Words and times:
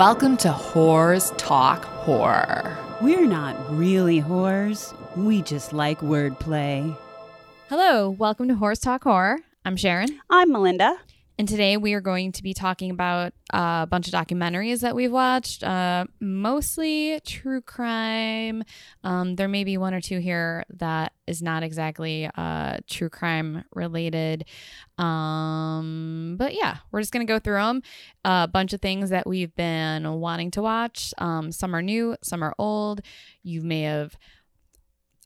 Welcome 0.00 0.38
to 0.38 0.48
Whores 0.48 1.30
Talk 1.36 1.84
Horror. 1.84 2.74
We're 3.02 3.26
not 3.26 3.54
really 3.68 4.22
whores. 4.22 4.94
We 5.14 5.42
just 5.42 5.74
like 5.74 6.00
wordplay. 6.00 6.96
Hello, 7.68 8.08
welcome 8.08 8.48
to 8.48 8.54
Whores 8.54 8.80
Talk 8.80 9.04
Horror. 9.04 9.40
I'm 9.66 9.76
Sharon, 9.76 10.18
I'm 10.30 10.52
Melinda. 10.52 10.96
and 11.38 11.46
today 11.46 11.76
we 11.76 11.92
are 11.92 12.00
going 12.00 12.32
to 12.32 12.42
be 12.42 12.54
talking 12.54 12.90
about 12.90 13.34
a 13.50 13.86
bunch 13.90 14.08
of 14.08 14.14
documentaries 14.14 14.80
that 14.80 14.94
we've 14.94 15.12
watched, 15.12 15.62
uh, 15.62 16.04
mostly 16.20 17.20
true 17.26 17.60
crime. 17.60 18.62
Um, 19.04 19.36
there 19.36 19.48
may 19.48 19.64
be 19.64 19.76
one 19.76 19.94
or 19.94 20.00
two 20.00 20.18
here 20.18 20.64
that 20.70 21.12
is 21.26 21.42
not 21.42 21.62
exactly 21.62 22.28
uh, 22.36 22.78
true 22.88 23.08
crime 23.08 23.64
related. 23.74 24.44
Um, 24.98 26.36
but 26.38 26.54
yeah, 26.54 26.78
we're 26.90 27.00
just 27.00 27.12
going 27.12 27.26
to 27.26 27.32
go 27.32 27.38
through 27.38 27.56
them. 27.58 27.82
A 28.24 28.48
bunch 28.48 28.72
of 28.72 28.80
things 28.80 29.10
that 29.10 29.26
we've 29.26 29.54
been 29.54 30.20
wanting 30.20 30.50
to 30.52 30.62
watch. 30.62 31.12
Um, 31.18 31.52
some 31.52 31.74
are 31.74 31.82
new, 31.82 32.16
some 32.22 32.42
are 32.42 32.54
old. 32.58 33.00
You 33.42 33.62
may 33.62 33.82
have 33.82 34.16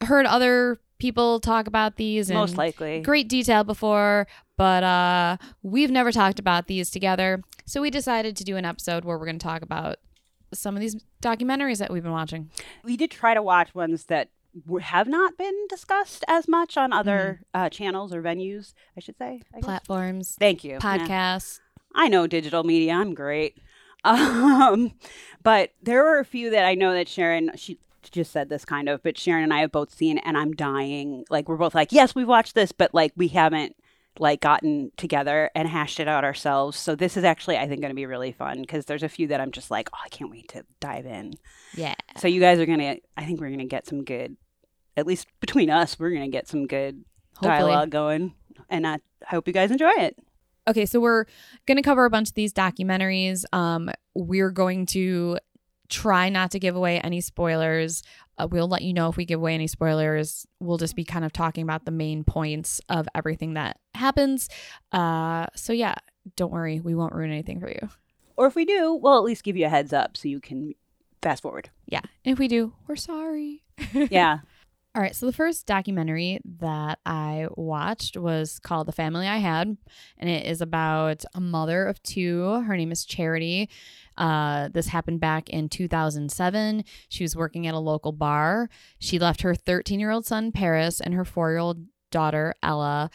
heard 0.02 0.26
other 0.26 0.78
people 0.98 1.40
talk 1.40 1.66
about 1.66 1.96
these 1.96 2.30
and 2.30 2.38
Most 2.38 2.56
likely. 2.56 3.00
great 3.00 3.28
detail 3.28 3.64
before, 3.64 4.26
but 4.56 4.82
uh, 4.82 5.36
we've 5.62 5.90
never 5.90 6.12
talked 6.12 6.38
about 6.38 6.66
these 6.66 6.90
together. 6.90 7.42
So 7.66 7.80
we 7.80 7.90
decided 7.90 8.36
to 8.36 8.44
do 8.44 8.56
an 8.56 8.64
episode 8.64 9.04
where 9.04 9.18
we're 9.18 9.26
going 9.26 9.38
to 9.38 9.44
talk 9.46 9.62
about 9.62 9.96
some 10.52 10.74
of 10.76 10.80
these 10.80 10.96
documentaries 11.22 11.78
that 11.78 11.90
we've 11.90 12.02
been 12.02 12.12
watching. 12.12 12.50
We 12.84 12.96
did 12.96 13.10
try 13.10 13.34
to 13.34 13.42
watch 13.42 13.74
ones 13.74 14.04
that 14.04 14.30
have 14.82 15.08
not 15.08 15.36
been 15.36 15.66
discussed 15.68 16.24
as 16.28 16.46
much 16.46 16.76
on 16.76 16.92
other 16.92 17.40
uh, 17.54 17.68
channels 17.70 18.12
or 18.14 18.22
venues, 18.22 18.72
I 18.96 19.00
should 19.00 19.16
say. 19.18 19.42
I 19.52 19.56
guess. 19.56 19.64
Platforms, 19.64 20.36
Thank 20.38 20.62
you. 20.62 20.72
Yeah. 20.72 20.78
podcasts. 20.78 21.60
I 21.94 22.08
know 22.08 22.26
digital 22.26 22.64
media. 22.64 22.92
I'm 22.94 23.14
great. 23.14 23.58
Um, 24.06 24.92
but 25.42 25.70
there 25.82 26.04
were 26.04 26.18
a 26.18 26.26
few 26.26 26.50
that 26.50 26.66
I 26.66 26.74
know 26.74 26.92
that 26.92 27.08
Sharon, 27.08 27.52
she 27.56 27.78
just 28.02 28.32
said 28.32 28.50
this 28.50 28.66
kind 28.66 28.90
of, 28.90 29.02
but 29.02 29.16
Sharon 29.16 29.44
and 29.44 29.54
I 29.54 29.60
have 29.60 29.72
both 29.72 29.94
seen, 29.94 30.18
and 30.18 30.36
I'm 30.36 30.52
dying. 30.52 31.24
Like, 31.30 31.48
we're 31.48 31.56
both 31.56 31.74
like, 31.74 31.90
yes, 31.90 32.14
we've 32.14 32.28
watched 32.28 32.54
this, 32.54 32.70
but 32.70 32.92
like, 32.92 33.12
we 33.16 33.28
haven't 33.28 33.76
like 34.18 34.40
gotten 34.40 34.92
together 34.96 35.50
and 35.54 35.68
hashed 35.68 36.00
it 36.00 36.08
out 36.08 36.24
ourselves. 36.24 36.78
So 36.78 36.94
this 36.94 37.16
is 37.16 37.24
actually, 37.24 37.56
I 37.56 37.66
think, 37.66 37.80
going 37.80 37.90
to 37.90 37.96
be 37.96 38.06
really 38.06 38.32
fun 38.32 38.60
because 38.60 38.84
there's 38.84 39.02
a 39.02 39.08
few 39.08 39.26
that 39.28 39.40
I'm 39.40 39.50
just 39.50 39.70
like, 39.70 39.88
oh, 39.92 39.98
I 40.04 40.08
can't 40.08 40.30
wait 40.30 40.48
to 40.48 40.64
dive 40.80 41.06
in. 41.06 41.34
Yeah. 41.74 41.94
So 42.18 42.28
you 42.28 42.40
guys 42.40 42.58
are 42.60 42.66
gonna, 42.66 42.96
I 43.16 43.24
think 43.24 43.40
we're 43.40 43.50
gonna 43.50 43.64
get 43.64 43.86
some 43.86 44.04
good, 44.04 44.36
at 44.96 45.06
least 45.06 45.26
between 45.40 45.70
us, 45.70 45.98
we're 45.98 46.10
gonna 46.10 46.28
get 46.28 46.46
some 46.46 46.66
good 46.66 47.04
Hopefully. 47.36 47.50
dialogue 47.50 47.90
going, 47.90 48.34
and 48.70 48.86
I 48.86 48.98
hope 49.26 49.48
you 49.48 49.52
guys 49.52 49.70
enjoy 49.70 49.92
it. 49.96 50.16
Okay, 50.66 50.86
so 50.86 50.98
we're 50.98 51.26
going 51.66 51.76
to 51.76 51.82
cover 51.82 52.06
a 52.06 52.10
bunch 52.10 52.28
of 52.28 52.34
these 52.34 52.52
documentaries. 52.52 53.44
Um, 53.52 53.90
we're 54.14 54.50
going 54.50 54.86
to 54.86 55.38
try 55.88 56.28
not 56.28 56.50
to 56.52 56.58
give 56.58 56.76
away 56.76 57.00
any 57.00 57.20
spoilers. 57.20 58.02
Uh, 58.38 58.48
we'll 58.50 58.68
let 58.68 58.82
you 58.82 58.92
know 58.92 59.08
if 59.08 59.16
we 59.16 59.24
give 59.24 59.38
away 59.38 59.54
any 59.54 59.66
spoilers. 59.66 60.46
We'll 60.60 60.78
just 60.78 60.96
be 60.96 61.04
kind 61.04 61.24
of 61.24 61.32
talking 61.32 61.62
about 61.62 61.84
the 61.84 61.90
main 61.90 62.24
points 62.24 62.80
of 62.88 63.06
everything 63.14 63.54
that 63.54 63.78
happens. 63.94 64.48
Uh, 64.92 65.46
so 65.54 65.72
yeah, 65.72 65.94
don't 66.36 66.52
worry, 66.52 66.80
we 66.80 66.94
won't 66.94 67.14
ruin 67.14 67.30
anything 67.30 67.60
for 67.60 67.68
you. 67.68 67.88
Or 68.36 68.46
if 68.46 68.54
we 68.56 68.64
do, 68.64 68.94
we'll 68.94 69.16
at 69.16 69.22
least 69.24 69.44
give 69.44 69.56
you 69.56 69.66
a 69.66 69.68
heads 69.68 69.92
up 69.92 70.16
so 70.16 70.26
you 70.28 70.40
can 70.40 70.74
fast 71.22 71.42
forward. 71.42 71.70
Yeah, 71.86 72.00
and 72.24 72.32
if 72.32 72.38
we 72.38 72.48
do, 72.48 72.72
we're 72.88 72.96
sorry. 72.96 73.62
Yeah. 74.10 74.38
All 74.96 75.02
right, 75.02 75.16
so 75.16 75.26
the 75.26 75.32
first 75.32 75.66
documentary 75.66 76.38
that 76.60 77.00
I 77.04 77.48
watched 77.56 78.16
was 78.16 78.60
called 78.60 78.86
The 78.86 78.92
Family 78.92 79.26
I 79.26 79.38
Had, 79.38 79.76
and 80.18 80.30
it 80.30 80.46
is 80.46 80.60
about 80.60 81.24
a 81.34 81.40
mother 81.40 81.86
of 81.86 82.00
two. 82.04 82.62
Her 82.64 82.76
name 82.76 82.92
is 82.92 83.04
Charity. 83.04 83.68
Uh, 84.16 84.68
this 84.72 84.86
happened 84.86 85.18
back 85.18 85.50
in 85.50 85.68
2007. 85.68 86.84
She 87.08 87.24
was 87.24 87.34
working 87.34 87.66
at 87.66 87.74
a 87.74 87.78
local 87.80 88.12
bar. 88.12 88.68
She 89.00 89.18
left 89.18 89.42
her 89.42 89.56
13 89.56 89.98
year 89.98 90.12
old 90.12 90.26
son, 90.26 90.52
Paris, 90.52 91.00
and 91.00 91.12
her 91.14 91.24
four 91.24 91.50
year 91.50 91.58
old 91.58 91.84
daughter, 92.12 92.54
Ella, 92.62 93.10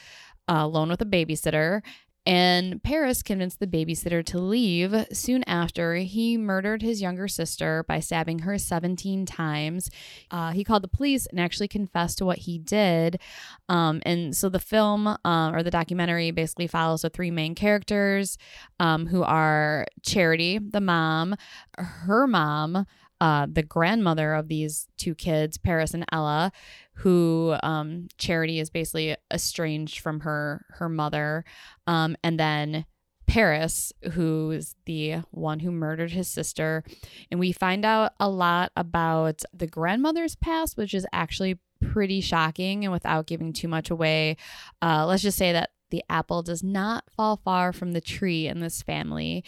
uh, 0.50 0.56
alone 0.58 0.90
with 0.90 1.02
a 1.02 1.06
babysitter. 1.06 1.82
And 2.30 2.84
Paris 2.84 3.24
convinced 3.24 3.60
the 3.60 3.66
babysitter 3.66 4.24
to 4.26 4.38
leave 4.38 4.94
soon 5.12 5.44
after 5.48 5.96
he 5.96 6.38
murdered 6.38 6.84
his 6.84 7.02
younger 7.02 7.28
sister 7.28 7.84
by 7.88 8.00
stabbing 8.00 8.40
her 8.40 8.60
17 8.60 9.26
times. 9.26 9.90
Uh, 10.30 10.52
he 10.52 10.64
called 10.64 10.84
the 10.84 10.90
police 10.90 11.26
and 11.26 11.40
actually 11.40 11.68
confessed 11.68 12.20
to 12.20 12.26
what 12.26 12.38
he 12.38 12.60
did. 12.60 13.20
Um, 13.68 14.04
and 14.06 14.38
so 14.38 14.48
the 14.48 14.60
film 14.60 15.08
uh, 15.08 15.52
or 15.52 15.64
the 15.64 15.72
documentary 15.72 16.30
basically 16.30 16.68
follows 16.68 17.02
the 17.02 17.10
three 17.10 17.32
main 17.32 17.56
characters 17.56 18.38
um, 18.80 19.08
who 19.08 19.24
are 19.24 19.88
Charity, 20.04 20.60
the 20.60 20.82
mom, 20.82 21.34
her 21.80 22.28
mom, 22.28 22.86
uh, 23.22 23.48
the 23.52 23.64
grandmother 23.64 24.34
of 24.34 24.48
these 24.48 24.88
two 24.98 25.16
kids, 25.16 25.58
Paris 25.58 25.94
and 25.94 26.06
Ella, 26.12 26.52
who 26.96 27.56
um, 27.64 28.08
Charity 28.18 28.60
is 28.60 28.70
basically 28.70 29.16
estranged 29.34 30.00
from 30.00 30.22
her 30.22 30.66
her 30.72 30.90
mother, 30.90 31.44
um, 31.88 32.16
and 32.24 32.40
then 32.40 32.86
Paris, 33.28 33.94
who's 34.14 34.76
the 34.86 35.18
one 35.32 35.60
who 35.60 35.72
murdered 35.72 36.12
his 36.12 36.28
sister, 36.28 36.84
and 37.30 37.40
we 37.40 37.52
find 37.52 37.86
out 37.86 38.14
a 38.20 38.30
lot 38.30 38.72
about 38.76 39.44
the 39.54 39.68
grandmother's 39.68 40.36
past, 40.36 40.78
which 40.78 40.94
is 40.94 41.06
actually 41.14 41.60
pretty 41.80 42.22
shocking. 42.22 42.84
And 42.84 42.92
without 42.92 43.28
giving 43.28 43.54
too 43.54 43.68
much 43.68 43.90
away, 43.90 44.38
uh, 44.82 45.06
let's 45.06 45.24
just 45.24 45.38
say 45.38 45.52
that 45.54 45.70
the 45.92 46.04
apple 46.10 46.44
does 46.44 46.64
not 46.64 47.04
fall 47.16 47.38
far 47.38 47.74
from 47.74 47.92
the 47.94 48.02
tree 48.02 48.48
in 48.48 48.60
this 48.60 48.82
family. 48.82 49.44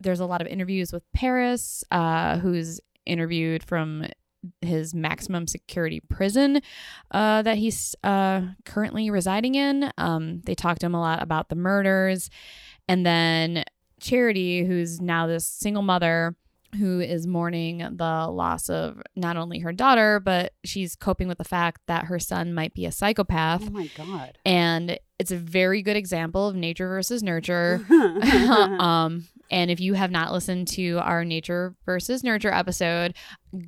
There's 0.00 0.20
a 0.20 0.26
lot 0.26 0.40
of 0.40 0.46
interviews 0.46 0.92
with 0.92 1.04
Paris, 1.12 1.84
uh, 1.90 2.38
who's 2.38 2.80
interviewed 3.06 3.62
from 3.62 4.06
his 4.60 4.94
maximum 4.94 5.46
security 5.46 6.00
prison 6.00 6.60
uh, 7.10 7.42
that 7.42 7.56
he's 7.56 7.94
uh, 8.04 8.42
currently 8.64 9.10
residing 9.10 9.54
in. 9.54 9.90
Um, 9.96 10.40
they 10.42 10.54
talked 10.54 10.80
to 10.80 10.86
him 10.86 10.94
a 10.94 11.00
lot 11.00 11.22
about 11.22 11.48
the 11.48 11.56
murders. 11.56 12.30
And 12.88 13.06
then 13.06 13.64
Charity, 14.00 14.64
who's 14.64 15.00
now 15.00 15.26
this 15.26 15.46
single 15.46 15.82
mother 15.82 16.36
who 16.74 17.00
is 17.00 17.26
mourning 17.26 17.78
the 17.78 18.28
loss 18.30 18.68
of 18.68 19.02
not 19.16 19.36
only 19.36 19.60
her 19.60 19.72
daughter, 19.72 20.20
but 20.20 20.52
she's 20.64 20.96
coping 20.96 21.28
with 21.28 21.38
the 21.38 21.44
fact 21.44 21.80
that 21.86 22.06
her 22.06 22.18
son 22.18 22.54
might 22.54 22.74
be 22.74 22.86
a 22.86 22.92
psychopath. 22.92 23.62
Oh 23.66 23.70
my 23.70 23.90
god. 23.96 24.38
And 24.44 24.98
it's 25.18 25.30
a 25.30 25.36
very 25.36 25.82
good 25.82 25.96
example 25.96 26.48
of 26.48 26.56
nature 26.56 26.88
versus 26.88 27.22
nurture. 27.22 27.84
um, 27.90 29.26
and 29.50 29.70
if 29.70 29.80
you 29.80 29.94
have 29.94 30.10
not 30.10 30.32
listened 30.32 30.68
to 30.68 30.98
our 30.98 31.24
nature 31.24 31.76
versus 31.84 32.24
nurture 32.24 32.52
episode, 32.52 33.14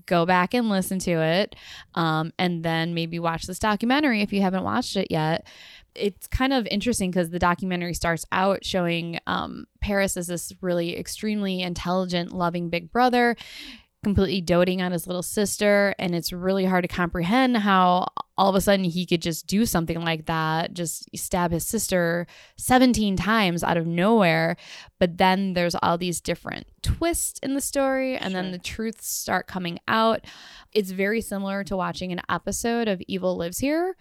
go 0.07 0.27
back 0.27 0.55
and 0.55 0.69
listen 0.69 0.99
to 1.01 1.13
it. 1.13 1.55
Um, 1.95 2.33
and 2.39 2.65
then 2.65 2.95
maybe 2.95 3.19
watch 3.19 3.47
this 3.47 3.59
documentary 3.59 4.23
if 4.23 4.33
you 4.33 4.41
haven't 4.43 4.65
watched 4.65 4.97
it 4.97 5.09
yet. 5.11 5.47
It's 5.99 6.27
kind 6.27 6.53
of 6.53 6.67
interesting 6.67 7.11
because 7.11 7.31
the 7.31 7.39
documentary 7.39 7.95
starts 7.95 8.25
out 8.33 8.65
showing 8.65 9.19
um, 9.27 9.67
Paris 9.81 10.17
as 10.17 10.27
this 10.27 10.53
really 10.61 10.99
extremely 10.99 11.63
intelligent, 11.63 12.33
loving 12.33 12.69
big 12.71 12.93
brother, 12.93 13.37
completely 14.05 14.41
doting 14.41 14.83
on 14.83 14.93
his 14.93 15.07
little 15.07 15.23
sister. 15.23 15.95
And 15.99 16.15
it's 16.15 16.33
really 16.33 16.65
hard 16.65 16.85
to 16.85 16.89
comprehend 16.89 17.57
how 17.57 18.07
all 18.39 18.51
of 18.51 18.55
a 18.55 18.61
sudden 18.61 18.85
he 18.85 19.07
could 19.07 19.23
just 19.23 19.47
do 19.47 19.65
something 19.65 20.01
like 20.01 20.27
that, 20.27 20.75
just 20.75 21.09
stab 21.17 21.53
his 21.53 21.67
sister 21.67 22.27
17 22.57 23.17
times 23.17 23.65
out 23.65 23.77
of 23.77 23.87
nowhere. 23.87 24.57
But 24.99 25.19
then 25.19 25.55
there's 25.55 25.75
all 25.75 25.97
these 25.97 26.21
different 26.21 26.67
twists 26.83 27.41
in 27.41 27.55
the 27.55 27.61
story, 27.61 28.17
and 28.17 28.35
then 28.35 28.53
the 28.53 28.59
truths 28.59 29.09
start 29.09 29.47
coming 29.47 29.79
out. 29.89 30.25
It's 30.73 30.91
very 30.91 31.21
similar 31.21 31.65
to 31.65 31.77
watching 31.77 32.13
an 32.13 32.21
episode 32.29 32.89
of 32.89 33.03
Evil 33.09 33.37
Lives 33.37 33.59
Here, 33.59 33.97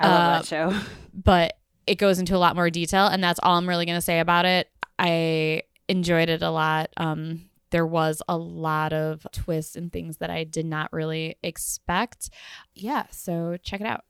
I 0.00 0.08
love 0.08 0.20
Uh, 0.22 0.38
that 0.38 0.46
show. 0.46 0.80
but 1.14 1.54
it 1.86 1.96
goes 1.96 2.18
into 2.18 2.36
a 2.36 2.38
lot 2.38 2.54
more 2.56 2.70
detail, 2.70 3.06
and 3.06 3.22
that's 3.22 3.40
all 3.42 3.56
I'm 3.56 3.68
really 3.68 3.86
going 3.86 3.96
to 3.98 4.02
say 4.02 4.20
about 4.20 4.44
it. 4.44 4.68
I 4.98 5.62
enjoyed 5.88 6.28
it 6.28 6.42
a 6.42 6.50
lot. 6.50 6.90
Um, 6.96 7.48
there 7.70 7.86
was 7.86 8.22
a 8.28 8.36
lot 8.36 8.92
of 8.92 9.26
twists 9.32 9.76
and 9.76 9.92
things 9.92 10.18
that 10.18 10.30
I 10.30 10.44
did 10.44 10.66
not 10.66 10.92
really 10.92 11.36
expect. 11.42 12.30
Yeah, 12.74 13.04
so 13.10 13.56
check 13.62 13.80
it 13.80 13.86
out. 13.86 14.04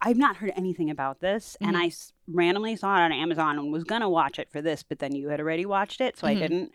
I've 0.00 0.16
not 0.16 0.36
heard 0.36 0.52
anything 0.56 0.90
about 0.90 1.20
this, 1.20 1.56
and 1.60 1.76
Mhm. 1.76 1.80
I 1.80 1.86
s- 1.86 2.12
randomly 2.28 2.76
saw 2.76 2.96
it 2.96 3.00
on 3.00 3.12
Amazon 3.12 3.58
and 3.58 3.72
was 3.72 3.84
gonna 3.84 4.08
watch 4.10 4.38
it 4.38 4.50
for 4.50 4.60
this, 4.60 4.82
but 4.82 4.98
then 4.98 5.14
you 5.14 5.28
had 5.28 5.40
already 5.40 5.64
watched 5.64 6.00
it, 6.00 6.16
so 6.18 6.26
Mhm. 6.26 6.30
I 6.30 6.34
didn't. 6.34 6.72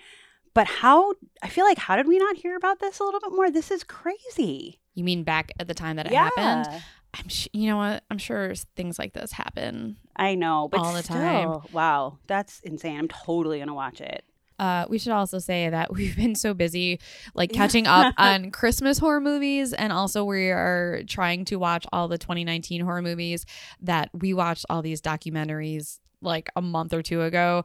But 0.56 0.66
how? 0.68 1.14
I 1.44 1.48
feel 1.48 1.64
like 1.66 1.78
how 1.78 1.96
did 1.96 2.08
we 2.08 2.18
not 2.18 2.38
hear 2.38 2.56
about 2.56 2.80
this 2.80 3.00
a 3.00 3.04
little 3.04 3.20
bit 3.20 3.32
more? 3.32 3.52
This 3.52 3.70
is 3.70 3.84
crazy. 3.84 4.80
You 4.96 5.04
mean 5.04 5.24
back 5.24 5.52
at 5.60 5.68
the 5.68 5.76
time 5.76 5.96
that 5.98 6.08
it 6.08 6.12
yeah, 6.12 6.30
happened? 6.36 6.82
I'm 7.14 7.28
sh- 7.28 7.48
you 7.54 7.68
know 7.68 7.78
what? 7.78 8.04
I'm 8.12 8.18
sure 8.18 8.54
things 8.76 9.00
like 9.00 9.14
this 9.14 9.32
happen. 9.32 9.98
I 10.16 10.36
know, 10.36 10.68
but 10.72 10.80
All 10.82 10.94
the 10.94 11.02
still, 11.04 11.16
time. 11.16 11.62
wow, 11.72 12.20
that's 12.28 12.60
insane. 12.62 12.98
I'm 13.00 13.08
totally 13.08 13.60
gonna 13.60 13.74
watch 13.74 14.00
it. 14.02 14.24
Uh, 14.60 14.86
we 14.90 15.00
should 15.00 15.14
also 15.14 15.40
say 15.40 15.70
that 15.70 15.92
we've 15.94 16.16
been 16.16 16.36
so 16.36 16.54
busy, 16.54 17.00
like 17.34 17.52
catching 17.52 17.88
up 17.88 18.14
on 18.18 18.52
Christmas 18.52 19.00
horror 19.00 19.22
movies, 19.22 19.74
and 19.74 19.92
also 19.92 20.24
we 20.24 20.50
are 20.50 21.02
trying 21.08 21.46
to 21.46 21.56
watch 21.56 21.86
all 21.92 22.08
the 22.08 22.18
2019 22.18 22.82
horror 22.82 23.02
movies 23.02 23.46
that 23.82 24.10
we 24.14 24.34
watched 24.34 24.66
all 24.70 24.82
these 24.82 25.02
documentaries 25.02 26.00
like 26.22 26.50
a 26.56 26.62
month 26.62 26.94
or 26.94 27.02
two 27.02 27.22
ago. 27.24 27.64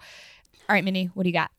All 0.68 0.74
right, 0.74 0.84
Minnie, 0.84 1.10
what 1.14 1.24
do 1.24 1.28
you 1.28 1.34
got? 1.34 1.50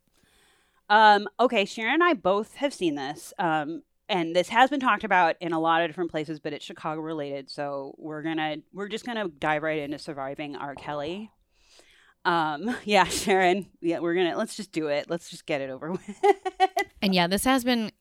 Um, 0.90 1.28
okay, 1.40 1.66
Sharon 1.66 1.96
and 1.96 2.04
I 2.04 2.14
both 2.14 2.56
have 2.56 2.74
seen 2.74 2.96
this. 2.96 3.34
Um, 3.38 3.84
and 4.08 4.36
this 4.36 4.50
has 4.50 4.70
been 4.70 4.80
talked 4.80 5.04
about 5.04 5.36
in 5.40 5.52
a 5.52 5.60
lot 5.60 5.82
of 5.82 5.90
different 5.90 6.12
places, 6.12 6.40
but 6.40 6.54
it's 6.54 6.66
Chicago 6.66 7.02
related. 7.02 7.50
So 7.50 7.96
we're 7.98 8.22
gonna 8.22 8.58
we're 8.74 8.88
just 8.88 9.06
gonna 9.06 9.28
dive 9.28 9.64
right 9.64 9.80
into 9.80 9.98
surviving 9.98 10.56
R. 10.56 10.76
Kelly. 10.76 11.32
Um, 12.24 12.76
yeah, 12.84 13.06
Sharon. 13.06 13.68
Yeah, 13.82 14.00
we're 14.00 14.16
gonna 14.16 14.38
let's 14.38 14.56
just 14.56 14.72
do 14.72 14.88
it. 14.88 15.10
Let's 15.10 15.30
just 15.30 15.46
get 15.46 15.62
it 15.62 15.70
over 15.70 15.92
with. 15.92 16.22
And 17.02 17.16
yeah, 17.16 17.28
this 17.28 17.44
has 17.46 17.64
been 17.64 17.92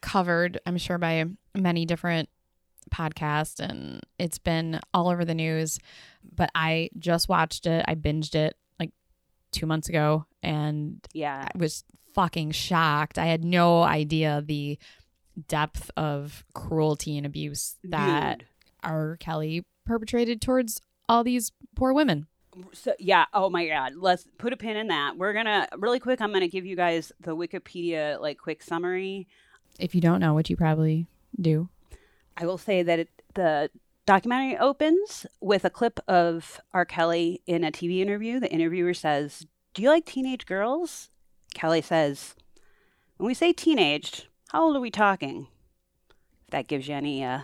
covered, 0.00 0.60
I'm 0.66 0.78
sure, 0.78 0.98
by 0.98 1.24
many 1.54 1.86
different 1.86 2.28
podcasts 2.90 3.60
and 3.60 4.00
it's 4.18 4.38
been 4.38 4.80
all 4.92 5.08
over 5.08 5.24
the 5.24 5.34
news. 5.34 5.78
But 6.34 6.50
I 6.54 6.90
just 6.98 7.28
watched 7.28 7.66
it. 7.66 7.84
I 7.88 7.94
binged 7.94 8.34
it 8.34 8.56
like 8.78 8.90
two 9.52 9.66
months 9.66 9.88
ago 9.88 10.26
and 10.42 10.98
yeah, 11.12 11.48
I 11.54 11.58
was 11.58 11.84
fucking 12.14 12.50
shocked. 12.50 13.18
I 13.18 13.26
had 13.26 13.44
no 13.44 13.82
idea 13.82 14.42
the 14.44 14.78
depth 15.48 15.90
of 15.96 16.44
cruelty 16.54 17.16
and 17.16 17.26
abuse 17.26 17.76
that 17.84 18.38
Dude. 18.38 18.48
R. 18.82 19.16
Kelly 19.18 19.64
perpetrated 19.84 20.40
towards 20.40 20.80
all 21.08 21.24
these 21.24 21.52
poor 21.74 21.92
women. 21.92 22.26
So 22.72 22.94
yeah, 22.98 23.26
oh 23.32 23.48
my 23.48 23.66
god. 23.66 23.94
Let's 23.96 24.26
put 24.38 24.52
a 24.52 24.56
pin 24.56 24.76
in 24.76 24.88
that. 24.88 25.16
We're 25.16 25.32
gonna 25.32 25.68
really 25.78 26.00
quick. 26.00 26.20
I'm 26.20 26.32
gonna 26.32 26.48
give 26.48 26.66
you 26.66 26.76
guys 26.76 27.12
the 27.20 27.34
Wikipedia 27.34 28.20
like 28.20 28.38
quick 28.38 28.62
summary. 28.62 29.26
If 29.78 29.94
you 29.94 30.00
don't 30.00 30.20
know, 30.20 30.34
which 30.34 30.50
you 30.50 30.56
probably 30.56 31.06
do. 31.40 31.70
I 32.36 32.44
will 32.46 32.58
say 32.58 32.82
that 32.82 32.98
it, 32.98 33.08
the 33.34 33.70
documentary 34.06 34.58
opens 34.58 35.26
with 35.40 35.64
a 35.64 35.70
clip 35.70 35.98
of 36.06 36.60
R. 36.72 36.84
Kelly 36.84 37.40
in 37.46 37.64
a 37.64 37.72
TV 37.72 38.00
interview. 38.00 38.38
The 38.38 38.52
interviewer 38.52 38.92
says, 38.94 39.46
"Do 39.72 39.82
you 39.82 39.88
like 39.88 40.04
teenage 40.04 40.44
girls?" 40.44 41.08
Kelly 41.54 41.80
says, 41.80 42.34
"When 43.16 43.28
we 43.28 43.34
say 43.34 43.54
teenaged, 43.54 44.26
how 44.52 44.64
old 44.64 44.76
are 44.76 44.80
we 44.80 44.90
talking?" 44.90 45.48
If 46.46 46.50
that 46.50 46.68
gives 46.68 46.86
you 46.88 46.94
any 46.94 47.24
uh, 47.24 47.40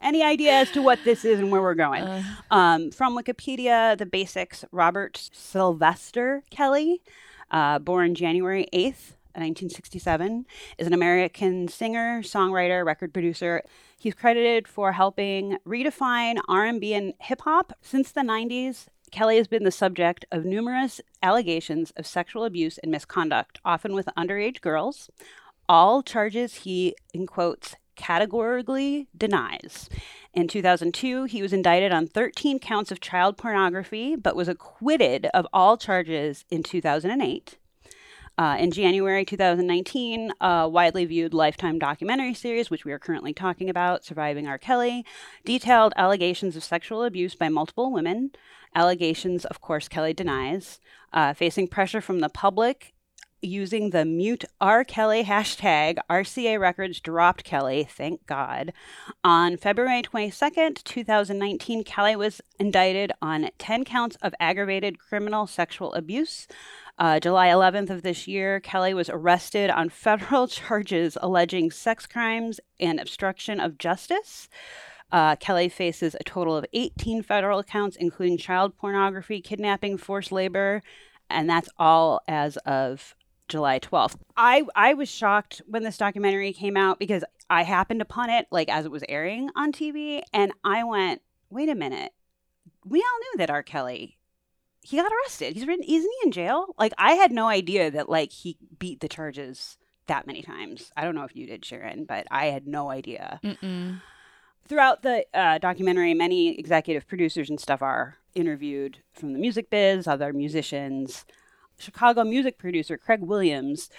any 0.00 0.22
idea 0.22 0.52
as 0.52 0.70
to 0.72 0.82
what 0.82 0.98
this 1.04 1.24
is 1.24 1.38
and 1.38 1.50
where 1.50 1.62
we're 1.62 1.74
going. 1.74 2.02
Uh, 2.02 2.22
Um, 2.50 2.90
from 2.90 3.16
Wikipedia, 3.16 3.96
the 3.98 4.06
basics 4.06 4.64
Robert 4.72 5.28
Sylvester 5.32 6.42
Kelly, 6.50 7.02
uh, 7.50 7.78
born 7.78 8.14
January 8.14 8.66
8th, 8.72 9.16
1967, 9.34 10.46
is 10.78 10.86
an 10.86 10.92
American 10.94 11.68
singer, 11.68 12.22
songwriter, 12.22 12.84
record 12.84 13.12
producer. 13.12 13.62
He's 13.98 14.14
credited 14.14 14.66
for 14.68 14.92
helping 14.92 15.58
redefine 15.66 16.38
R&B 16.48 16.94
and 16.94 17.14
hip 17.20 17.42
hop 17.42 17.72
since 17.82 18.12
the 18.12 18.22
90s. 18.22 18.86
Kelly 19.12 19.36
has 19.36 19.46
been 19.46 19.64
the 19.64 19.70
subject 19.70 20.24
of 20.32 20.44
numerous 20.44 21.00
allegations 21.22 21.92
of 21.96 22.06
sexual 22.06 22.44
abuse 22.44 22.78
and 22.78 22.90
misconduct, 22.90 23.60
often 23.64 23.94
with 23.94 24.08
underage 24.16 24.60
girls. 24.60 25.10
All 25.68 26.02
charges 26.02 26.56
he, 26.56 26.94
in 27.12 27.26
quotes, 27.26 27.76
categorically 27.96 29.08
denies. 29.16 29.88
In 30.32 30.48
2002, 30.48 31.24
he 31.24 31.42
was 31.42 31.52
indicted 31.52 31.92
on 31.92 32.06
13 32.06 32.58
counts 32.58 32.92
of 32.92 33.00
child 33.00 33.36
pornography, 33.36 34.16
but 34.16 34.36
was 34.36 34.48
acquitted 34.48 35.26
of 35.32 35.46
all 35.52 35.76
charges 35.76 36.44
in 36.50 36.62
2008. 36.62 37.58
Uh, 38.38 38.56
in 38.60 38.70
January 38.70 39.24
2019, 39.24 40.30
a 40.42 40.68
widely 40.68 41.06
viewed 41.06 41.32
Lifetime 41.32 41.78
documentary 41.78 42.34
series, 42.34 42.70
which 42.70 42.84
we 42.84 42.92
are 42.92 42.98
currently 42.98 43.32
talking 43.32 43.70
about, 43.70 44.04
Surviving 44.04 44.46
R. 44.46 44.58
Kelly, 44.58 45.06
detailed 45.46 45.94
allegations 45.96 46.54
of 46.54 46.62
sexual 46.62 47.02
abuse 47.02 47.34
by 47.34 47.48
multiple 47.48 47.90
women. 47.90 48.30
Allegations, 48.74 49.46
of 49.46 49.62
course, 49.62 49.88
Kelly 49.88 50.12
denies. 50.12 50.80
Uh, 51.14 51.32
facing 51.32 51.66
pressure 51.66 52.02
from 52.02 52.20
the 52.20 52.28
public 52.28 52.92
using 53.42 53.90
the 53.90 54.04
mute 54.04 54.44
R. 54.60 54.84
Kelly 54.84 55.24
hashtag, 55.24 55.98
RCA 56.10 56.58
Records 56.58 57.00
dropped 57.00 57.44
Kelly, 57.44 57.84
thank 57.88 58.26
God. 58.26 58.72
On 59.22 59.56
February 59.56 60.02
22nd, 60.02 60.82
2019, 60.84 61.84
Kelly 61.84 62.16
was 62.16 62.40
indicted 62.58 63.12
on 63.20 63.50
10 63.58 63.84
counts 63.84 64.16
of 64.22 64.34
aggravated 64.40 64.98
criminal 64.98 65.46
sexual 65.46 65.92
abuse. 65.94 66.46
Uh, 66.98 67.20
July 67.20 67.48
11th 67.48 67.90
of 67.90 68.02
this 68.02 68.26
year, 68.26 68.58
Kelly 68.60 68.94
was 68.94 69.10
arrested 69.10 69.70
on 69.70 69.88
federal 69.90 70.48
charges 70.48 71.18
alleging 71.20 71.70
sex 71.70 72.06
crimes 72.06 72.60
and 72.80 72.98
obstruction 72.98 73.60
of 73.60 73.78
justice. 73.78 74.48
Uh, 75.12 75.36
Kelly 75.36 75.68
faces 75.68 76.16
a 76.18 76.24
total 76.24 76.56
of 76.56 76.66
18 76.72 77.22
federal 77.22 77.62
counts, 77.62 77.96
including 77.96 78.38
child 78.38 78.76
pornography, 78.76 79.40
kidnapping, 79.40 79.96
forced 79.96 80.32
labor, 80.32 80.82
and 81.30 81.48
that's 81.48 81.68
all 81.78 82.20
as 82.26 82.56
of 82.58 83.14
July 83.48 83.78
12th. 83.78 84.16
I 84.36 84.64
I 84.74 84.94
was 84.94 85.08
shocked 85.08 85.62
when 85.66 85.82
this 85.82 85.98
documentary 85.98 86.52
came 86.52 86.76
out 86.76 86.98
because 86.98 87.24
I 87.48 87.62
happened 87.62 88.02
upon 88.02 88.30
it 88.30 88.46
like 88.50 88.68
as 88.68 88.84
it 88.84 88.90
was 88.90 89.04
airing 89.08 89.50
on 89.54 89.72
TV 89.72 90.22
and 90.32 90.52
I 90.64 90.84
went, 90.84 91.22
"Wait 91.50 91.68
a 91.68 91.74
minute. 91.74 92.12
We 92.84 93.00
all 93.00 93.18
knew 93.20 93.38
that 93.38 93.50
R. 93.50 93.62
Kelly 93.62 94.16
he 94.86 94.96
got 94.96 95.10
arrested. 95.10 95.54
He's 95.54 95.66
written 95.66 95.84
isn't 95.84 96.10
he 96.20 96.26
in 96.26 96.30
jail? 96.30 96.74
Like 96.78 96.92
I 96.96 97.12
had 97.14 97.32
no 97.32 97.48
idea 97.48 97.90
that 97.90 98.08
like 98.08 98.30
he 98.30 98.56
beat 98.78 99.00
the 99.00 99.08
charges 99.08 99.78
that 100.06 100.28
many 100.28 100.42
times. 100.42 100.92
I 100.96 101.02
don't 101.02 101.16
know 101.16 101.24
if 101.24 101.34
you 101.34 101.46
did, 101.46 101.64
Sharon, 101.64 102.04
but 102.04 102.26
I 102.30 102.46
had 102.46 102.68
no 102.68 102.88
idea. 102.90 103.40
mm-mm. 103.42 104.00
Throughout 104.68 105.02
the 105.02 105.24
uh, 105.34 105.58
documentary, 105.58 106.14
many 106.14 106.56
executive 106.58 107.06
producers 107.08 107.50
and 107.50 107.60
stuff 107.60 107.82
are 107.82 108.16
interviewed 108.34 108.98
from 109.12 109.32
the 109.32 109.38
music 109.38 109.70
biz, 109.70 110.06
other 110.06 110.32
musicians. 110.32 111.24
Chicago 111.78 112.24
music 112.24 112.58
producer 112.58 112.96
Craig 112.96 113.20
Williams 113.20 113.90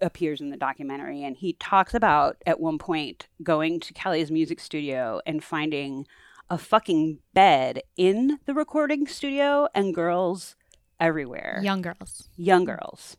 appears 0.00 0.40
in 0.40 0.50
the 0.50 0.56
documentary, 0.56 1.22
and 1.22 1.36
he 1.36 1.52
talks 1.54 1.94
about 1.94 2.36
at 2.46 2.60
one 2.60 2.78
point 2.78 3.28
going 3.42 3.80
to 3.80 3.92
Kelly's 3.92 4.30
music 4.30 4.60
studio 4.60 5.20
and 5.26 5.44
finding 5.44 6.06
a 6.48 6.58
fucking 6.58 7.18
bed 7.34 7.82
in 7.96 8.38
the 8.46 8.54
recording 8.54 9.06
studio 9.06 9.68
and 9.74 9.94
girls 9.94 10.56
everywhere 10.98 11.60
Young 11.62 11.82
girls. 11.82 12.28
young 12.36 12.64
girls. 12.64 13.16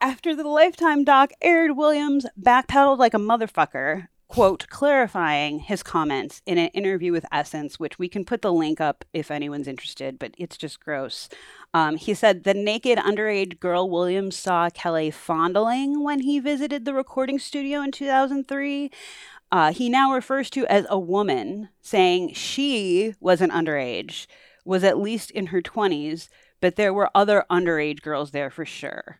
After 0.00 0.34
the 0.34 0.48
Lifetime 0.48 1.04
doc 1.04 1.30
aired, 1.40 1.76
Williams 1.76 2.26
backpedaled 2.40 2.98
like 2.98 3.14
a 3.14 3.18
motherfucker, 3.18 4.08
quote, 4.28 4.66
clarifying 4.68 5.60
his 5.60 5.82
comments 5.82 6.42
in 6.46 6.58
an 6.58 6.68
interview 6.68 7.12
with 7.12 7.26
Essence, 7.30 7.78
which 7.78 7.98
we 7.98 8.08
can 8.08 8.24
put 8.24 8.42
the 8.42 8.52
link 8.52 8.80
up 8.80 9.04
if 9.12 9.30
anyone's 9.30 9.68
interested, 9.68 10.18
but 10.18 10.34
it's 10.38 10.56
just 10.56 10.80
gross. 10.80 11.28
Um, 11.72 11.96
he 11.96 12.14
said 12.14 12.44
the 12.44 12.54
naked 12.54 12.98
underage 12.98 13.60
girl 13.60 13.88
Williams 13.88 14.36
saw 14.36 14.70
Kelly 14.70 15.10
fondling 15.10 16.02
when 16.02 16.20
he 16.20 16.40
visited 16.40 16.84
the 16.84 16.94
recording 16.94 17.38
studio 17.38 17.80
in 17.80 17.92
2003. 17.92 18.90
Uh, 19.52 19.72
he 19.72 19.88
now 19.88 20.12
refers 20.12 20.50
to 20.50 20.66
as 20.66 20.86
a 20.88 20.98
woman, 20.98 21.68
saying 21.80 22.32
she 22.32 23.14
was 23.20 23.40
an 23.40 23.50
underage, 23.50 24.26
was 24.64 24.82
at 24.82 24.98
least 24.98 25.30
in 25.30 25.46
her 25.48 25.60
20s, 25.60 26.28
but 26.60 26.76
there 26.76 26.94
were 26.94 27.10
other 27.14 27.44
underage 27.50 28.02
girls 28.02 28.30
there 28.30 28.50
for 28.50 28.64
sure. 28.64 29.18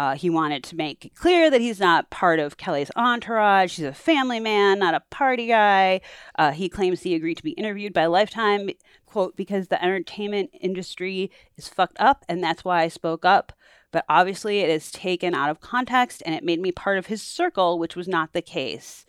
Uh, 0.00 0.14
he 0.14 0.30
wanted 0.30 0.64
to 0.64 0.76
make 0.76 1.04
it 1.04 1.14
clear 1.14 1.50
that 1.50 1.60
he's 1.60 1.78
not 1.78 2.08
part 2.08 2.38
of 2.38 2.56
Kelly's 2.56 2.90
entourage. 2.96 3.76
He's 3.76 3.84
a 3.84 3.92
family 3.92 4.40
man, 4.40 4.78
not 4.78 4.94
a 4.94 5.02
party 5.10 5.48
guy. 5.48 6.00
Uh, 6.36 6.52
he 6.52 6.70
claims 6.70 7.02
he 7.02 7.14
agreed 7.14 7.36
to 7.36 7.42
be 7.42 7.50
interviewed 7.50 7.92
by 7.92 8.06
Lifetime, 8.06 8.70
quote, 9.04 9.36
because 9.36 9.68
the 9.68 9.84
entertainment 9.84 10.48
industry 10.58 11.30
is 11.58 11.68
fucked 11.68 12.00
up, 12.00 12.24
and 12.30 12.42
that's 12.42 12.64
why 12.64 12.80
I 12.80 12.88
spoke 12.88 13.26
up. 13.26 13.52
But 13.90 14.06
obviously, 14.08 14.60
it 14.60 14.70
is 14.70 14.90
taken 14.90 15.34
out 15.34 15.50
of 15.50 15.60
context, 15.60 16.22
and 16.24 16.34
it 16.34 16.44
made 16.44 16.60
me 16.60 16.72
part 16.72 16.96
of 16.96 17.08
his 17.08 17.20
circle, 17.20 17.78
which 17.78 17.94
was 17.94 18.08
not 18.08 18.32
the 18.32 18.40
case. 18.40 19.04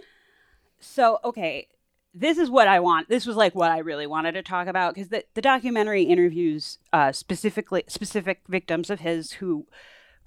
So, 0.77 1.19
okay, 1.23 1.69
this 2.13 2.37
is 2.37 2.49
what 2.49 2.67
I 2.67 2.81
want. 2.81 3.07
This 3.07 3.25
was 3.25 3.37
like 3.37 3.55
what 3.55 3.71
I 3.71 3.77
really 3.77 4.07
wanted 4.07 4.33
to 4.33 4.43
talk 4.43 4.67
about 4.67 4.95
because 4.95 5.07
the, 5.07 5.23
the 5.35 5.41
documentary 5.41 6.03
interviews 6.03 6.79
uh, 6.91 7.13
specifically 7.13 7.85
specific 7.87 8.41
victims 8.49 8.89
of 8.89 8.99
his 8.99 9.31
who 9.31 9.67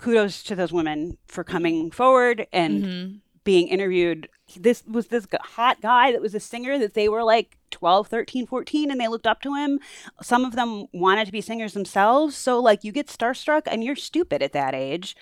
kudos 0.04 0.42
to 0.44 0.54
those 0.54 0.73
women 0.73 1.16
for 1.26 1.42
coming 1.44 1.90
forward 1.90 2.46
and 2.52 2.84
Mhm. 2.84 3.20
being 3.44 3.68
interviewed. 3.68 4.28
This 4.56 4.82
was 4.87 5.08
this 5.08 5.26
hot 5.56 5.80
guy 5.80 6.12
that 6.12 6.20
was 6.20 6.34
a 6.34 6.40
singer 6.40 6.78
that 6.78 6.94
they 6.94 7.08
were 7.08 7.25
like 7.25 7.56
12, 7.70 8.08
13, 8.08 8.46
14 8.46 8.90
and 8.90 9.00
they 9.00 9.08
looked 9.08 9.26
up 9.26 9.40
to 9.42 9.54
him. 9.54 9.80
Some 10.23 10.44
of 10.44 10.54
them 10.54 10.87
wanted 10.92 11.25
to 11.26 11.32
be 11.32 11.40
singers 11.40 11.73
themselves. 11.75 12.37
So 12.37 12.61
like 12.61 12.84
you 12.84 12.92
get 12.92 13.06
starstruck 13.08 13.62
and 13.66 13.82
you're 13.82 13.96
stupid 13.96 14.42
at 14.42 14.52
that 14.52 14.75
age. 14.75 15.16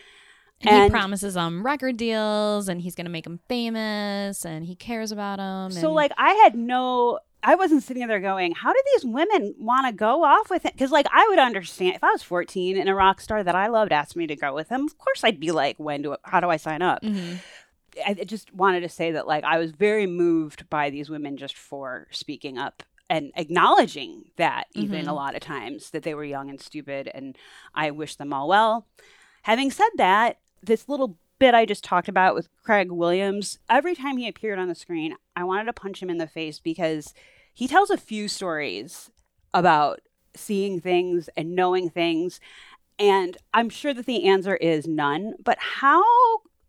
And 0.65 0.85
he 0.85 0.91
promises 0.91 1.35
them 1.35 1.65
record 1.65 1.97
deals 1.97 2.69
and 2.69 2.81
he's 2.83 2.95
going 2.95 3.07
to 3.07 3.11
make 3.11 3.25
them 3.25 3.41
famous 3.49 4.45
and 4.45 4.65
he 4.65 4.77
cares 4.77 5.11
about 5.11 5.39
them. 5.39 5.71
So 5.73 5.89
and- 5.89 5.95
like 5.97 6.13
I 6.17 6.35
had 6.35 6.55
no 6.55 7.19
I 7.43 7.55
wasn't 7.57 7.83
sitting 7.83 8.07
there 8.07 8.21
going, 8.21 8.53
how 8.53 8.73
do 8.73 8.83
these 8.95 9.05
women 9.05 9.55
want 9.59 9.87
to 9.87 9.93
go 9.93 10.25
off 10.25 10.49
with 10.51 10.65
it? 10.65 10.73
Because 10.75 10.93
like 10.93 11.07
I 11.13 11.27
would 11.29 11.39
understand 11.39 11.97
if 11.97 12.05
I 12.05 12.11
was 12.11 12.23
14 12.23 12.77
and 12.77 12.89
a 12.89 12.95
rock 12.95 13.21
star 13.21 13.43
that 13.43 13.55
I 13.55 13.67
loved 13.69 13.93
asked 13.93 14.17
me 14.17 14.27
to 14.29 14.37
go 14.37 14.55
with 14.55 14.69
him. 14.69 14.83
Of 14.87 14.99
course, 14.99 15.25
I'd 15.25 15.41
be 15.41 15.51
like, 15.51 15.77
when 15.79 16.03
do 16.03 16.17
how 16.25 16.41
do 16.41 16.49
I 16.51 16.57
sign 16.57 16.83
up? 16.83 17.03
Mhm. 17.03 17.39
I 18.07 18.11
I 18.21 18.25
just 18.25 18.55
wanted 18.55 18.81
to 18.81 18.89
say 18.89 19.13
that 19.13 19.27
like 19.27 19.45
I 19.45 19.59
was 19.59 19.73
very 19.73 20.07
moved 20.07 20.69
by 20.71 20.91
these 20.91 21.11
women 21.11 21.37
just 21.37 21.57
for 21.57 22.07
speaking 22.11 22.59
up 22.59 22.83
and 23.11 23.33
acknowledging 23.37 24.25
that 24.37 24.69
even 24.75 25.05
Mhm. 25.05 25.09
a 25.09 25.13
lot 25.13 25.35
of 25.35 25.41
times 25.41 25.91
that 25.91 26.03
they 26.03 26.15
were 26.15 26.25
young 26.25 26.49
and 26.49 26.61
stupid 26.61 27.11
and 27.13 27.37
I 27.75 27.91
wish 27.91 28.17
them 28.17 28.33
all 28.33 28.49
well. 28.49 28.87
Having 29.43 29.73
said 29.73 29.91
that, 29.97 30.39
this 30.63 30.89
little 30.89 31.19
bit 31.43 31.55
I 31.55 31.65
just 31.65 31.83
talked 31.83 32.07
about 32.07 32.37
with 32.37 32.49
Craig 32.63 32.93
Williams, 32.93 33.59
every 33.69 33.97
time 33.97 34.17
he 34.17 34.29
appeared 34.29 34.61
on 34.61 34.69
the 34.69 34.77
screen, 34.77 35.17
I 35.35 35.43
wanted 35.43 35.65
to 35.65 35.73
punch 35.73 36.01
him 36.01 36.09
in 36.09 36.19
the 36.19 36.29
face 36.29 36.61
because 36.61 37.15
he 37.53 37.67
tells 37.67 37.91
a 37.91 37.97
few 37.97 38.29
stories 38.29 39.11
about 39.53 40.03
seeing 40.37 40.81
things 40.81 41.29
and 41.37 41.57
knowing 41.57 41.91
things. 41.91 42.39
And 42.97 43.37
I'm 43.53 43.71
sure 43.71 43.93
that 43.93 44.07
the 44.07 44.29
answer 44.29 44.55
is 44.55 44.87
none. 44.87 45.35
But 45.43 45.59
how 45.59 46.05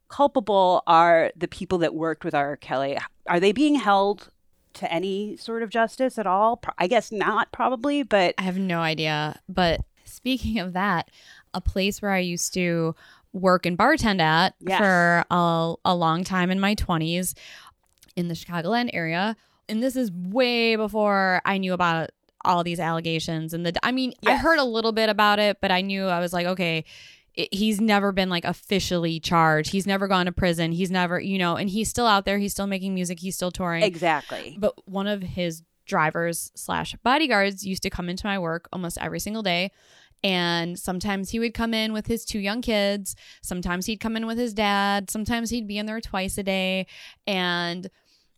culpable 0.07 0.81
are 0.87 1.31
the 1.35 1.47
people 1.47 1.77
that 1.77 1.93
worked 1.93 2.25
with 2.25 2.33
R. 2.33 2.55
Kelly? 2.55 2.97
Are 3.27 3.39
they 3.39 3.51
being 3.51 3.75
held 3.75 4.31
to 4.73 4.91
any 4.91 5.37
sort 5.37 5.61
of 5.61 5.69
justice 5.69 6.17
at 6.17 6.25
all? 6.25 6.59
I 6.79 6.87
guess 6.87 7.11
not, 7.11 7.51
probably, 7.51 8.01
but 8.01 8.33
I 8.39 8.41
have 8.41 8.57
no 8.57 8.79
idea. 8.79 9.39
But 9.47 9.81
speaking 10.03 10.57
of 10.57 10.73
that, 10.73 11.11
a 11.53 11.61
place 11.61 12.01
where 12.01 12.11
I 12.11 12.17
used 12.17 12.55
to 12.55 12.95
work 13.33 13.65
and 13.65 13.77
bartend 13.77 14.21
at 14.21 14.53
Yes. 14.59 14.77
for 14.77 15.25
a, 15.31 15.73
a 15.85 15.95
long 15.95 16.23
time 16.23 16.51
in 16.51 16.59
my 16.59 16.75
20s 16.75 17.33
in 18.15 18.27
the 18.27 18.33
Chicagoland 18.35 18.91
area. 18.93 19.35
And 19.67 19.81
this 19.81 19.95
is 19.95 20.11
way 20.11 20.75
before 20.75 21.41
I 21.45 21.57
knew 21.57 21.73
about 21.73 22.11
all 22.45 22.63
these 22.63 22.79
allegations. 22.79 23.53
And 23.53 23.65
the, 23.65 23.73
I 23.83 23.91
mean, 23.91 24.13
I 24.25 24.35
heard 24.35 24.59
a 24.59 24.63
little 24.63 24.91
bit 24.91 25.09
about 25.09 25.39
it, 25.39 25.57
but 25.61 25.71
I 25.71 25.81
knew 25.81 26.05
I 26.05 26.19
was 26.19 26.33
like, 26.33 26.45
okay, 26.45 26.83
it, 27.35 27.51
he's 27.53 27.79
never 27.81 28.11
been 28.11 28.29
like 28.29 28.45
officially 28.45 29.19
charged. 29.19 29.71
He's 29.71 29.87
never 29.87 30.07
gone 30.07 30.25
to 30.27 30.31
prison. 30.31 30.71
He's 30.73 30.91
never, 30.91 31.19
you 31.19 31.37
know, 31.39 31.55
and 31.55 31.69
he's 31.69 31.89
still 31.89 32.05
out 32.05 32.25
there. 32.25 32.37
He's 32.37 32.51
still 32.51 32.67
making 32.67 32.93
music. 32.93 33.19
He's 33.19 33.35
still 33.35 33.51
touring. 33.51 33.81
exactly. 33.83 34.55
But 34.59 34.73
one 34.87 35.07
of 35.07 35.23
his 35.23 35.63
drivers 35.85 36.51
slash 36.55 36.95
bodyguards 37.03 37.65
used 37.65 37.83
to 37.83 37.89
come 37.89 38.07
into 38.09 38.25
my 38.27 38.37
work 38.37 38.67
almost 38.71 38.97
every 39.01 39.19
single 39.19 39.41
day. 39.41 39.71
And 40.23 40.79
sometimes 40.79 41.31
he 41.31 41.39
would 41.39 41.53
come 41.53 41.73
in 41.73 41.91
with 41.91 42.07
his 42.07 42.23
two 42.23 42.39
young 42.39 42.61
kids. 42.61 43.15
Sometimes 43.41 43.85
he'd 43.85 43.99
come 43.99 44.15
in 44.15 44.25
with 44.25 44.37
his 44.37 44.53
dad. 44.53 45.09
Sometimes 45.09 45.49
he'd 45.49 45.67
be 45.67 45.77
in 45.77 45.85
there 45.85 45.99
twice 45.99 46.37
a 46.37 46.43
day. 46.43 46.87
And 47.27 47.89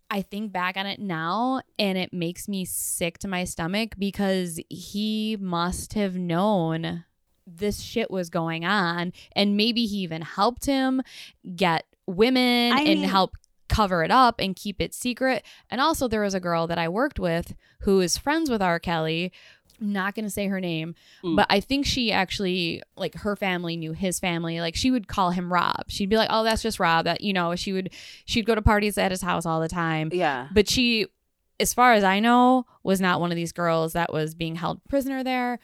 I 0.10 0.22
think 0.22 0.52
back 0.52 0.78
on 0.78 0.86
it 0.86 1.00
now 1.00 1.62
and 1.78 1.98
it 1.98 2.14
makes 2.14 2.48
me 2.48 2.66
sick 2.66 3.18
to 3.20 3.28
my 3.28 3.44
stomach 3.44 3.94
because 3.98 4.60
he 4.70 5.38
must 5.40 5.94
have 5.94 6.16
known 6.16 7.06
this 7.48 7.82
shit 7.82 8.10
was 8.10 8.30
going 8.30 8.66
on. 8.66 9.14
And 9.36 9.56
maybe 9.56 9.86
he 9.86 9.98
even 9.98 10.22
helped 10.24 10.66
him 10.66 11.02
get 11.56 11.86
women 12.08 12.74
I 12.74 12.82
and 12.82 13.02
mean- 13.02 13.10
help 13.10 13.36
cover 13.68 14.04
it 14.04 14.12
up 14.12 14.36
and 14.40 14.56
keep 14.56 14.80
it 14.80 14.94
secret. 14.94 15.44
And 15.72 15.82
also, 15.82 16.08
there 16.08 16.22
was 16.22 16.36
a 16.36 16.40
girl 16.40 16.68
that 16.68 16.78
I 16.78 16.88
worked 16.88 17.20
with 17.20 17.56
who 17.82 18.00
is 18.00 18.18
friends 18.18 18.50
with 18.50 18.62
R. 18.62 18.80
Kelly. 18.80 19.32
I'm 19.82 19.92
not 19.94 20.16
going 20.16 20.26
to 20.26 20.30
say 20.32 20.48
her 20.48 20.60
name, 20.62 20.96
Mm. 21.24 21.36
but 21.36 21.48
I 21.50 21.60
think 21.60 21.86
she 21.86 22.12
actually, 22.12 22.82
like, 22.96 23.16
her 23.16 23.36
family 23.36 23.76
knew 23.78 23.94
his 23.94 24.20
family. 24.20 24.60
Like, 24.62 24.76
she 24.76 24.92
would 24.92 25.08
call 25.08 25.32
him 25.32 25.52
Rob. 25.52 25.84
She'd 25.88 26.10
be 26.10 26.18
like, 26.18 26.30
oh, 26.32 26.44
that's 26.44 26.62
just 26.62 26.80
Rob. 26.80 27.06
That, 27.06 27.22
you 27.22 27.34
know, 27.34 27.56
she 27.56 27.74
would, 27.74 27.92
she'd 28.26 28.46
go 28.46 28.56
to 28.56 28.62
parties 28.62 28.98
at 28.98 29.12
his 29.12 29.22
house 29.22 29.46
all 29.46 29.60
the 29.60 29.68
time. 29.70 30.10
Yeah. 30.14 30.48
But 30.54 30.70
she, 30.70 31.08
as 31.60 31.74
far 31.74 31.94
as 31.94 32.04
I 32.04 32.20
know, 32.20 32.66
was 32.84 33.00
not 33.02 33.20
one 33.20 33.32
of 33.32 33.36
these 33.36 33.52
girls 33.52 33.94
that 33.94 34.12
was 34.12 34.36
being 34.36 34.56
held 34.56 34.82
prisoner 34.90 35.24
there. 35.24 35.60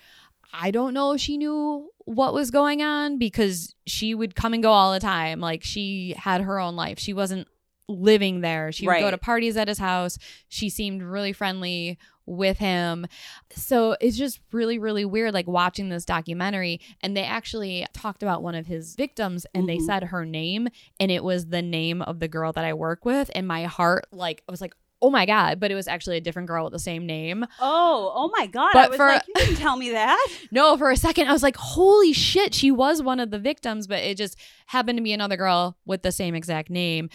I 0.54 0.72
don't 0.72 0.94
know 0.94 1.14
if 1.14 1.22
she 1.22 1.38
knew 1.38 1.90
what 2.06 2.34
was 2.34 2.52
going 2.52 2.82
on 2.82 3.18
because 3.18 3.74
she 3.88 4.14
would 4.14 4.36
come 4.36 4.54
and 4.54 4.62
go 4.62 4.72
all 4.72 4.92
the 4.92 5.00
time. 5.00 5.40
Like 5.40 5.64
she 5.64 6.14
had 6.18 6.42
her 6.42 6.60
own 6.60 6.76
life. 6.76 7.00
She 7.00 7.14
wasn't 7.14 7.48
living 7.92 8.42
there. 8.42 8.72
She 8.72 8.88
would 8.88 9.00
go 9.00 9.12
to 9.12 9.18
parties 9.18 9.58
at 9.58 9.68
his 9.68 9.80
house. 9.80 10.18
She 10.48 10.70
seemed 10.70 11.02
really 11.04 11.34
friendly 11.34 11.98
with 12.28 12.60
him. 12.60 13.08
So 13.50 13.98
it's 14.00 14.16
just 14.16 14.40
really, 14.52 14.78
really 14.78 15.04
weird, 15.04 15.34
like 15.34 15.48
watching 15.48 15.90
this 15.90 16.06
documentary. 16.06 16.80
And 17.02 17.18
they 17.18 17.24
actually 17.24 17.86
talked 17.94 18.22
about 18.24 18.44
one 18.44 18.56
of 18.56 18.68
his 18.68 18.96
victims 18.96 19.46
and 19.54 19.68
they 19.68 19.78
Mhm. 19.78 19.86
said 19.86 20.04
her 20.06 20.26
name, 20.26 20.70
and 21.00 21.12
it 21.12 21.24
was 21.24 21.48
the 21.48 21.62
name 21.64 22.02
of 22.04 22.20
the 22.20 22.28
girl 22.28 22.54
that 22.54 22.64
I 22.64 22.74
work 22.74 23.06
with. 23.06 23.32
And 23.36 23.48
my 23.48 23.64
heart, 23.64 24.06
like, 24.12 24.44
I 24.48 24.52
was 24.52 24.62
like, 24.62 24.76
oh 25.02 25.10
my 25.10 25.26
God. 25.26 25.60
But 25.60 25.72
it 25.72 25.76
was 25.76 25.88
actually 25.88 26.18
a 26.18 26.22
different 26.22 26.48
girl 26.48 26.64
with 26.66 26.74
the 26.74 26.80
same 26.80 27.06
name. 27.06 27.46
Oh, 27.60 28.12
oh 28.16 28.32
my 28.38 28.48
God. 28.48 28.72
But 28.74 28.86
I 28.86 28.88
was 28.90 28.98
for- 28.98 29.08
like, 29.08 29.24
you 29.28 29.34
didn't 29.36 29.56
tell 29.58 29.78
me 29.78 29.92
that. 29.92 30.26
No, 30.52 30.78
for 30.78 30.92
a 30.92 30.98
second, 30.98 31.28
I 31.28 31.34
was 31.34 31.44
like, 31.44 31.58
holy 31.58 32.14
shit, 32.14 32.54
she 32.54 32.72
was 32.72 33.02
one 33.02 33.20
of 33.20 33.32
the 33.32 33.40
victims, 33.40 33.88
but 33.88 34.00
it 34.00 34.18
just 34.18 34.38
happened 34.68 34.98
to 34.98 35.04
be 35.04 35.14
another 35.14 35.38
girl 35.38 35.78
with 35.86 36.04
the 36.04 36.12
same 36.12 36.36
exact 36.36 36.70
name. 36.70 37.10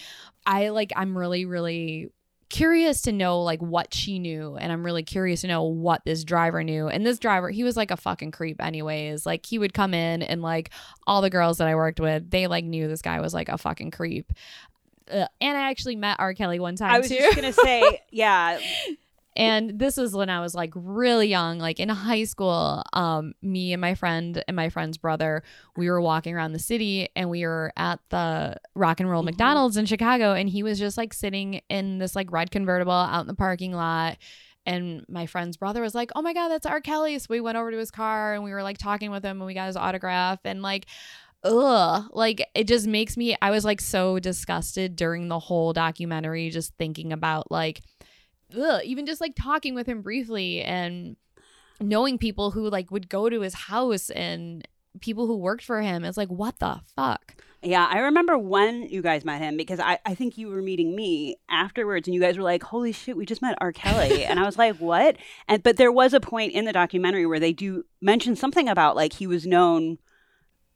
I 0.45 0.69
like, 0.69 0.93
I'm 0.97 1.17
really, 1.17 1.45
really 1.45 2.11
curious 2.49 3.03
to 3.03 3.13
know 3.13 3.43
like 3.43 3.61
what 3.61 3.93
she 3.93 4.21
knew 4.21 4.57
and 4.57 4.71
i'm 4.71 4.85
really 4.85 5.03
curious 5.03 5.41
to 5.41 5.49
know 5.49 5.65
what 5.65 6.05
this 6.05 6.23
driver 6.23 6.63
knew 6.63 6.87
and 6.87 7.05
this 7.05 7.19
driver 7.19 7.51
he 7.51 7.65
was 7.65 7.77
like 7.77 7.91
a 7.91 7.97
fucking 7.97 8.31
creep 8.31 8.63
anyways 8.63 9.27
like 9.27 9.45
he 9.45 9.59
would 9.59 9.75
come 9.75 9.93
in 9.93 10.23
and 10.23 10.43
like 10.43 10.71
all 11.09 11.21
the 11.21 11.31
girls 11.31 11.59
that 11.59 11.67
i 11.67 11.75
worked 11.75 11.99
with 11.99 12.31
they 12.31 12.47
like 12.47 12.65
knew 12.65 12.87
this 12.87 13.03
guy 13.03 13.21
was 13.21 13.35
like 13.35 13.49
a 13.49 13.59
fucking 13.59 13.91
creep 13.91 14.33
uh, 15.11 15.27
and 15.41 15.57
i 15.57 15.71
actually 15.71 15.97
met 15.97 16.17
r 16.19 16.35
kelly 16.35 16.59
one 16.59 16.77
time 16.77 16.91
I 16.91 16.99
was 16.99 17.09
too 17.09 17.17
just 17.17 17.37
going 17.37 17.53
to 17.53 17.61
say, 17.61 18.03
yeah. 18.11 18.59
and 19.37 19.79
this 19.79 19.97
was 19.99 20.15
when 20.15 20.31
I 20.31 20.41
was 20.41 20.55
like 20.55 20.73
really 20.75 21.29
young, 21.29 21.59
like 21.59 21.79
in 21.79 21.91
high 21.91 22.25
school. 22.25 22.83
Um, 22.95 23.35
me 23.43 23.75
and 23.75 23.81
my 23.83 23.95
friend 23.95 24.43
and 24.49 24.57
my 24.57 24.71
friend's 24.71 24.97
brother, 24.97 25.43
we 25.77 25.91
were 25.91 26.01
walking 26.01 26.35
around 26.35 26.53
the 26.53 26.59
city 26.59 27.11
and 27.15 27.29
we 27.29 27.45
were 27.45 27.71
at 27.77 28.01
the 28.09 28.57
rock 28.75 28.99
and 29.01 29.11
roll 29.11 29.23
Mhm. 29.23 29.27
McDonald's 29.27 29.77
in 29.77 29.85
Chicago, 29.85 30.33
and 30.33 30.49
he 30.49 30.63
was 30.63 30.79
just 30.79 30.97
like 30.97 31.13
sitting 31.13 31.61
in 31.69 31.99
this 31.99 32.17
like 32.17 32.33
red 32.33 32.51
convertible 32.51 32.93
out 32.93 33.21
in 33.23 33.27
the 33.27 33.35
parking 33.35 33.73
lot. 33.73 34.17
And 34.69 35.05
my 35.09 35.27
friend's 35.27 35.57
brother 35.57 35.81
was 35.83 35.95
like, 35.95 36.11
"Oh 36.17 36.23
my 36.23 36.33
god, 36.33 36.49
that's 36.49 36.67
R. 36.67 36.81
Kelly!" 36.81 37.19
So 37.21 37.27
we 37.31 37.41
went 37.41 37.57
over 37.57 37.71
to 37.71 37.79
his 37.79 37.91
car 37.93 38.35
and 38.35 38.43
we 38.43 38.51
were 38.53 38.63
like 38.65 38.79
talking 38.79 39.11
with 39.13 39.23
him, 39.25 39.37
and 39.37 39.47
we 39.47 39.55
got 39.55 39.67
his 39.67 39.77
autograph. 39.77 40.41
And 40.45 40.61
like, 40.63 40.87
ugh, 41.47 42.09
like 42.13 42.47
it 42.55 42.67
just 42.67 42.87
makes 42.87 43.17
me. 43.17 43.37
I 43.41 43.51
was 43.51 43.65
like 43.65 43.81
so 43.81 44.19
disgusted 44.19 44.97
during 44.97 45.29
the 45.29 45.39
whole 45.39 45.73
documentary, 45.73 46.51
just 46.51 46.75
thinking 46.77 47.13
about 47.13 47.51
like 47.51 47.83
ugh, 48.57 48.83
even 48.85 49.07
just 49.07 49.21
like 49.21 49.35
talking 49.37 49.75
with 49.75 49.87
him 49.87 50.03
briefly 50.03 50.63
and 50.63 51.17
knowing 51.81 52.19
people 52.19 52.51
who 52.51 52.69
like 52.69 52.91
would 52.91 53.09
go 53.09 53.29
to 53.29 53.41
his 53.41 53.55
house 53.55 54.11
and 54.11 54.67
people 55.01 55.27
who 55.27 55.37
worked 55.37 55.65
for 55.65 55.83
him. 55.83 56.05
It's 56.05 56.17
like, 56.17 56.29
what 56.29 56.59
the 56.59 56.81
fuck? 56.95 57.35
Yeah, 57.63 57.87
I 57.91 57.99
remember 57.99 58.39
when 58.39 58.83
you 58.83 59.03
guys 59.03 59.25
met 59.25 59.41
him 59.41 59.57
because 59.57 59.81
I, 59.81 59.99
I 60.07 60.15
think 60.15 60.39
you 60.39 60.49
were 60.49 60.63
meeting 60.63 60.95
me 60.95 61.37
afterwards 61.51 62.07
and 62.07 62.15
you 62.15 62.21
guys 62.21 62.37
were 62.37 62.45
like, 62.45 62.63
Holy 62.63 62.93
shit, 62.93 63.17
we 63.17 63.27
just 63.27 63.43
met 63.43 63.59
R. 63.61 63.73
Kelly. 63.73 64.25
and 64.27 64.39
I 64.39 64.45
was 64.45 64.59
like, 64.59 64.77
What? 64.77 65.17
And 65.49 65.63
but 65.63 65.77
there 65.77 65.93
was 65.93 66.15
a 66.15 66.21
point 66.21 66.53
in 66.53 66.65
the 66.65 66.73
documentary 66.73 67.27
where 67.27 67.41
they 67.41 67.53
do 67.53 67.85
mention 68.01 68.37
something 68.37 68.69
about 68.69 68.95
like 68.95 69.15
he 69.15 69.27
was 69.27 69.47
known 69.47 69.99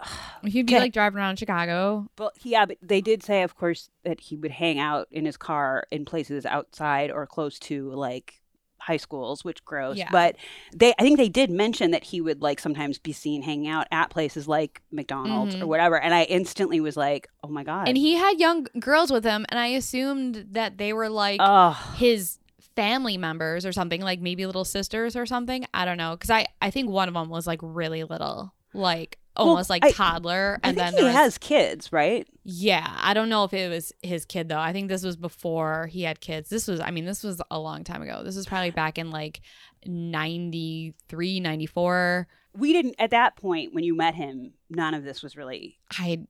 He'd 0.45 0.67
be 0.67 0.75
Okay. 0.75 0.81
like 0.81 0.93
driving 0.93 1.19
around 1.19 1.39
Chicago. 1.39 2.09
but 2.17 2.35
yeah, 2.43 2.67
but 2.67 2.79
they 2.83 3.01
did 3.01 3.23
say 3.23 3.43
of 3.43 3.57
course 3.57 3.91
that 4.05 4.21
he 4.21 4.37
would 4.37 4.51
hang 4.53 4.79
out 4.79 5.09
in 5.11 5.25
his 5.25 5.37
car 5.37 5.85
in 5.91 6.05
places 6.05 6.47
outside 6.47 7.11
or 7.11 7.27
close 7.27 7.59
to 7.61 7.91
like 7.93 8.35
high 8.79 8.97
schools, 8.97 9.45
which 9.45 9.63
gross. 9.67 9.99
Yeah. 9.99 10.09
But 10.11 10.37
they 10.75 10.95
I 10.99 11.03
think 11.03 11.19
they 11.19 11.29
did 11.29 11.51
mention 11.51 11.91
that 11.91 12.03
he 12.05 12.21
would 12.23 12.41
like 12.41 12.59
sometimes 12.61 12.99
be 12.99 13.13
seen 13.13 13.43
hanging 13.43 13.69
out 13.69 13.87
at 13.91 14.09
places 14.09 14.49
like 14.49 14.81
McDonald's 14.91 15.55
Mhm. 15.55 15.61
or 15.63 15.67
whatever. 15.67 16.01
And 16.01 16.15
I 16.15 16.23
instantly 16.23 16.81
was 16.81 16.97
like, 16.97 17.29
Oh 17.45 17.49
my 17.49 17.63
God. 17.63 17.89
And 17.89 17.99
he 17.99 18.15
had 18.15 18.41
young 18.41 18.67
girls 18.79 19.11
with 19.13 19.23
him, 19.25 19.45
and 19.51 19.61
I 19.61 19.67
assumed 19.69 20.47
that 20.53 20.79
they 20.79 20.95
were 20.95 21.11
like 21.11 21.41
Oh 21.43 21.73
his 21.97 22.39
family 22.75 23.19
members 23.19 23.67
or 23.67 23.73
something, 23.73 24.01
like 24.01 24.21
maybe 24.21 24.47
little 24.47 24.65
sisters 24.65 25.15
or 25.15 25.27
something. 25.27 25.67
I 25.75 25.85
don't 25.85 25.99
know. 25.99 26.17
Cause 26.17 26.31
I, 26.31 26.47
I 26.63 26.71
think 26.71 26.89
one 26.89 27.09
of 27.09 27.15
them 27.15 27.29
was 27.29 27.47
like 27.47 27.59
really 27.63 28.05
little, 28.05 28.55
like 28.73 29.19
Well, 29.37 29.49
almost 29.51 29.71
like 29.71 29.85
I- 29.85 29.93
toddler. 29.93 30.59
I 30.63 30.69
And 30.71 30.79
then 30.79 30.95
he 30.95 31.05
was- 31.05 31.13
has 31.15 31.39
kids, 31.39 31.93
right? 31.93 32.27
Yeah, 32.45 32.87
I 33.01 33.15
don't 33.15 33.29
know 33.29 33.45
if 33.45 33.55
it 33.55 33.71
was 33.71 33.93
his 34.03 34.25
kid 34.25 34.49
though. 34.49 34.59
I 34.59 34.73
think 34.73 34.89
this 34.89 35.03
was 35.05 35.17
before 35.17 35.87
he 35.87 36.03
had 36.03 36.21
kids. 36.21 36.51
This 36.51 36.67
was 36.67 36.81
I 36.81 36.91
mean, 36.91 37.05
this 37.05 37.23
was 37.23 37.41
a 37.51 37.59
long 37.59 37.85
time 37.85 38.03
ago. 38.03 38.23
This 38.25 38.37
was 38.37 38.47
probably 38.47 38.71
back 38.71 38.99
in 38.99 39.11
like 39.11 39.41
93, 39.87 41.41
94. 41.41 42.27
We 42.57 42.73
didn't 42.73 42.97
at 42.99 43.11
that 43.11 43.37
point 43.37 43.73
when 43.75 43.85
you 43.85 43.97
met 43.97 44.15
him. 44.15 44.53
None 44.69 44.95
of 44.95 45.05
this 45.05 45.23
was 45.23 45.37
really 45.37 45.79
I 45.99 46.21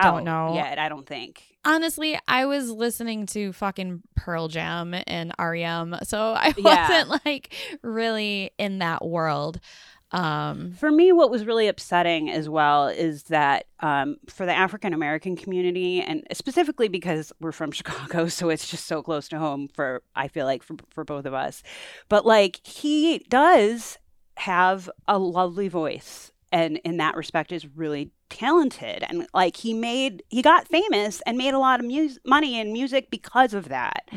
Don't 0.00 0.24
know. 0.24 0.54
yet. 0.54 0.78
I 0.78 0.88
don't 0.88 1.06
think. 1.06 1.44
honestly, 1.64 2.18
I 2.26 2.44
was 2.46 2.70
listening 2.70 3.26
to 3.26 3.52
fucking 3.52 4.02
Pearl 4.16 4.48
Jam 4.48 4.94
and 5.06 5.32
REM, 5.38 5.96
so 6.02 6.32
I 6.34 6.52
Yeah. 6.58 6.88
wasn't 7.04 7.24
like 7.24 7.54
really 7.82 8.50
in 8.58 8.78
that 8.78 9.04
world. 9.04 9.60
Um 10.12 10.72
For 10.72 10.90
me, 10.90 11.12
what 11.12 11.30
was 11.30 11.44
really 11.46 11.68
upsetting 11.68 12.30
as 12.30 12.48
well 12.48 12.88
is 12.88 13.24
that 13.24 13.66
um, 13.80 14.16
for 14.28 14.46
the 14.46 14.52
African 14.54 14.92
American 14.92 15.36
community, 15.36 16.00
and 16.00 16.24
specifically 16.32 16.88
because 16.88 17.32
we're 17.40 17.52
from 17.52 17.72
Chicago, 17.80 18.28
so 18.28 18.48
it's 18.50 18.68
just 18.68 18.86
so 18.86 19.02
close 19.02 19.28
to 19.28 19.38
home 19.38 19.68
for 19.68 20.02
I 20.14 20.28
feel 20.28 20.46
like 20.46 20.62
for 20.62 20.76
for 20.90 21.04
both 21.04 21.24
of 21.24 21.34
us. 21.34 21.62
But 22.08 22.26
like 22.26 22.60
he 22.66 23.20
does 23.28 23.98
have 24.36 24.88
a 25.08 25.18
lovely 25.18 25.68
voice, 25.68 26.32
and 26.50 26.78
in 26.84 26.96
that 26.98 27.16
respect, 27.16 27.52
is 27.52 27.66
really 27.66 28.10
talented. 28.28 29.04
And 29.08 29.26
like 29.34 29.56
he 29.58 29.74
made, 29.74 30.22
he 30.30 30.40
got 30.40 30.66
famous 30.66 31.20
and 31.26 31.36
made 31.36 31.52
a 31.52 31.58
lot 31.58 31.80
of 31.80 31.86
mus- 31.86 32.18
money 32.24 32.58
in 32.58 32.72
music 32.72 33.10
because 33.10 33.52
of 33.52 33.68
that. 33.68 34.08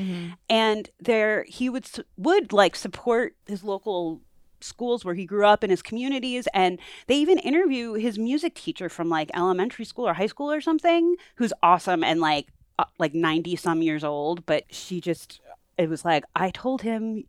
and 0.50 0.90
there 1.00 1.46
he 1.48 1.70
would 1.70 1.88
would 2.18 2.54
like 2.54 2.76
support 2.76 3.36
his 3.46 3.64
local 3.64 4.22
schools 4.62 5.06
where 5.06 5.16
he 5.16 5.26
grew 5.26 5.46
up 5.46 5.64
in 5.64 5.70
his 5.70 5.82
communities 5.82 6.48
and 6.54 6.80
they 7.08 7.16
even 7.16 7.38
interview 7.40 7.94
his 7.94 8.18
music 8.18 8.56
teacher 8.56 8.90
from 8.90 9.10
like 9.10 9.30
elementary 9.34 9.86
school 9.86 10.08
or 10.08 10.14
high 10.14 10.28
school 10.28 10.52
or 10.52 10.62
something 10.62 11.16
who's 11.36 11.54
awesome 11.62 12.04
and 12.04 12.20
like 12.20 12.48
uh, 12.80 12.86
like 12.98 13.14
90 13.14 13.56
some 13.56 13.82
years 13.82 14.04
old 14.04 14.46
but 14.46 14.64
she 14.70 15.00
just 15.00 15.40
it 15.78 15.90
was 15.90 16.04
like 16.04 16.24
i 16.36 16.50
told 16.50 16.82
him 16.82 17.24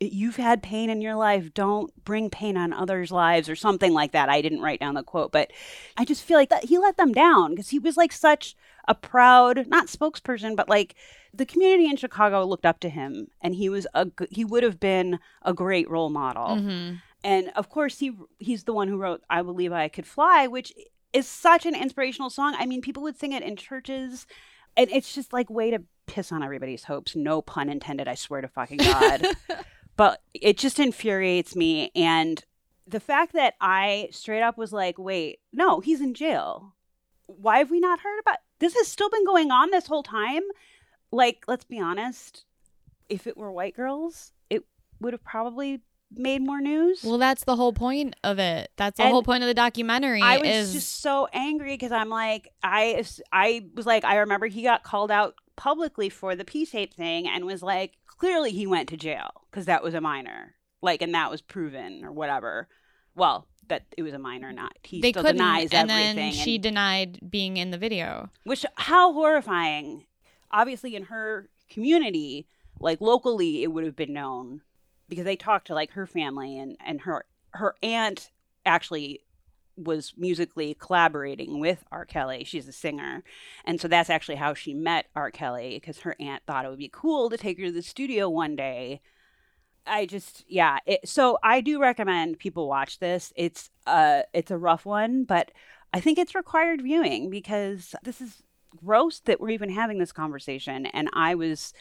you've 0.00 0.36
had 0.36 0.62
pain 0.62 0.90
in 0.90 1.00
your 1.00 1.14
life 1.14 1.52
don't 1.54 1.92
bring 2.04 2.28
pain 2.28 2.56
on 2.56 2.72
others 2.72 3.10
lives 3.10 3.48
or 3.48 3.56
something 3.56 3.94
like 3.94 4.12
that. 4.12 4.28
I 4.28 4.42
didn't 4.42 4.60
write 4.60 4.80
down 4.80 4.94
the 4.94 5.02
quote 5.02 5.32
but 5.32 5.50
i 5.96 6.04
just 6.04 6.22
feel 6.22 6.36
like 6.36 6.50
that 6.50 6.64
he 6.64 6.78
let 6.78 6.96
them 6.96 7.12
down 7.12 7.50
because 7.50 7.70
he 7.70 7.78
was 7.78 7.96
like 7.96 8.12
such 8.12 8.54
a 8.88 8.94
proud 8.94 9.66
not 9.68 9.86
spokesperson 9.88 10.54
but 10.56 10.68
like 10.68 10.94
the 11.34 11.46
community 11.46 11.86
in 11.90 11.96
chicago 11.96 12.44
looked 12.44 12.64
up 12.66 12.80
to 12.80 12.88
him 12.88 13.28
and 13.40 13.54
he 13.54 13.68
was 13.68 13.86
a 13.94 14.06
he 14.30 14.44
would 14.44 14.62
have 14.62 14.78
been 14.80 15.18
a 15.42 15.52
great 15.52 15.88
role 15.90 16.08
model. 16.10 16.56
Mhm. 16.56 17.00
and 17.24 17.50
of 17.56 17.68
course 17.68 17.98
he 17.98 18.12
he's 18.38 18.64
the 18.64 18.72
one 18.72 18.88
who 18.88 18.96
wrote 18.98 19.22
i 19.28 19.42
believe 19.42 19.72
i 19.72 19.88
could 19.88 20.06
fly 20.06 20.46
which 20.46 20.72
is 21.12 21.26
such 21.26 21.64
an 21.64 21.74
inspirational 21.74 22.28
song. 22.28 22.54
I 22.58 22.66
mean 22.66 22.82
people 22.82 23.02
would 23.04 23.18
sing 23.18 23.32
it 23.32 23.42
in 23.42 23.56
churches 23.56 24.26
and 24.76 24.90
it's 24.90 25.14
just 25.14 25.32
like 25.32 25.48
way 25.48 25.70
to 25.70 25.82
piss 26.06 26.30
on 26.30 26.42
everybody's 26.42 26.84
hopes. 26.84 27.16
No 27.16 27.40
pun 27.42 27.68
intended 27.70 28.06
i 28.06 28.14
swear 28.14 28.40
to 28.42 28.48
fucking 28.48 28.78
god. 28.78 29.26
But 29.96 30.20
it 30.34 30.58
just 30.58 30.78
infuriates 30.78 31.56
me 31.56 31.90
and 31.96 32.44
the 32.86 33.00
fact 33.00 33.32
that 33.32 33.54
i 33.62 34.08
straight 34.12 34.42
up 34.42 34.58
was 34.58 34.72
like 34.72 34.98
wait 34.98 35.40
no 35.54 35.80
he's 35.80 36.02
in 36.02 36.12
jail. 36.12 36.74
Why 37.26 37.58
have 37.58 37.70
we 37.70 37.80
not 37.80 38.00
heard 38.00 38.18
about 38.20 38.38
this 38.58 38.74
has 38.74 38.88
still 38.88 39.10
been 39.10 39.24
going 39.24 39.50
on 39.50 39.70
this 39.70 39.86
whole 39.86 40.02
time 40.02 40.42
like 41.10 41.44
let's 41.46 41.64
be 41.64 41.80
honest 41.80 42.44
if 43.08 43.26
it 43.26 43.36
were 43.36 43.50
white 43.50 43.76
girls 43.76 44.32
it 44.50 44.64
would 45.00 45.12
have 45.12 45.24
probably 45.24 45.80
made 46.10 46.40
more 46.40 46.60
news 46.60 47.02
Well, 47.02 47.18
that's 47.18 47.44
the 47.44 47.56
whole 47.56 47.72
point 47.72 48.14
of 48.22 48.38
it. 48.38 48.70
That's 48.76 48.96
the 48.96 49.04
And 49.04 49.12
whole 49.12 49.22
point 49.24 49.42
of 49.42 49.48
the 49.48 49.54
documentary. 49.54 50.22
I 50.22 50.38
was 50.38 50.48
is 50.48 50.72
just 50.72 51.00
so 51.00 51.26
angry 51.32 51.74
because 51.74 51.90
I'm 51.92 52.08
like, 52.08 52.48
I, 52.62 53.04
I 53.32 53.66
was 53.74 53.86
like, 53.86 54.04
I 54.04 54.18
remember 54.18 54.46
he 54.46 54.62
got 54.62 54.84
called 54.84 55.10
out 55.10 55.34
publicly 55.56 56.08
for 56.08 56.36
the 56.36 56.44
P 56.44 56.64
tape 56.64 56.94
thing 56.94 57.26
and 57.26 57.44
was 57.44 57.62
like, 57.62 57.94
clearly 58.06 58.52
he 58.52 58.66
went 58.66 58.88
to 58.90 58.96
jail 58.96 59.30
because 59.50 59.66
that 59.66 59.82
was 59.82 59.94
a 59.94 60.00
minor, 60.00 60.54
like, 60.80 61.02
and 61.02 61.12
that 61.14 61.30
was 61.30 61.42
proven 61.42 62.04
or 62.04 62.12
whatever. 62.12 62.68
Well, 63.16 63.48
that 63.68 63.84
it 63.96 64.02
was 64.02 64.12
a 64.14 64.18
minor, 64.18 64.52
not 64.52 64.72
he 64.82 65.00
they 65.00 65.10
still 65.12 65.22
couldn't, 65.22 65.36
denies 65.38 65.70
and 65.72 65.90
everything. 65.90 66.16
then 66.16 66.32
she 66.32 66.54
and- 66.56 66.62
denied 66.62 67.18
being 67.30 67.56
in 67.56 67.70
the 67.70 67.78
video. 67.78 68.30
which 68.44 68.64
how 68.76 69.12
horrifying. 69.12 70.04
Obviously, 70.50 70.94
in 70.94 71.04
her 71.04 71.48
community, 71.68 72.46
like 72.80 73.00
locally, 73.00 73.62
it 73.62 73.68
would 73.72 73.84
have 73.84 73.96
been 73.96 74.12
known 74.12 74.62
because 75.08 75.24
they 75.24 75.36
talked 75.36 75.66
to 75.68 75.74
like 75.74 75.90
her 75.92 76.06
family 76.06 76.58
and 76.58 76.76
and 76.84 77.02
her 77.02 77.24
her 77.50 77.74
aunt 77.82 78.30
actually 78.64 79.20
was 79.76 80.14
musically 80.16 80.72
collaborating 80.74 81.60
with 81.60 81.84
R. 81.92 82.06
Kelly. 82.06 82.44
She's 82.44 82.66
a 82.68 82.72
singer, 82.72 83.22
and 83.64 83.78
so 83.80 83.88
that's 83.88 84.08
actually 84.08 84.36
how 84.36 84.54
she 84.54 84.72
met 84.72 85.06
R. 85.14 85.30
Kelly 85.30 85.76
because 85.78 86.00
her 86.00 86.16
aunt 86.18 86.42
thought 86.46 86.64
it 86.64 86.68
would 86.68 86.78
be 86.78 86.90
cool 86.92 87.28
to 87.28 87.36
take 87.36 87.58
her 87.58 87.66
to 87.66 87.72
the 87.72 87.82
studio 87.82 88.28
one 88.30 88.56
day. 88.56 89.00
I 89.86 90.06
just 90.06 90.44
yeah. 90.48 90.78
It, 90.86 91.08
so 91.08 91.38
I 91.42 91.60
do 91.60 91.80
recommend 91.80 92.38
people 92.38 92.68
watch 92.68 92.98
this. 92.98 93.32
It's 93.36 93.70
uh 93.86 94.22
it's 94.32 94.50
a 94.50 94.58
rough 94.58 94.84
one, 94.84 95.24
but 95.24 95.50
I 95.92 96.00
think 96.00 96.18
it's 96.18 96.34
required 96.34 96.82
viewing 96.82 97.30
because 97.30 97.94
this 98.02 98.20
is 98.20 98.42
gross 98.76 99.20
that 99.20 99.40
we're 99.40 99.50
even 99.50 99.70
having 99.70 99.98
this 99.98 100.12
conversation, 100.12 100.86
and 100.86 101.08
I 101.12 101.34
was 101.34 101.72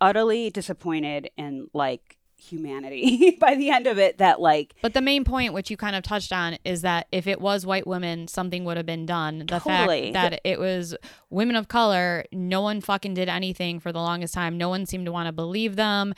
utterly 0.00 0.50
disappointed 0.50 1.30
in 1.36 1.68
like 1.74 2.16
humanity 2.40 3.36
by 3.40 3.54
the 3.54 3.70
end 3.70 3.86
of 3.86 3.98
it. 3.98 4.18
That 4.18 4.40
like 4.40 4.74
But 4.82 4.94
the 4.94 5.00
main 5.00 5.24
point, 5.24 5.52
which 5.52 5.70
you 5.70 5.76
kind 5.76 5.94
of 5.94 6.02
touched 6.02 6.32
on, 6.32 6.56
is 6.64 6.82
that 6.82 7.06
if 7.12 7.26
it 7.26 7.40
was 7.40 7.66
white 7.66 7.86
women, 7.86 8.28
something 8.28 8.64
would 8.64 8.76
have 8.76 8.86
been 8.86 9.06
done. 9.06 9.40
The 9.40 9.58
Totally. 9.58 10.12
fact 10.12 10.32
that 10.32 10.40
it 10.44 10.58
was 10.58 10.96
women 11.28 11.56
of 11.56 11.68
color, 11.68 12.24
no 12.32 12.62
one 12.62 12.80
fucking 12.80 13.14
did 13.14 13.28
anything 13.28 13.78
for 13.80 13.92
the 13.92 14.00
longest 14.00 14.34
time. 14.34 14.56
No 14.56 14.68
one 14.68 14.86
seemed 14.86 15.06
to 15.06 15.12
want 15.12 15.26
to 15.26 15.32
believe 15.32 15.76
them. 15.76 16.14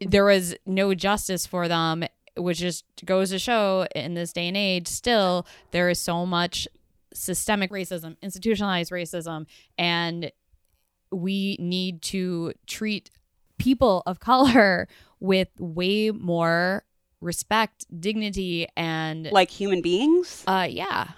There 0.00 0.24
was 0.24 0.54
no 0.66 0.94
justice 0.94 1.46
for 1.46 1.68
them, 1.68 2.04
which 2.36 2.58
just 2.58 2.84
goes 3.04 3.30
to 3.30 3.38
show 3.38 3.86
in 3.94 4.14
this 4.14 4.32
day 4.32 4.48
and 4.48 4.56
age, 4.56 4.88
still, 4.88 5.46
there 5.72 5.88
is 5.90 6.00
so 6.00 6.24
much 6.24 6.68
systemic 7.12 7.70
racism, 7.70 8.16
institutionalized 8.22 8.92
racism, 8.92 9.46
and 9.76 10.30
we 11.10 11.56
need 11.58 12.02
to 12.02 12.52
treat 12.66 13.10
people 13.58 14.02
of 14.06 14.20
color 14.20 14.88
with 15.20 15.48
way 15.58 16.10
more 16.10 16.84
respect, 17.20 17.86
dignity, 18.00 18.68
and 18.76 19.28
like 19.32 19.50
human 19.50 19.82
beings. 19.82 20.44
uh, 20.46 20.66
yeah, 20.70 21.08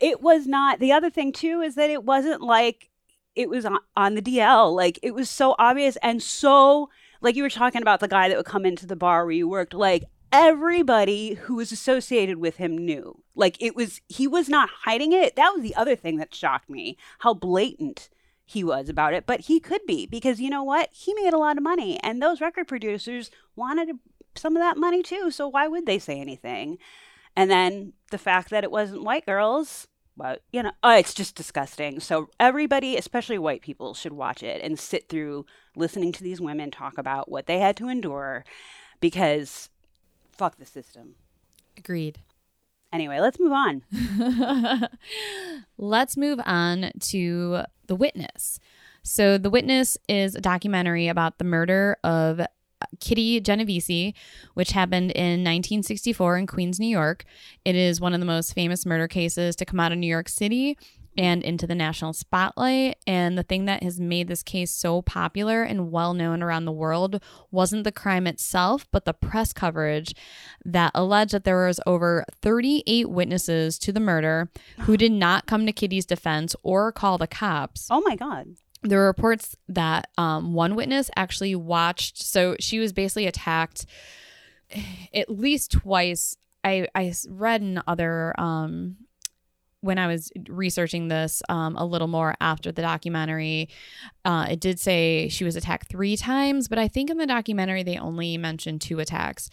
it 0.00 0.22
was 0.22 0.46
not 0.46 0.80
the 0.80 0.92
other 0.92 1.10
thing 1.10 1.32
too 1.32 1.60
is 1.60 1.74
that 1.74 1.90
it 1.90 2.04
wasn't 2.04 2.40
like 2.40 2.88
it 3.36 3.48
was 3.48 3.64
on, 3.64 3.78
on 3.96 4.14
the 4.14 4.22
DL 4.22 4.74
like 4.74 4.98
it 5.02 5.14
was 5.14 5.30
so 5.30 5.54
obvious 5.58 5.96
and 6.02 6.22
so 6.22 6.88
like 7.20 7.36
you 7.36 7.42
were 7.42 7.50
talking 7.50 7.82
about 7.82 8.00
the 8.00 8.08
guy 8.08 8.28
that 8.28 8.36
would 8.36 8.46
come 8.46 8.66
into 8.66 8.86
the 8.86 8.96
bar 8.96 9.24
where 9.24 9.34
you 9.34 9.48
worked. 9.48 9.74
Like 9.74 10.04
everybody 10.32 11.34
who 11.34 11.56
was 11.56 11.72
associated 11.72 12.38
with 12.38 12.56
him 12.56 12.76
knew. 12.76 13.22
Like 13.34 13.56
it 13.60 13.74
was 13.74 14.00
he 14.08 14.26
was 14.26 14.48
not 14.48 14.70
hiding 14.84 15.12
it. 15.12 15.36
That 15.36 15.52
was 15.54 15.62
the 15.62 15.74
other 15.74 15.96
thing 15.96 16.16
that 16.18 16.34
shocked 16.34 16.70
me 16.70 16.96
how 17.20 17.34
blatant 17.34 18.08
he 18.44 18.64
was 18.64 18.88
about 18.88 19.14
it. 19.14 19.26
But 19.26 19.40
he 19.40 19.60
could 19.60 19.84
be 19.86 20.06
because 20.06 20.40
you 20.40 20.50
know 20.50 20.64
what? 20.64 20.90
He 20.92 21.14
made 21.14 21.32
a 21.32 21.38
lot 21.38 21.56
of 21.56 21.62
money 21.62 21.98
and 22.02 22.22
those 22.22 22.40
record 22.40 22.68
producers 22.68 23.30
wanted 23.56 23.96
some 24.36 24.56
of 24.56 24.60
that 24.60 24.76
money 24.76 25.02
too 25.02 25.30
so 25.30 25.48
why 25.48 25.66
would 25.66 25.86
they 25.86 25.98
say 25.98 26.20
anything? 26.20 26.78
And 27.36 27.50
then 27.50 27.92
the 28.10 28.18
fact 28.18 28.50
that 28.50 28.64
it 28.64 28.70
wasn't 28.70 29.04
white 29.04 29.26
girls, 29.26 29.86
but 30.16 30.42
you 30.52 30.62
know, 30.62 30.72
oh, 30.82 30.96
it's 30.96 31.14
just 31.14 31.34
disgusting. 31.34 32.00
So 32.00 32.28
everybody, 32.38 32.96
especially 32.96 33.38
white 33.38 33.62
people, 33.62 33.94
should 33.94 34.12
watch 34.12 34.42
it 34.42 34.62
and 34.62 34.78
sit 34.78 35.08
through 35.08 35.46
listening 35.76 36.12
to 36.12 36.22
these 36.22 36.40
women 36.40 36.70
talk 36.70 36.98
about 36.98 37.30
what 37.30 37.46
they 37.46 37.58
had 37.58 37.76
to 37.78 37.88
endure 37.88 38.44
because 39.00 39.70
fuck 40.32 40.56
the 40.58 40.66
system. 40.66 41.14
agreed. 41.76 42.18
Anyway, 42.92 43.20
let's 43.20 43.38
move 43.38 43.52
on. 43.52 43.82
Let's 45.78 46.16
move 46.16 46.40
on 46.44 46.90
to 46.98 47.62
The 47.86 47.94
Witness. 47.94 48.58
So, 49.04 49.38
The 49.38 49.48
Witness 49.48 49.96
is 50.08 50.34
a 50.34 50.40
documentary 50.40 51.06
about 51.06 51.38
the 51.38 51.44
murder 51.44 51.98
of 52.02 52.40
Kitty 53.00 53.40
Genovese, 53.40 54.14
which 54.54 54.72
happened 54.72 55.10
in 55.12 55.44
1964 55.44 56.38
in 56.38 56.46
Queens, 56.46 56.80
New 56.80 56.86
York. 56.86 57.24
It 57.64 57.74
is 57.74 58.00
one 58.00 58.14
of 58.14 58.20
the 58.20 58.26
most 58.26 58.54
famous 58.54 58.86
murder 58.86 59.08
cases 59.08 59.56
to 59.56 59.64
come 59.64 59.80
out 59.80 59.92
of 59.92 59.98
New 59.98 60.06
York 60.06 60.28
City 60.28 60.76
and 61.16 61.42
into 61.42 61.66
the 61.66 61.74
national 61.74 62.12
spotlight. 62.12 62.96
And 63.06 63.36
the 63.36 63.42
thing 63.42 63.64
that 63.66 63.82
has 63.82 64.00
made 64.00 64.28
this 64.28 64.42
case 64.42 64.70
so 64.70 65.02
popular 65.02 65.62
and 65.62 65.90
well 65.90 66.14
known 66.14 66.42
around 66.42 66.64
the 66.64 66.72
world 66.72 67.22
wasn't 67.50 67.84
the 67.84 67.92
crime 67.92 68.26
itself, 68.26 68.86
but 68.92 69.04
the 69.04 69.12
press 69.12 69.52
coverage 69.52 70.14
that 70.64 70.92
alleged 70.94 71.32
that 71.32 71.44
there 71.44 71.66
was 71.66 71.80
over 71.86 72.24
38 72.40 73.10
witnesses 73.10 73.78
to 73.80 73.92
the 73.92 74.00
murder 74.00 74.50
who 74.80 74.96
did 74.96 75.12
not 75.12 75.46
come 75.46 75.66
to 75.66 75.72
Kitty's 75.72 76.06
defense 76.06 76.54
or 76.62 76.92
call 76.92 77.18
the 77.18 77.26
cops 77.26 77.88
Oh 77.90 78.00
my 78.00 78.16
god. 78.16 78.56
There 78.82 78.98
were 78.98 79.06
reports 79.06 79.56
that 79.68 80.08
um, 80.16 80.54
one 80.54 80.74
witness 80.74 81.10
actually 81.16 81.54
watched 81.54 82.18
so 82.22 82.56
she 82.58 82.78
was 82.78 82.92
basically 82.92 83.26
attacked 83.26 83.86
at 85.14 85.28
least 85.28 85.72
twice. 85.72 86.36
I, 86.62 86.88
I 86.94 87.14
read 87.28 87.62
in 87.62 87.82
other 87.86 88.38
um 88.38 88.96
when 89.80 89.98
i 89.98 90.06
was 90.06 90.30
researching 90.50 91.08
this 91.08 91.42
um, 91.48 91.74
a 91.76 91.84
little 91.86 92.06
more 92.06 92.34
after 92.38 92.70
the 92.70 92.82
documentary 92.82 93.70
uh, 94.26 94.46
it 94.50 94.60
did 94.60 94.78
say 94.78 95.28
she 95.30 95.42
was 95.42 95.56
attacked 95.56 95.88
three 95.88 96.18
times 96.18 96.68
but 96.68 96.78
i 96.78 96.86
think 96.86 97.08
in 97.08 97.16
the 97.16 97.26
documentary 97.26 97.82
they 97.82 97.96
only 97.96 98.36
mentioned 98.36 98.82
two 98.82 98.98
attacks 98.98 99.48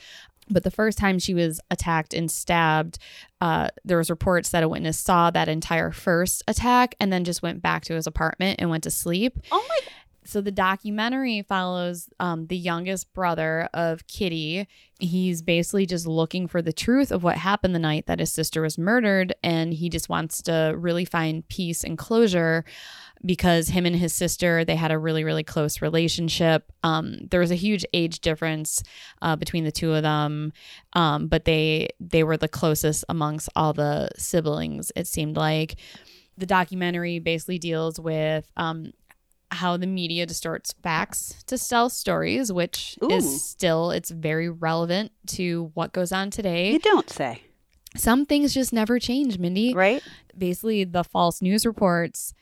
but 0.49 0.63
the 0.63 0.71
first 0.71 0.97
time 0.97 1.19
she 1.19 1.33
was 1.33 1.59
attacked 1.69 2.13
and 2.13 2.31
stabbed 2.31 2.99
uh, 3.41 3.69
there 3.85 3.97
was 3.97 4.09
reports 4.09 4.49
that 4.49 4.63
a 4.63 4.69
witness 4.69 4.97
saw 4.97 5.29
that 5.29 5.47
entire 5.47 5.91
first 5.91 6.43
attack 6.47 6.95
and 6.99 7.13
then 7.13 7.23
just 7.23 7.41
went 7.41 7.61
back 7.61 7.83
to 7.85 7.93
his 7.93 8.07
apartment 8.07 8.59
and 8.59 8.69
went 8.69 8.83
to 8.83 8.91
sleep. 8.91 9.39
Oh 9.51 9.65
my 9.69 9.79
so 10.27 10.41
the 10.41 10.51
documentary 10.51 11.41
follows 11.41 12.09
um, 12.19 12.47
the 12.47 12.57
youngest 12.57 13.13
brother 13.13 13.69
of 13.73 14.05
Kitty. 14.07 14.67
He's 14.99 15.41
basically 15.41 15.85
just 15.85 16.05
looking 16.05 16.47
for 16.47 16.61
the 16.61 16.73
truth 16.73 17.11
of 17.11 17.23
what 17.23 17.37
happened 17.37 17.73
the 17.73 17.79
night 17.79 18.07
that 18.07 18.19
his 18.19 18.31
sister 18.31 18.61
was 18.61 18.77
murdered, 18.77 19.33
and 19.41 19.73
he 19.73 19.89
just 19.89 20.09
wants 20.09 20.41
to 20.43 20.73
really 20.77 21.05
find 21.05 21.47
peace 21.47 21.83
and 21.83 21.97
closure 21.97 22.65
because 23.25 23.69
him 23.69 23.85
and 23.85 23.95
his 23.95 24.13
sister 24.13 24.63
they 24.63 24.75
had 24.75 24.91
a 24.91 24.99
really 24.99 25.23
really 25.23 25.43
close 25.43 25.81
relationship. 25.81 26.71
Um, 26.83 27.27
there 27.31 27.39
was 27.39 27.51
a 27.51 27.55
huge 27.55 27.85
age 27.93 28.19
difference 28.19 28.83
uh, 29.21 29.35
between 29.35 29.63
the 29.63 29.71
two 29.71 29.93
of 29.93 30.03
them, 30.03 30.51
um, 30.93 31.27
but 31.27 31.45
they 31.45 31.89
they 31.99 32.23
were 32.23 32.37
the 32.37 32.47
closest 32.47 33.05
amongst 33.07 33.49
all 33.55 33.73
the 33.73 34.09
siblings. 34.17 34.91
It 34.95 35.07
seemed 35.07 35.37
like 35.37 35.75
the 36.37 36.45
documentary 36.45 37.19
basically 37.19 37.57
deals 37.57 37.99
with 37.99 38.51
um, 38.57 38.91
how 39.51 39.77
the 39.77 39.87
media 39.87 40.25
distorts 40.25 40.73
facts 40.83 41.41
to 41.47 41.57
sell 41.57 41.89
stories, 41.89 42.51
which 42.51 42.97
Ooh. 43.03 43.09
is 43.09 43.43
still 43.43 43.91
it's 43.91 44.09
very 44.11 44.49
relevant 44.49 45.11
to 45.27 45.71
what 45.73 45.93
goes 45.93 46.11
on 46.11 46.29
today. 46.29 46.71
You 46.71 46.79
don't 46.79 47.09
say, 47.09 47.41
Some 47.95 48.25
things 48.25 48.53
just 48.53 48.73
never 48.73 48.99
change, 48.99 49.39
Mindy. 49.39 49.73
right? 49.73 50.03
Basically, 50.37 50.83
the 50.83 51.03
false 51.03 51.41
news 51.41 51.65
reports 51.65 52.33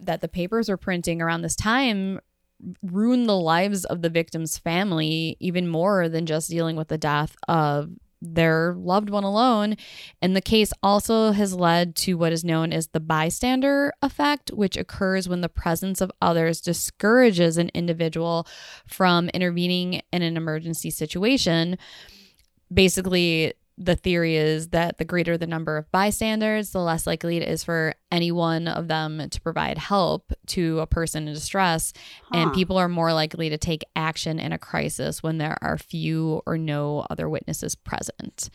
that 0.00 0.20
the 0.20 0.28
papers 0.28 0.68
were 0.68 0.76
printing 0.76 1.20
around 1.20 1.42
this 1.42 1.56
time 1.56 2.20
ruined 2.82 3.28
the 3.28 3.36
lives 3.36 3.84
of 3.84 4.02
the 4.02 4.08
victim's 4.08 4.56
family 4.56 5.36
even 5.40 5.66
more 5.66 6.08
than 6.08 6.26
just 6.26 6.48
dealing 6.48 6.76
with 6.76 6.88
the 6.88 6.98
death 6.98 7.34
of 7.48 7.90
their 8.22 8.74
loved 8.78 9.10
one 9.10 9.24
alone. 9.24 9.76
And 10.22 10.36
the 10.36 10.40
case 10.40 10.72
also 10.82 11.32
has 11.32 11.54
led 11.54 11.96
to 11.96 12.14
what 12.14 12.32
is 12.32 12.44
known 12.44 12.72
as 12.72 12.88
the 12.88 13.00
bystander 13.00 13.92
effect, 14.00 14.50
which 14.50 14.76
occurs 14.76 15.28
when 15.28 15.40
the 15.40 15.48
presence 15.48 16.00
of 16.00 16.12
others 16.22 16.60
discourages 16.60 17.56
an 17.56 17.70
individual 17.74 18.46
from 18.86 19.28
intervening 19.30 20.02
in 20.12 20.22
an 20.22 20.36
emergency 20.36 20.90
situation. 20.90 21.76
Basically, 22.72 23.54
the 23.84 23.96
theory 23.96 24.36
is 24.36 24.68
that 24.68 24.98
the 24.98 25.04
greater 25.04 25.36
the 25.36 25.46
number 25.46 25.76
of 25.76 25.90
bystanders, 25.90 26.70
the 26.70 26.78
less 26.80 27.06
likely 27.06 27.36
it 27.38 27.48
is 27.48 27.64
for 27.64 27.94
any 28.10 28.30
one 28.30 28.68
of 28.68 28.86
them 28.88 29.28
to 29.30 29.40
provide 29.40 29.76
help 29.78 30.32
to 30.46 30.78
a 30.80 30.86
person 30.86 31.26
in 31.26 31.34
distress. 31.34 31.92
And 32.32 32.52
people 32.52 32.76
are 32.78 32.88
more 32.88 33.12
likely 33.12 33.48
to 33.50 33.58
take 33.58 33.82
action 33.96 34.38
in 34.38 34.52
a 34.52 34.58
crisis 34.58 35.22
when 35.22 35.38
there 35.38 35.56
are 35.62 35.78
few 35.78 36.42
or 36.46 36.56
no 36.58 37.06
other 37.10 37.28
witnesses 37.28 37.74
present. 37.74 38.50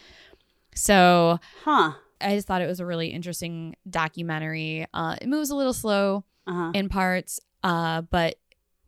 So 0.75 1.39
Huh. 1.63 1.93
I 2.21 2.35
just 2.35 2.47
thought 2.47 2.61
it 2.61 2.67
was 2.67 2.79
a 2.79 2.85
really 2.85 3.09
interesting 3.09 3.75
documentary. 3.89 4.87
Uh, 4.93 5.15
it 5.21 5.27
moves 5.27 5.49
a 5.49 5.55
little 5.55 5.73
slow 5.73 6.23
Uh-huh. 6.47 6.71
in 6.73 6.89
parts, 6.89 7.39
uh, 7.63 8.01
but 8.01 8.35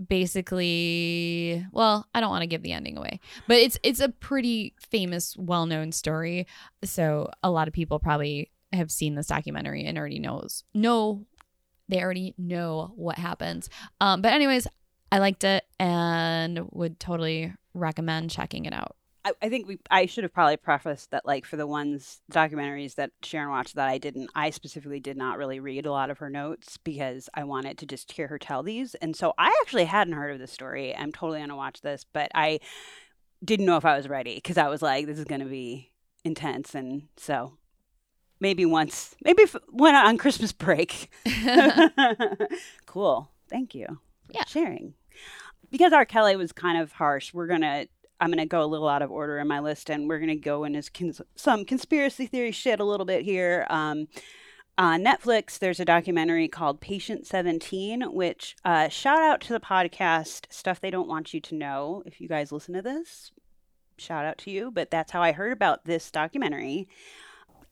basically, 0.06 1.66
well, 1.72 2.08
I 2.14 2.22
don't 2.22 2.30
want 2.30 2.44
to 2.44 2.48
give 2.48 2.64
the 2.64 2.72
ending 2.72 2.98
away, 2.98 3.20
but 3.48 3.58
it's 3.58 3.78
it's 3.84 4.00
a 4.00 4.10
pretty 4.10 4.74
famous, 4.80 5.36
well 5.38 5.66
known 5.66 5.92
story. 5.92 6.48
So 6.84 7.30
a 7.44 7.52
lot 7.52 7.68
of 7.68 7.74
people 7.74 8.00
probably 8.00 8.52
have 8.72 8.92
seen 8.92 9.16
this 9.16 9.28
documentary 9.28 9.86
and 9.86 9.98
already 9.98 10.20
knows 10.20 10.64
know 10.74 11.26
they 11.88 12.02
already 12.02 12.36
know 12.38 12.94
what 12.96 13.18
happens. 13.18 13.70
Um, 14.00 14.22
but 14.22 14.32
anyways, 14.32 14.68
I 15.12 15.18
liked 15.18 15.44
it 15.44 15.66
and 15.80 16.68
would 16.72 17.00
totally 17.00 17.54
recommend 17.74 18.30
checking 18.30 18.66
it 18.66 18.74
out. 18.74 18.96
I, 19.26 19.34
I 19.42 19.50
think 19.50 19.68
we 19.68 19.80
I 19.92 20.06
should 20.06 20.24
have 20.24 20.34
probably 20.34 20.58
prefaced 20.58 21.12
that 21.12 21.26
like 21.26 21.46
for 21.46 21.58
the 21.58 21.68
ones 21.68 22.22
documentaries 22.32 22.96
that 22.96 23.12
Sharon 23.24 23.50
watched 23.50 23.76
that 23.76 23.88
I 23.90 23.98
didn't 23.98 24.30
I 24.36 24.50
specifically 24.50 25.00
did 25.00 25.18
not 25.18 25.38
really 25.38 25.60
read 25.60 25.86
a 25.86 25.92
lot 25.92 26.10
of 26.10 26.20
her 26.20 26.30
notes 26.30 26.78
because 26.78 27.30
I 27.34 27.44
wanted 27.44 27.78
to 27.80 27.86
just 27.86 28.12
hear 28.14 28.28
her 28.28 28.40
tell 28.40 28.64
these. 28.64 28.96
And 28.96 29.16
so 29.16 29.34
I 29.38 29.52
actually 29.62 29.86
hadn't 29.86 30.14
heard 30.14 30.32
of 30.32 30.40
this 30.40 30.52
story. 30.54 30.96
I'm 30.96 31.12
totally 31.12 31.40
gonna 31.40 31.56
watch 31.56 31.82
this 31.82 32.06
but 32.12 32.32
I 32.34 32.60
didn't 33.44 33.66
know 33.66 33.78
if 33.78 33.86
I 33.86 33.96
was 33.98 34.08
ready 34.10 34.36
because 34.36 34.58
I 34.58 34.68
was 34.70 34.82
like 34.82 35.06
this 35.06 35.20
is 35.20 35.26
gonna 35.26 35.46
be 35.46 35.92
intense. 36.24 36.74
And 36.74 37.08
so 37.18 37.58
maybe 38.40 38.66
once 38.66 39.16
maybe 39.24 39.44
if, 39.44 39.56
when 39.70 39.96
on 39.96 40.18
Christmas 40.18 40.52
break. 40.54 41.10
Cool. 42.86 43.30
Thank 43.50 43.76
you 43.76 43.86
for 44.26 44.32
Yeah. 44.34 44.44
sharing. 44.48 44.94
Because 45.72 45.94
R. 45.94 46.06
Kelly 46.06 46.36
was 46.36 46.52
kind 46.52 46.82
of 46.82 46.94
harsh 46.94 47.34
we're 47.34 47.48
gonna 47.48 47.86
I'm 48.20 48.30
going 48.30 48.40
to 48.40 48.46
go 48.46 48.64
a 48.64 48.66
little 48.66 48.88
out 48.88 49.02
of 49.02 49.12
order 49.12 49.40
in 49.40 49.48
my 49.48 49.60
list, 49.60 49.90
and 49.90 50.08
we're 50.08 50.20
going 50.20 50.30
to 50.30 50.36
go 50.36 50.64
into 50.64 50.90
cons- 50.92 51.22
some 51.36 51.66
conspiracy 51.66 52.26
theory 52.26 52.52
shit 52.52 52.80
a 52.80 52.86
little 52.86 53.06
bit 53.06 53.24
here. 53.24 53.66
Um, 53.70 54.08
on 54.78 55.04
Netflix, 55.04 55.60
there's 55.60 55.80
a 55.82 55.86
documentary 55.86 56.48
called 56.48 56.80
Patient 56.80 57.28
17, 57.28 58.14
which 58.14 58.56
uh, 58.64 58.88
shout 58.88 59.22
out 59.22 59.42
to 59.42 59.54
the 59.54 59.60
podcast 59.60 60.46
Stuff 60.50 60.80
They 60.80 60.90
Don't 60.90 61.10
Want 61.10 61.34
You 61.34 61.42
to 61.42 61.56
Know. 61.56 62.02
If 62.06 62.22
you 62.22 62.30
guys 62.30 62.52
listen 62.52 62.74
to 62.76 62.82
this, 62.82 63.32
shout 63.98 64.26
out 64.26 64.38
to 64.40 64.52
you. 64.52 64.72
But 64.72 64.90
that's 64.90 65.12
how 65.12 65.22
I 65.22 65.34
heard 65.34 65.52
about 65.52 65.84
this 65.84 66.10
documentary. 66.10 66.88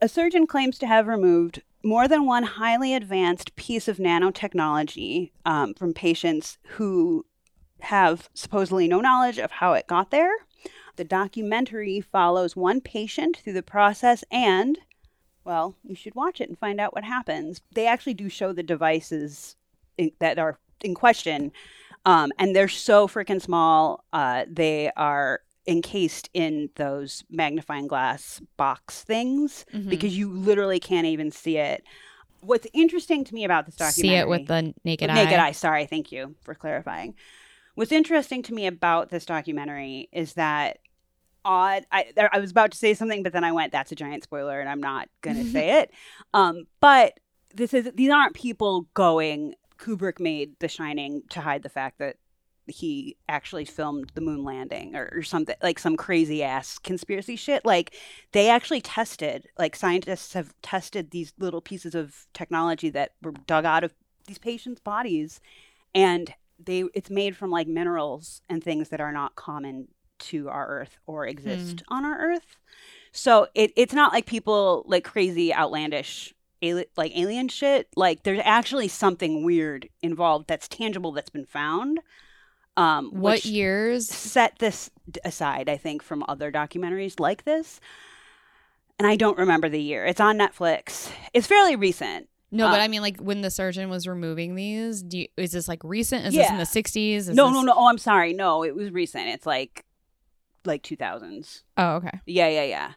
A 0.02 0.10
surgeon 0.10 0.48
claims 0.48 0.78
to 0.80 0.88
have 0.88 1.08
removed 1.08 1.62
more 1.84 2.08
than 2.08 2.26
one 2.26 2.44
highly 2.44 2.94
advanced 2.94 3.56
piece 3.56 3.88
of 3.88 3.98
nanotechnology 3.98 5.32
um, 5.46 5.74
from 5.74 5.94
patients 5.94 6.58
who 6.64 7.26
have 7.82 8.30
supposedly 8.34 8.88
no 8.88 9.02
knowledge 9.02 9.38
of 9.38 9.52
how 9.52 9.74
it 9.74 9.88
got 9.88 10.12
there. 10.12 10.32
The 10.96 11.04
documentary 11.04 12.02
follows 12.02 12.56
one 12.56 12.82
patient 12.82 13.38
through 13.44 13.54
the 13.54 13.62
process 13.64 14.24
and, 14.32 14.80
well, 15.44 15.76
you 15.84 15.94
should 15.96 16.16
watch 16.16 16.42
it 16.42 16.50
and 16.50 16.58
find 16.58 16.80
out 16.80 16.94
what 16.96 17.04
happens. 17.04 17.62
They 17.74 17.86
actually 17.86 18.16
do 18.16 18.30
show 18.30 18.52
the 18.52 18.64
devices 18.64 19.56
in, 19.98 20.12
that 20.20 20.40
are 20.40 20.58
in 20.82 20.96
question, 20.96 21.52
um, 22.06 22.32
and 22.40 22.56
they're 22.56 22.68
so 22.68 23.08
freaking 23.08 23.42
small. 23.42 24.04
Uh, 24.12 24.46
they 24.50 24.92
are 24.98 25.42
encased 25.68 26.30
in 26.34 26.70
those 26.76 27.24
magnifying 27.30 27.88
glass 27.88 28.42
box 28.56 29.04
things 29.04 29.66
Mhm. 29.74 29.90
because 29.90 30.18
you 30.18 30.32
literally 30.32 30.80
can't 30.80 31.06
even 31.06 31.30
see 31.30 31.58
it. 31.58 31.84
What's 32.40 32.68
interesting 32.74 33.24
to 33.26 33.34
me 33.34 33.44
about 33.44 33.66
this 33.66 33.76
documentary 33.76 34.10
See 34.10 34.16
it 34.16 34.28
with 34.30 34.48
the 34.48 34.62
naked, 34.62 34.84
naked 34.86 35.10
eye. 35.10 35.14
Naked 35.16 35.40
eye. 35.40 35.52
Sorry, 35.52 35.86
thank 35.86 36.12
you 36.12 36.36
for 36.42 36.56
clarifying. 36.56 37.16
What's 37.78 37.92
interesting 37.92 38.42
to 38.42 38.56
me 38.56 38.66
about 38.66 39.10
this 39.10 39.24
documentary 39.24 40.10
is 40.12 40.34
that 40.34 40.80
odd. 41.46 41.86
I 41.92 42.12
I 42.34 42.40
was 42.40 42.50
about 42.50 42.72
to 42.72 42.78
say 42.78 42.96
something, 42.96 43.22
but 43.22 43.34
then 43.34 43.44
I 43.44 43.52
went, 43.52 43.72
"That's 43.72 43.92
a 43.92 43.96
giant 43.96 44.24
spoiler," 44.24 44.60
and 44.60 44.68
I'm 44.68 44.82
not 44.82 45.10
gonna 45.22 45.46
say 45.52 45.82
it. 45.82 45.92
Um, 46.34 46.66
but 46.82 47.20
this 47.54 47.76
is 47.76 47.92
these 47.94 48.10
aren't 48.10 48.34
people 48.34 48.88
going. 48.96 49.54
Kubrick 49.78 50.20
made 50.20 50.56
The 50.58 50.68
Shining 50.68 51.22
to 51.30 51.42
hide 51.42 51.62
the 51.62 51.70
fact 51.70 52.00
that 52.00 52.16
he 52.66 53.16
actually 53.30 53.66
filmed 53.66 54.10
the 54.16 54.22
moon 54.22 54.44
landing 54.44 54.96
or, 54.96 55.12
or 55.14 55.22
something 55.22 55.56
like 55.62 55.78
some 55.78 55.96
crazy 55.98 56.42
ass 56.42 56.80
conspiracy 56.80 57.36
shit. 57.36 57.64
Like 57.64 57.94
they 58.32 58.50
actually 58.50 58.82
tested, 58.82 59.50
like 59.60 59.76
scientists 59.76 60.34
have 60.34 60.60
tested 60.64 61.12
these 61.12 61.32
little 61.38 61.62
pieces 61.62 61.94
of 61.94 62.26
technology 62.34 62.90
that 62.90 63.12
were 63.22 63.34
dug 63.34 63.66
out 63.66 63.84
of 63.84 63.94
these 64.26 64.40
patients' 64.40 64.82
bodies, 64.82 65.40
and 65.94 66.34
they 66.64 66.84
it's 66.94 67.10
made 67.10 67.36
from 67.36 67.50
like 67.52 67.68
minerals 67.68 68.42
and 68.50 68.64
things 68.64 68.90
that 68.90 69.02
are 69.02 69.12
not 69.12 69.36
common 69.36 69.88
to 70.20 70.50
our 70.50 70.68
Earth 70.68 70.98
or 71.06 71.28
exist 71.28 71.84
on 71.90 72.06
our 72.06 72.18
Earth. 72.18 72.58
So 73.12 73.48
it, 73.54 73.72
it's 73.76 73.94
not 73.94 74.14
like 74.14 74.26
people 74.26 74.84
like 74.88 75.04
crazy 75.04 75.54
outlandish 75.54 76.34
ali- 76.64 76.88
like 76.96 77.16
alien 77.18 77.48
shit. 77.50 77.88
Like 77.96 78.24
there's 78.24 78.42
actually 78.44 78.88
something 78.88 79.44
weird 79.44 79.90
involved 80.02 80.48
that's 80.48 80.68
tangible 80.68 81.12
that's 81.12 81.30
been 81.30 81.46
found. 81.46 82.00
Um, 82.76 83.10
What 83.12 83.44
years? 83.46 84.08
set 84.08 84.60
this 84.60 84.92
aside, 85.26 85.68
I 85.68 85.78
think, 85.78 86.04
from 86.04 86.24
other 86.28 86.52
documentaries 86.52 87.20
like 87.20 87.44
this. 87.44 87.80
And 89.00 89.08
I 89.08 89.16
don't 89.16 89.38
remember 89.38 89.70
the 89.70 89.82
year. 89.82 90.06
It's 90.06 90.20
on 90.20 90.38
Netflix. 90.38 91.12
It's 91.34 91.48
fairly 91.48 91.76
recent. 91.76 92.30
No, 92.52 92.68
but 92.70 92.80
Uh, 92.80 92.84
I 92.84 92.88
mean, 92.88 93.02
like 93.02 93.18
when 93.20 93.42
the 93.42 93.50
surgeon 93.52 93.90
was 93.90 94.08
removing 94.08 94.56
these, 94.56 95.04
do 95.04 95.20
you, 95.20 95.28
is 95.36 95.52
this 95.52 95.68
like 95.68 95.82
recent? 95.84 96.26
Is 96.28 96.34
this 96.34 96.50
in 96.50 96.58
the 96.58 96.66
sixties? 96.66 97.28
no, 97.28 97.50
no, 97.50 97.62
no. 97.62 97.74
Oh, 97.76 97.88
I'm 97.90 97.98
sorry. 97.98 98.34
No, 98.34 98.64
it 98.64 98.76
was 98.76 98.92
recent. 98.92 99.28
It's 99.28 99.46
like 99.46 99.84
like 100.66 100.84
2000s. 100.84 101.64
Oh, 101.78 101.96
okay. 101.96 102.20
Yeah, 102.26 102.48
yeah, 102.50 102.64
yeah. 102.64 102.92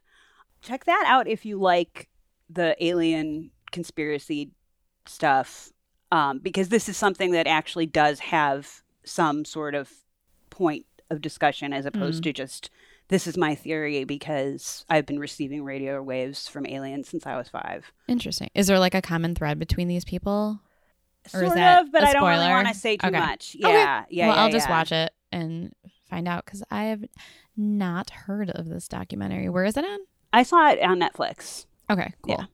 Check 0.60 0.84
that 0.86 1.04
out 1.06 1.28
if 1.28 1.44
you 1.44 1.58
like 1.58 2.08
the 2.48 2.76
alien 2.84 3.50
conspiracy 3.70 4.50
stuff, 5.06 5.70
um, 6.10 6.38
because 6.40 6.68
this 6.68 6.88
is 6.88 6.96
something 6.96 7.30
that 7.32 7.46
actually 7.46 7.86
does 7.86 8.18
have 8.20 8.82
some 9.04 9.44
sort 9.44 9.74
of 9.76 9.90
point 10.50 10.84
of 11.10 11.20
discussion 11.20 11.72
as 11.72 11.86
opposed 11.86 12.20
Mm. 12.20 12.24
to 12.24 12.32
just 12.32 12.70
this 13.11 13.27
is 13.27 13.37
my 13.37 13.57
theory 13.57 14.05
because 14.05 14.85
I've 14.88 15.05
been 15.05 15.18
receiving 15.18 15.64
radio 15.64 16.01
waves 16.01 16.49
from 16.49 16.64
aliens 16.66 17.09
since 17.09 17.27
I 17.27 17.37
was 17.37 17.49
five. 17.49 17.92
Interesting. 18.09 18.51
Is 18.55 18.68
there 18.68 18.79
like 18.79 18.94
a 18.94 19.03
common 19.03 19.35
thread 19.35 19.59
between 19.59 19.88
these 19.88 20.05
people? 20.05 20.61
Or 21.35 21.42
is 21.42 21.49
sort 21.49 21.55
that 21.57 21.83
of, 21.83 21.92
but 21.92 22.05
I 22.05 22.12
don't 22.12 22.27
really 22.27 22.46
want 22.46 22.68
to 22.68 22.75
say 22.75 22.96
too 22.96 23.09
Okay. 23.09 23.18
much. 23.18 23.57
Okay. 23.62 23.73
Yeah, 23.73 24.05
yeah. 24.09 24.29
well, 24.29 24.37
yeah, 24.37 24.42
I'll 24.42 24.51
just 24.51 24.68
yeah. 24.68 24.79
watch 24.79 24.92
it 24.92 25.12
and 25.33 25.75
find 26.09 26.27
out 26.29 26.44
because 26.44 26.62
I 26.70 26.85
have 26.85 27.05
not 27.57 28.11
heard 28.11 28.51
of 28.51 28.68
this 28.68 28.88
documentary. 28.88 29.49
Where 29.49 29.64
is 29.64 29.77
it 29.77 29.85
on? 29.85 29.99
I 30.33 30.44
saw 30.44 30.70
it 30.70 30.81
on 30.81 31.01
Netflix. 31.01 31.66
Okay, 31.90 32.14
cool. 32.23 32.37
Yeah. 32.38 32.46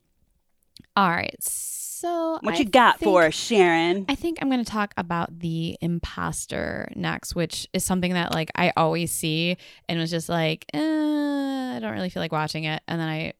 All 0.97 1.11
right. 1.11 1.37
So 1.43 1.86
So, 1.99 2.37
what 2.43 2.57
I 2.57 2.59
you 2.59 2.67
got 2.67 2.99
think- 2.99 3.09
for 3.11 3.23
us, 3.23 3.33
Sharon? 3.33 4.05
I 4.07 4.15
think 4.15 4.37
I'm 4.43 4.51
going 4.51 4.63
to 4.63 4.71
talk 4.71 4.93
about 4.99 5.39
the 5.39 5.79
imposter 5.81 6.93
next, 6.95 7.35
which 7.35 7.67
is 7.73 7.85
something 7.85 8.13
that 8.13 8.35
like 8.35 8.51
I 8.55 8.71
always 8.77 9.11
see 9.11 9.57
and 9.89 9.99
was 9.99 10.11
just 10.11 10.29
like, 10.29 10.67
eh, 10.75 10.79
I 10.79 11.79
don't 11.81 11.95
really 11.95 12.11
feel 12.11 12.21
like 12.21 12.33
watching 12.33 12.65
it. 12.65 12.83
And 12.87 13.01
then 13.01 13.09
I 13.09 13.33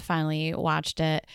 finally 0.00 0.54
watched 0.54 1.00
it, 1.00 1.26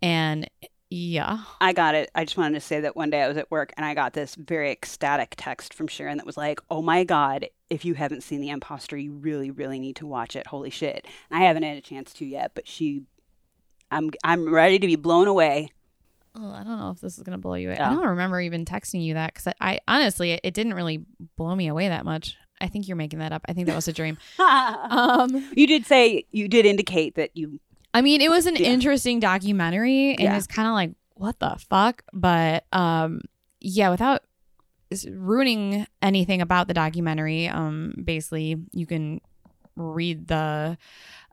and 0.00 0.48
yeah, 0.88 1.40
I 1.60 1.74
got 1.74 1.94
it. 1.94 2.10
I 2.14 2.24
just 2.24 2.38
wanted 2.38 2.54
to 2.54 2.60
say 2.60 2.80
that 2.80 2.96
one 2.96 3.10
day 3.10 3.20
I 3.20 3.28
was 3.28 3.36
at 3.36 3.50
work 3.50 3.74
and 3.76 3.84
I 3.84 3.92
got 3.92 4.14
this 4.14 4.34
very 4.34 4.70
ecstatic 4.70 5.34
text 5.36 5.74
from 5.74 5.86
Sharon 5.86 6.16
that 6.16 6.24
was 6.24 6.38
like, 6.38 6.60
"Oh 6.70 6.80
my 6.80 7.04
god, 7.04 7.46
if 7.68 7.84
you 7.84 7.92
haven't 7.92 8.22
seen 8.22 8.40
The 8.40 8.48
Imposter, 8.48 8.96
you 8.96 9.12
really, 9.12 9.50
really 9.50 9.78
need 9.78 9.96
to 9.96 10.06
watch 10.06 10.34
it. 10.34 10.46
Holy 10.46 10.70
shit!" 10.70 11.06
And 11.30 11.42
I 11.42 11.46
haven't 11.46 11.64
had 11.64 11.76
a 11.76 11.82
chance 11.82 12.14
to 12.14 12.24
yet, 12.24 12.52
but 12.54 12.66
she, 12.66 13.02
I'm, 13.90 14.12
I'm 14.24 14.50
ready 14.50 14.78
to 14.78 14.86
be 14.86 14.96
blown 14.96 15.28
away. 15.28 15.68
Oh, 16.34 16.50
I 16.52 16.62
don't 16.64 16.78
know 16.78 16.90
if 16.90 17.00
this 17.00 17.16
is 17.16 17.22
gonna 17.22 17.38
blow 17.38 17.54
you 17.54 17.68
away. 17.70 17.78
Oh. 17.80 17.84
I 17.84 17.90
don't 17.90 18.06
remember 18.06 18.40
even 18.40 18.64
texting 18.64 19.04
you 19.04 19.14
that 19.14 19.34
because 19.34 19.46
I, 19.48 19.54
I 19.60 19.80
honestly, 19.88 20.32
it, 20.32 20.40
it 20.44 20.54
didn't 20.54 20.74
really 20.74 21.04
blow 21.36 21.54
me 21.54 21.68
away 21.68 21.88
that 21.88 22.04
much. 22.04 22.36
I 22.60 22.68
think 22.68 22.86
you're 22.86 22.96
making 22.96 23.18
that 23.18 23.32
up. 23.32 23.42
I 23.48 23.52
think 23.54 23.66
that 23.66 23.74
was 23.76 23.88
a 23.88 23.92
dream. 23.92 24.18
Um, 24.38 25.50
you 25.56 25.66
did 25.66 25.84
say 25.86 26.24
you 26.30 26.48
did 26.48 26.64
indicate 26.66 27.14
that 27.16 27.30
you. 27.36 27.60
I 27.94 28.00
mean, 28.02 28.20
it 28.20 28.30
was 28.30 28.46
an 28.46 28.56
Yeah. 28.56 28.68
interesting 28.68 29.20
documentary, 29.20 30.10
and 30.12 30.20
Yeah. 30.20 30.36
it's 30.36 30.46
kind 30.46 30.66
of 30.68 30.74
like, 30.74 30.92
what 31.14 31.38
the 31.40 31.56
fuck? 31.68 32.02
But 32.12 32.64
um, 32.72 33.20
yeah, 33.60 33.90
without 33.90 34.22
ruining 35.10 35.86
anything 36.00 36.40
about 36.42 36.68
the 36.68 36.74
documentary, 36.74 37.48
um, 37.48 37.94
basically, 38.04 38.56
you 38.72 38.86
can 38.86 39.20
read 39.76 40.28
the 40.28 40.76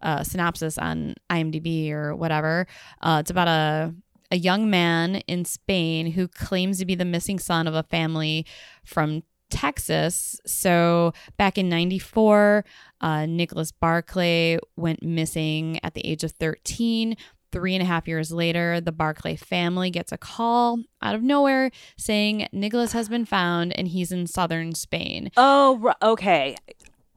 uh, 0.02 0.24
synopsis 0.24 0.78
on 0.78 1.14
IMDb 1.30 1.92
or 1.92 2.16
whatever. 2.16 2.68
Uh, 3.02 3.18
it's 3.22 3.30
about 3.32 3.48
a 3.48 3.94
a 4.32 4.38
young 4.38 4.70
man 4.70 5.18
in 5.28 5.46
Spain 5.46 6.12
who 6.12 6.28
claims 6.28 6.80
to 6.80 6.86
be 6.86 6.96
the 6.96 7.06
missing 7.06 7.40
son 7.40 7.68
of 7.68 7.74
a 7.74 7.84
family 7.84 8.46
from 8.84 9.24
Texas. 9.50 10.40
So 10.46 11.14
back 11.38 11.58
in 11.58 11.70
'94, 11.70 12.64
uh, 13.02 13.26
Nicholas 13.26 13.72
Barclay 13.72 14.60
went 14.76 15.04
missing 15.04 15.80
at 15.84 15.94
the 15.94 16.06
age 16.06 16.24
of 16.24 16.32
13. 16.34 17.16
Three 17.52 17.74
and 17.74 17.82
a 17.82 17.86
half 17.86 18.08
years 18.08 18.32
later, 18.32 18.80
the 18.80 18.92
Barclay 18.92 19.36
family 19.36 19.90
gets 19.90 20.12
a 20.12 20.20
call 20.20 20.84
out 21.02 21.16
of 21.16 21.24
nowhere 21.24 21.72
saying 21.98 22.48
Nicholas 22.52 22.92
has 22.92 23.10
been 23.10 23.26
found 23.26 23.76
and 23.76 23.88
he's 23.88 24.12
in 24.12 24.28
southern 24.28 24.76
Spain. 24.76 25.32
Oh, 25.36 25.92
okay. 26.04 26.56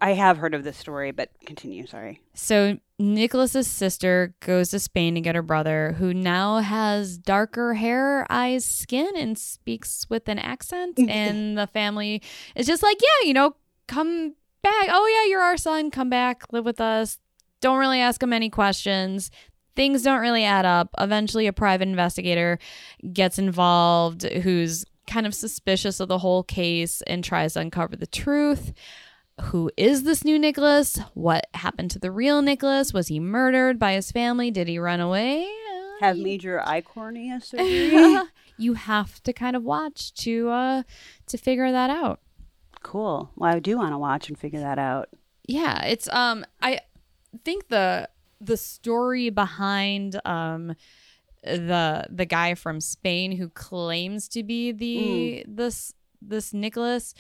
I 0.03 0.15
have 0.15 0.37
heard 0.39 0.53
of 0.53 0.65
this 0.65 0.77
story, 0.77 1.13
but 1.13 1.31
continue. 1.47 1.87
Sorry. 1.87 2.21
So 2.35 2.77
Nicholas's 2.99 3.69
sister 3.69 4.35
goes 4.41 4.71
to 4.71 4.81
Spain 4.81 5.15
to 5.15 5.21
get 5.21 5.37
her 5.37 5.43
brother, 5.43 5.95
who 5.97 6.13
now 6.13 6.59
has 6.59 7.17
darker 7.17 7.75
hair, 7.75 8.27
eyes, 8.29 8.65
skin, 8.65 9.13
and 9.15 9.39
speaks 9.39 10.05
with 10.11 10.29
an 10.29 10.41
accent. 10.41 10.99
and 11.09 11.57
the 11.57 11.69
family 11.69 12.21
is 12.57 12.67
just 12.67 12.83
like, 12.83 12.99
yeah, 13.01 13.29
you 13.29 13.33
know, 13.33 13.55
come 13.87 14.35
back. 14.63 14.89
Oh 14.91 15.07
yeah, 15.07 15.31
you're 15.31 15.41
our 15.41 15.57
son. 15.57 15.93
Come 15.93 16.11
back, 16.11 16.53
live 16.53 16.65
with 16.65 16.81
us. 16.81 17.21
Don't 17.61 17.79
really 17.79 18.01
ask 18.01 18.21
him 18.21 18.33
any 18.33 18.51
questions. 18.51 19.31
Things 19.77 20.03
don't 20.03 20.21
really 20.21 20.43
add 20.43 20.67
up. 20.67 20.89
Eventually, 20.99 21.47
a 21.47 21.53
private 21.53 21.87
investigator 21.87 22.59
gets 23.13 23.39
involved 23.39 24.25
who's 24.25 24.85
kind 25.07 25.27
of 25.27 25.35
suspicious 25.35 26.01
of 26.01 26.09
the 26.09 26.19
whole 26.19 26.43
case 26.43 27.03
and 27.03 27.23
tries 27.23 27.55
to 27.55 27.61
uncover 27.61 27.95
the 27.95 28.07
truth 28.07 28.73
who 29.41 29.71
is 29.77 30.03
this 30.05 30.25
new 30.25 30.39
Nicholas? 30.39 30.99
What 31.15 31.47
happened 31.55 31.91
to 31.93 31.99
the 31.99 32.11
real 32.11 32.43
Nicholas? 32.43 32.93
Was 32.93 33.09
he 33.09 33.19
murdered 33.19 33.79
by 33.79 33.95
his 33.95 34.13
family? 34.13 34.51
Did 34.51 34.69
he 34.69 34.79
run 34.79 35.01
away? 35.01 35.49
Have 36.01 36.19
major 36.19 36.61
eye 36.61 36.81
cornea 36.81 37.41
surgery. 37.43 38.19
you 38.59 38.75
have 38.75 39.23
to 39.23 39.33
kind 39.33 39.57
of 39.57 39.63
watch 39.63 40.13
to 40.15 40.49
uh 40.51 40.83
to 41.27 41.39
figure 41.39 41.71
that 41.73 41.91
out. 41.91 42.21
cool. 42.83 43.31
Well, 43.37 43.55
I 43.55 43.59
do 43.61 43.79
want 43.79 43.93
to 43.93 43.99
watch 43.99 44.29
and 44.29 44.39
figure 44.39 44.61
that 44.61 44.79
out. 44.79 45.09
Yeah, 45.47 45.85
it's 45.85 46.09
um 46.09 46.45
I 46.61 46.81
think 47.45 47.69
the 47.69 48.09
the 48.41 48.57
story 48.57 49.31
behind 49.31 50.21
um 50.25 50.75
the 51.45 52.07
the 52.11 52.27
guy 52.27 52.55
from 52.55 52.81
Spain 52.81 53.33
who 53.33 53.49
claims 53.49 54.29
to 54.29 54.43
be 54.43 54.73
the 54.73 55.45
this 55.49 55.95
this 56.21 56.53
Nicholas 56.53 57.15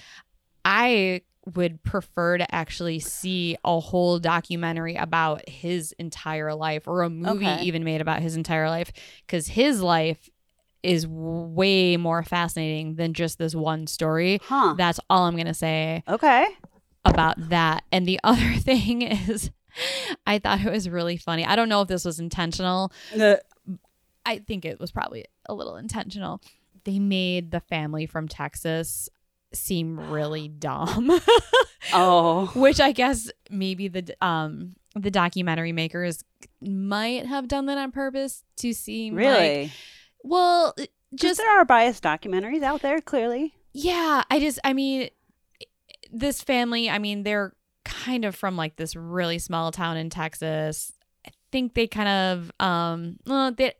I 0.64 1.22
would 1.54 1.82
prefer 1.82 2.38
to 2.38 2.54
actually 2.54 2.98
see 3.00 3.56
a 3.64 3.80
whole 3.80 4.18
documentary 4.20 4.94
about 4.94 5.48
his 5.48 5.92
entire 5.98 6.54
life 6.54 6.86
or 6.86 7.02
a 7.02 7.10
movie 7.10 7.46
Okay. 7.46 7.62
even 7.62 7.82
made 7.84 8.00
about 8.00 8.20
his 8.22 8.36
entire 8.36 8.68
life 8.68 8.92
cuz 9.26 9.48
his 9.48 9.80
life 9.82 10.28
is 10.84 11.06
way 11.06 11.96
more 11.96 12.22
fascinating 12.22 12.94
than 12.96 13.12
just 13.14 13.38
this 13.38 13.54
one 13.54 13.86
story. 13.86 14.40
Huh. 14.44 14.74
That's 14.76 14.98
all 15.10 15.24
I'm 15.26 15.34
going 15.34 15.46
to 15.46 15.54
say 15.54 16.02
Okay. 16.08 16.46
about 17.04 17.34
that. 17.50 17.84
And 17.92 18.06
the 18.06 18.18
other 18.24 18.54
thing 18.54 19.02
is, 19.02 19.50
I 20.26 20.38
thought 20.38 20.60
it 20.64 20.70
was 20.70 20.88
really 20.88 21.16
funny. 21.16 21.44
I 21.46 21.56
don't 21.56 21.68
know 21.68 21.82
if 21.82 21.88
this 21.88 22.04
was 22.04 22.18
intentional. 22.20 22.92
Uh. 23.18 23.36
I 24.24 24.38
think 24.38 24.64
it 24.64 24.78
was 24.78 24.92
probably 24.92 25.24
a 25.46 25.54
little 25.54 25.76
intentional. 25.76 26.40
They 26.84 26.98
made 27.00 27.50
the 27.50 27.58
family 27.60 28.06
from 28.06 28.28
Texas 28.28 29.08
seem 29.54 29.98
really 30.10 30.48
dumb, 30.48 31.10
oh. 31.92 32.46
which 32.54 32.80
I 32.80 32.92
guess 32.92 33.30
maybe 33.50 33.88
the 33.88 34.14
um 34.24 34.74
the 34.94 35.10
documentary 35.10 35.72
makers 35.72 36.22
might 36.60 37.26
have 37.26 37.48
done 37.48 37.66
that 37.66 37.78
on 37.78 37.92
purpose 37.92 38.44
to 38.58 38.72
seem 38.74 39.14
like 39.16 39.24
Really? 39.24 39.72
well 40.22 40.74
Just 40.76 40.90
just 41.14 41.38
there 41.40 41.50
are 41.60 41.64
biased 41.64 42.02
documentaries 42.02 42.62
out 42.62 42.80
there, 42.82 43.00
clearly. 43.00 43.54
Yeah, 43.74 44.22
I 44.30 44.38
just, 44.40 44.58
I 44.64 44.72
mean, 44.72 45.08
this 46.10 46.40
family, 46.42 46.88
I 46.90 46.98
mean, 46.98 47.22
they're 47.22 47.54
kind 47.84 48.24
of 48.24 48.34
from 48.34 48.56
like 48.56 48.76
this 48.76 48.94
really 48.96 49.38
small 49.38 49.72
town 49.72 49.96
in 49.96 50.08
Texas. 50.10 50.92
I 51.26 51.30
think 51.50 51.74
they 51.74 51.86
kind 51.86 52.08
of, 52.08 52.52
um, 52.66 53.16
well, 53.26 53.50
they, 53.52 53.74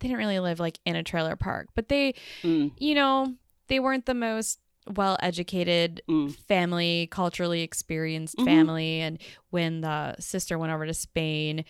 they 0.00 0.08
didn't 0.08 0.16
really 0.18 0.38
live 0.38 0.60
like 0.60 0.78
in 0.86 0.96
a 0.96 1.02
trailer 1.02 1.36
park, 1.36 1.68
but 1.74 1.88
they, 1.88 2.14
Mm. 2.42 2.72
you 2.78 2.94
know, 2.94 3.34
they 3.68 3.80
weren't 3.80 4.06
the 4.06 4.14
most 4.14 4.58
well 4.94 5.16
educated 5.20 6.02
Mm. 6.08 6.34
family, 6.34 7.08
culturally 7.10 7.62
experienced 7.62 8.36
Mhm. 8.38 8.44
family. 8.44 9.00
And 9.00 9.18
when 9.50 9.80
the 9.80 10.16
sister 10.18 10.58
went 10.58 10.72
over 10.72 10.86
to 10.86 10.94
Spain, 10.94 11.64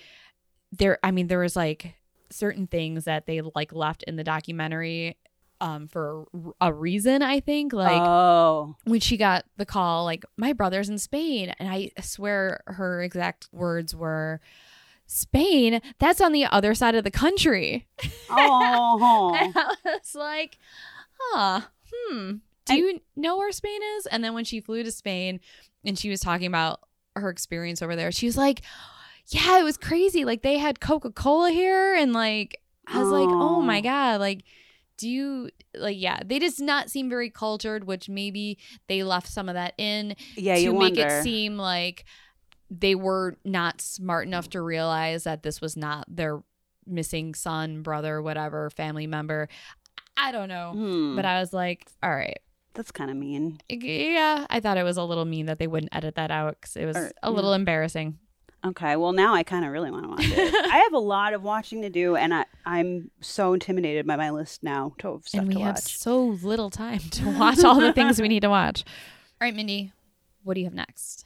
there, 0.72 0.98
I 1.02 1.11
mean, 1.11 1.28
there 1.28 1.38
was 1.38 1.57
like 1.57 1.94
certain 2.31 2.66
things 2.66 3.04
that 3.04 3.26
they 3.26 3.40
like 3.54 3.72
left 3.72 4.02
in 4.04 4.16
the 4.16 4.24
documentary 4.24 5.16
um 5.61 5.88
for 5.88 6.24
a 6.61 6.72
reason 6.72 7.20
i 7.20 7.40
think 7.40 7.72
like 7.72 8.00
oh. 8.00 8.76
when 8.85 9.00
she 9.00 9.16
got 9.16 9.44
the 9.57 9.66
call 9.66 10.04
like 10.04 10.24
my 10.37 10.52
brother's 10.52 10.88
in 10.88 10.98
spain 10.98 11.52
and 11.59 11.68
i 11.68 11.90
swear 12.00 12.61
her 12.66 13.02
exact 13.02 13.48
words 13.50 13.92
were 13.92 14.40
spain 15.07 15.81
that's 15.98 16.20
on 16.20 16.31
the 16.33 16.44
other 16.44 16.74
side 16.74 16.94
of 16.94 17.02
the 17.02 17.11
country 17.11 17.88
Oh. 18.31 19.35
and 19.40 19.52
i 19.57 19.74
was 19.85 20.14
like 20.14 20.59
huh 21.18 21.62
hmm 21.92 22.35
do 22.68 22.74
And- 22.88 23.00
you 23.16 23.22
know 23.22 23.37
where 23.37 23.50
spain 23.52 23.81
is 23.98 24.07
and 24.07 24.22
then 24.24 24.35
when 24.35 24.44
she 24.44 24.61
flew 24.61 24.83
to 24.83 24.90
spain 24.90 25.40
and 25.85 25.98
she 25.98 26.09
was 26.11 26.20
talking 26.20 26.46
about 26.46 26.81
her 27.16 27.28
experience 27.31 27.83
over 27.83 27.96
there 27.96 28.12
she 28.12 28.26
was 28.26 28.37
like 28.37 28.62
yeah 29.28 29.59
it 29.59 29.64
was 29.64 29.76
crazy 29.76 30.24
like 30.24 30.42
they 30.42 30.59
had 30.59 30.81
coca-cola 30.81 31.50
here 31.50 31.94
and 31.94 32.12
like 32.12 32.61
i 32.87 32.98
was 32.98 33.09
like 33.09 33.28
oh 33.28 33.61
my 33.61 33.78
Oh. 33.78 33.83
god 33.83 34.20
like 34.20 34.44
do 34.96 35.09
you 35.09 35.50
like 35.76 35.96
yeah 35.98 36.20
they 36.24 36.38
just 36.38 36.61
not 36.61 36.90
seem 36.90 37.09
very 37.09 37.31
cultured 37.31 37.85
which 37.85 38.09
maybe 38.09 38.59
they 38.88 39.02
left 39.02 39.28
some 39.28 39.48
of 39.48 39.54
that 39.54 39.74
in 39.78 40.14
yeah, 40.37 40.57
to 40.57 40.72
make 40.72 40.96
wonder. 40.96 41.18
it 41.18 41.22
seem 41.22 41.57
like 41.57 42.04
they 42.70 42.94
were 42.94 43.37
not 43.44 43.81
smart 43.81 44.26
enough 44.26 44.50
to 44.50 44.61
realize 44.61 45.24
that 45.24 45.42
this 45.42 45.61
was 45.61 45.76
not 45.76 46.04
their 46.09 46.40
missing 46.87 47.35
son 47.35 47.83
brother 47.83 48.20
whatever 48.22 48.70
family 48.70 49.07
member 49.07 49.48
i 50.16 50.33
don't 50.33 50.48
know 50.48 50.72
Hmm. 50.72 51.16
but 51.16 51.24
i 51.24 51.38
was 51.40 51.52
like 51.52 51.87
all 52.02 52.11
right 52.11 52.38
That's 52.79 52.93
kind 52.93 53.11
of 53.11 53.17
mean. 53.17 53.59
yeah 53.69 54.47
i 54.51 54.61
thought 54.61 54.77
it 54.79 54.85
was 54.85 54.97
a 54.97 55.03
little 55.03 55.25
mean 55.25 55.47
that 55.47 55.59
they 55.59 55.67
wouldn't 55.67 55.93
edit 55.93 56.14
that 56.14 56.31
out 56.31 56.57
because 56.61 56.77
it 56.77 56.87
was 56.87 56.97
Or- 56.97 57.11
a 57.25 57.31
little 57.31 57.53
embarrassing 57.53 58.19
Okay, 58.64 58.97
well 58.97 59.12
now 59.12 59.35
I 59.35 59.45
kind 59.45 59.64
of 59.64 59.71
really 59.71 59.91
want 59.93 60.03
to 60.05 60.09
watch 60.11 60.25
it. 60.37 60.53
I 60.73 60.79
have 60.79 60.93
a 60.93 60.99
lot 60.99 61.33
of 61.33 61.45
watching 61.45 61.83
to 61.83 61.91
do, 61.91 62.17
and 62.17 62.35
I, 62.35 62.45
I'm 62.67 63.12
so 63.21 63.53
intimidated 63.53 64.05
by 64.05 64.17
my 64.17 64.31
list 64.31 64.64
now 64.64 64.95
to 64.99 65.21
stuff 65.25 65.38
and 65.43 65.49
we 65.49 65.55
to 65.55 65.61
have 65.61 65.75
watch. 65.77 65.97
so 65.99 66.25
little 66.43 66.69
time 66.69 66.99
to 66.99 67.31
watch 67.38 67.62
all 67.62 67.79
the 67.81 67.93
things 67.93 68.21
we 68.21 68.27
need 68.27 68.41
to 68.43 68.49
watch 68.51 68.83
all 69.41 69.47
right 69.47 69.55
mindy 69.55 69.93
what 70.43 70.55
do 70.55 70.61
you 70.61 70.67
have 70.67 70.75
next 70.75 71.25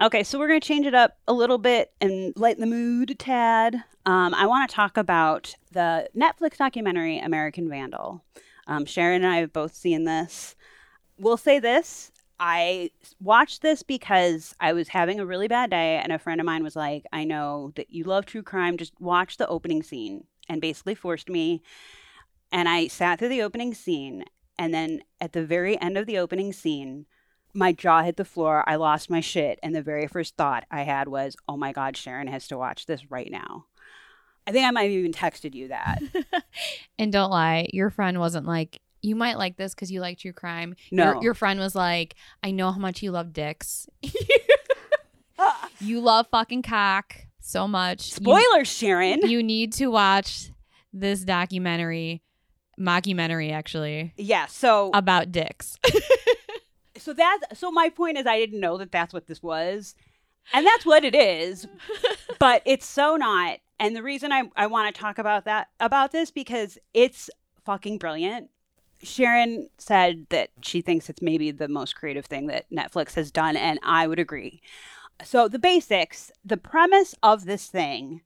Okay, 0.00 0.24
so 0.24 0.36
we're 0.40 0.48
going 0.48 0.60
to 0.60 0.66
change 0.66 0.84
it 0.86 0.94
up 0.94 1.18
a 1.28 1.32
little 1.32 1.58
bit 1.58 1.92
and 2.00 2.32
lighten 2.36 2.60
the 2.60 2.66
mood 2.66 3.10
a 3.10 3.14
tad. 3.14 3.76
Um, 4.04 4.34
I 4.34 4.46
want 4.46 4.68
to 4.68 4.74
talk 4.74 4.96
about 4.96 5.54
the 5.70 6.08
Netflix 6.16 6.56
documentary 6.56 7.18
American 7.20 7.68
Vandal. 7.68 8.24
Um, 8.66 8.84
Sharon 8.86 9.22
and 9.22 9.32
I 9.32 9.36
have 9.36 9.52
both 9.52 9.74
seen 9.74 10.02
this. 10.04 10.56
We'll 11.18 11.36
say 11.36 11.58
this 11.58 12.10
I 12.40 12.90
watched 13.20 13.62
this 13.62 13.84
because 13.84 14.54
I 14.58 14.72
was 14.72 14.88
having 14.88 15.20
a 15.20 15.26
really 15.26 15.46
bad 15.46 15.70
day, 15.70 16.00
and 16.02 16.12
a 16.12 16.18
friend 16.18 16.40
of 16.40 16.44
mine 16.44 16.64
was 16.64 16.74
like, 16.74 17.04
I 17.12 17.22
know 17.24 17.72
that 17.76 17.90
you 17.90 18.02
love 18.02 18.26
true 18.26 18.42
crime, 18.42 18.76
just 18.76 19.00
watch 19.00 19.36
the 19.36 19.46
opening 19.46 19.84
scene, 19.84 20.24
and 20.48 20.60
basically 20.60 20.96
forced 20.96 21.28
me. 21.28 21.62
And 22.50 22.68
I 22.68 22.88
sat 22.88 23.18
through 23.18 23.28
the 23.28 23.42
opening 23.42 23.74
scene, 23.74 24.24
and 24.58 24.74
then 24.74 25.02
at 25.20 25.32
the 25.34 25.46
very 25.46 25.80
end 25.80 25.96
of 25.96 26.06
the 26.06 26.18
opening 26.18 26.52
scene, 26.52 27.06
my 27.54 27.72
jaw 27.72 28.02
hit 28.02 28.16
the 28.16 28.24
floor. 28.24 28.64
I 28.66 28.76
lost 28.76 29.10
my 29.10 29.20
shit. 29.20 29.58
And 29.62 29.74
the 29.74 29.82
very 29.82 30.06
first 30.06 30.36
thought 30.36 30.64
I 30.70 30.82
had 30.82 31.08
was, 31.08 31.36
oh 31.48 31.56
my 31.56 31.72
God, 31.72 31.96
Sharon 31.96 32.26
has 32.28 32.48
to 32.48 32.58
watch 32.58 32.86
this 32.86 33.10
right 33.10 33.30
now. 33.30 33.66
I 34.46 34.52
think 34.52 34.66
I 34.66 34.70
might 34.70 34.84
have 34.84 34.92
even 34.92 35.12
texted 35.12 35.54
you 35.54 35.68
that. 35.68 36.02
And 36.98 37.12
don't 37.12 37.30
lie, 37.30 37.68
your 37.72 37.90
friend 37.90 38.20
wasn't 38.20 38.46
like, 38.46 38.80
you 39.02 39.16
might 39.16 39.36
like 39.36 39.56
this 39.56 39.74
because 39.74 39.90
you 39.90 40.00
like 40.00 40.18
true 40.18 40.32
crime. 40.32 40.74
No. 40.90 41.14
Your, 41.14 41.22
your 41.22 41.34
friend 41.34 41.58
was 41.60 41.74
like, 41.74 42.14
I 42.42 42.52
know 42.52 42.70
how 42.70 42.78
much 42.78 43.02
you 43.02 43.10
love 43.10 43.32
dicks. 43.32 43.88
Ah. 45.38 45.68
you 45.80 45.98
love 45.98 46.28
fucking 46.30 46.62
cock 46.62 47.16
so 47.40 47.66
much. 47.66 48.20
You- 48.20 48.64
Sharon. 48.64 49.22
You, 49.28 49.42
need 49.42 49.72
to 49.74 49.88
watch 49.88 50.50
this 50.92 51.22
documentary 51.22 52.22
mockumentary 52.78 53.50
actually 53.52 54.12
Yeah. 54.16 54.46
So 54.46 54.90
about 54.94 55.32
dicks. 55.32 55.76
so 56.96 57.12
that's 57.12 57.58
so 57.58 57.72
my 57.72 57.88
point 57.88 58.18
is 58.18 58.26
I 58.26 58.38
didn't 58.38 58.60
know 58.60 58.78
that 58.78 58.92
that's 58.92 59.12
what 59.12 59.26
this 59.26 59.42
was. 59.42 59.96
And 60.52 60.66
that's 60.66 60.86
what 60.86 61.04
it 61.04 61.14
is. 61.14 61.66
but 62.38 62.62
it's 62.64 62.86
so 62.86 63.16
not. 63.16 63.58
And 63.80 63.96
the 63.96 64.02
reason 64.02 64.32
I, 64.32 64.44
I 64.54 64.66
want 64.68 64.94
to 64.94 65.00
talk 65.00 65.18
about 65.18 65.44
that 65.46 65.68
about 65.80 66.12
this 66.12 66.30
because 66.30 66.78
it's 66.94 67.28
fucking 67.64 67.98
brilliant. 67.98 68.50
Sharon 69.02 69.68
said 69.78 70.26
that 70.30 70.50
she 70.62 70.80
thinks 70.80 71.08
it's 71.08 71.22
maybe 71.22 71.50
the 71.50 71.68
most 71.68 71.96
creative 71.96 72.26
thing 72.26 72.46
that 72.46 72.70
Netflix 72.70 73.14
has 73.14 73.30
done, 73.30 73.56
and 73.56 73.78
I 73.82 74.06
would 74.06 74.18
agree. 74.18 74.62
So 75.24 75.48
the 75.48 75.58
basics, 75.58 76.30
the 76.44 76.56
premise 76.56 77.14
of 77.22 77.44
this 77.44 77.66
thing, 77.66 78.22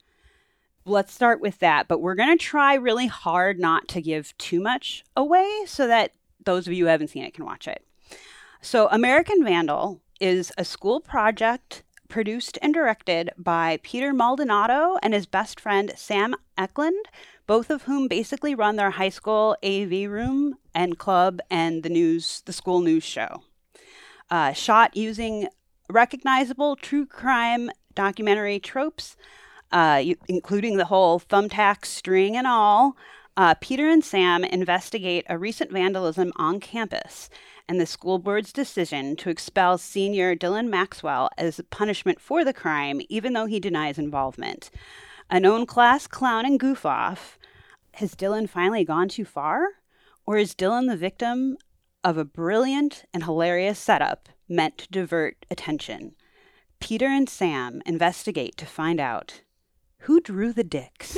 let's 0.85 1.13
start 1.13 1.41
with 1.41 1.59
that. 1.59 1.89
But 1.89 2.01
we're 2.01 2.15
gonna 2.15 2.37
try 2.37 2.75
really 2.75 3.07
hard 3.07 3.59
not 3.59 3.89
to 3.89 4.03
give 4.03 4.37
too 4.39 4.61
much 4.61 5.05
away 5.17 5.63
so 5.67 5.87
that 5.87 6.13
those 6.45 6.67
of 6.67 6.73
you 6.73 6.85
who 6.85 6.91
haven't 6.91 7.09
seen 7.09 7.25
it 7.25 7.35
can 7.35 7.45
watch 7.45 7.67
it. 7.67 7.85
So 8.61 8.89
American 8.91 9.45
Vandal 9.45 10.01
is 10.21 10.53
a 10.57 10.65
school 10.65 11.01
project 11.01 11.83
produced 12.09 12.59
and 12.63 12.73
directed 12.73 13.31
by 13.37 13.81
Peter 13.83 14.13
Maldonado 14.13 14.97
and 15.03 15.13
his 15.13 15.27
best 15.27 15.61
friend 15.61 15.93
Sam 15.97 16.35
Ecklund, 16.57 17.03
both 17.47 17.71
of 17.71 17.83
whom 17.83 18.09
basically 18.09 18.55
run 18.55 18.77
their 18.77 18.91
high 18.91 19.09
school 19.09 19.57
AV 19.63 20.11
room 20.11 20.57
and 20.75 20.99
club 20.99 21.41
and 21.51 21.83
the 21.83 21.89
news, 21.89 22.43
the 22.47 22.53
school 22.53 22.81
news 22.81 23.05
show. 23.05 23.43
Uh, 24.31 24.53
shot 24.53 24.97
using 24.97 25.49
recognizable 25.89 26.77
true 26.77 27.07
crime 27.07 27.71
documentary 27.95 28.59
tropes, 28.59 29.17
uh, 29.73 30.03
including 30.29 30.77
the 30.77 30.85
whole 30.87 31.21
thumbtack 31.21 31.85
string 31.85 32.37
and 32.37 32.47
all. 32.47 32.97
Uh, 33.37 33.55
Peter 33.61 33.89
and 33.89 34.05
Sam 34.05 34.45
investigate 34.45 35.27
a 35.29 35.39
recent 35.39 35.71
vandalism 35.71 36.33
on 36.37 36.59
campus 36.59 37.29
and 37.69 37.81
the 37.81 37.87
school 37.87 38.19
board's 38.19 38.53
decision 38.53 39.17
to 39.17 39.31
expel 39.31 39.77
senior 39.77 40.35
Dylan 40.35 40.69
Maxwell 40.69 41.29
as 41.37 41.61
punishment 41.71 42.21
for 42.21 42.45
the 42.45 42.53
crime, 42.53 43.01
even 43.09 43.33
though 43.33 43.47
he 43.47 43.61
denies 43.61 43.99
involvement. 43.99 44.71
A 45.31 45.41
known 45.41 45.67
class 45.67 46.07
clown 46.07 46.47
and 46.47 46.61
goof 46.61 46.87
off. 46.87 47.39
Has 47.95 48.15
Dylan 48.15 48.49
finally 48.49 48.85
gone 48.85 49.09
too 49.09 49.25
far? 49.25 49.67
Or 50.25 50.37
is 50.37 50.55
Dylan 50.55 50.89
the 50.89 50.97
victim 50.97 51.57
of 52.05 52.17
a 52.17 52.25
brilliant 52.25 53.05
and 53.13 53.25
hilarious 53.25 53.79
setup 53.79 54.29
meant 54.49 54.79
to 54.79 54.89
divert 54.89 55.45
attention? 55.51 56.15
Peter 56.81 57.07
and 57.07 57.29
Sam 57.29 57.83
investigate 57.87 58.57
to 58.59 58.67
find 58.67 59.01
out 59.01 59.41
who 60.01 60.21
drew 60.21 60.53
the 60.53 60.65
dicks. 60.65 61.17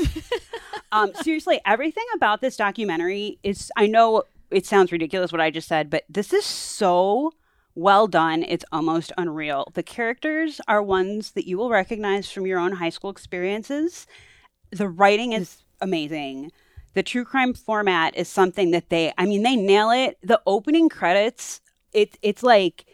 um, 0.92 1.12
seriously, 1.14 1.60
everything 1.66 2.06
about 2.14 2.40
this 2.40 2.56
documentary 2.56 3.38
is, 3.42 3.70
I 3.76 3.86
know 3.86 4.22
it 4.50 4.64
sounds 4.64 4.92
ridiculous 4.92 5.32
what 5.32 5.40
I 5.40 5.50
just 5.50 5.68
said, 5.68 5.90
but 5.90 6.04
this 6.08 6.32
is 6.32 6.44
so 6.44 7.32
well 7.78 8.08
done. 8.08 8.42
It's 8.42 8.64
almost 8.72 9.12
unreal. 9.16 9.70
The 9.74 9.82
characters 9.84 10.60
are 10.66 10.82
ones 10.82 11.32
that 11.32 11.46
you 11.46 11.56
will 11.56 11.70
recognize 11.70 12.30
from 12.30 12.46
your 12.46 12.58
own 12.58 12.72
high 12.72 12.90
school 12.90 13.10
experiences. 13.10 14.06
The 14.72 14.88
writing 14.88 15.32
is 15.32 15.62
amazing. 15.80 16.50
The 16.94 17.04
true 17.04 17.24
crime 17.24 17.54
format 17.54 18.16
is 18.16 18.28
something 18.28 18.72
that 18.72 18.88
they, 18.88 19.12
I 19.16 19.26
mean, 19.26 19.44
they 19.44 19.54
nail 19.54 19.90
it. 19.90 20.18
The 20.22 20.40
opening 20.46 20.88
credits, 20.88 21.60
it, 21.92 22.18
it's 22.20 22.42
like 22.42 22.84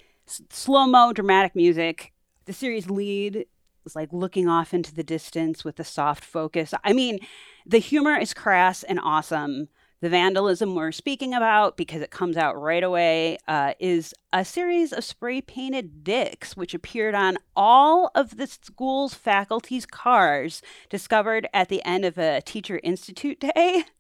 slow 0.51 0.87
mo 0.87 1.13
dramatic 1.15 1.57
music. 1.57 2.13
The 2.45 2.53
series 2.53 2.91
lead 2.91 3.47
is 3.87 3.97
like 3.97 4.13
looking 4.13 4.49
off 4.49 4.75
into 4.75 4.95
the 4.95 5.03
distance 5.03 5.65
with 5.65 5.81
a 5.81 5.85
soft 5.85 6.25
focus. 6.25 6.75
I 6.85 6.93
mean, 6.93 7.21
the 7.65 7.79
humor 7.79 8.19
is 8.19 8.35
crass 8.35 8.83
and 8.83 9.01
awesome. 9.03 9.69
The 10.05 10.11
vandalism 10.11 10.75
we're 10.75 10.93
speaking 10.93 11.33
about, 11.33 11.79
because 11.79 12.03
it 12.03 12.11
comes 12.11 12.37
out 12.37 12.61
right 12.61 12.85
away, 12.85 13.39
uh, 13.49 13.73
is 13.81 14.13
a 14.35 14.45
series 14.45 14.93
of 14.93 15.03
spray 15.03 15.41
painted 15.41 16.05
dicks 16.05 16.55
which 16.55 16.75
appeared 16.75 17.15
on 17.15 17.39
all 17.57 18.11
of 18.15 18.37
the 18.37 18.47
school's 18.47 19.15
faculty's 19.15 19.87
cars 19.87 20.61
discovered 20.91 21.49
at 21.55 21.71
the 21.71 21.83
end 21.87 22.05
of 22.05 22.19
a 22.19 22.43
teacher 22.43 22.79
institute 22.83 23.41
day. 23.41 23.85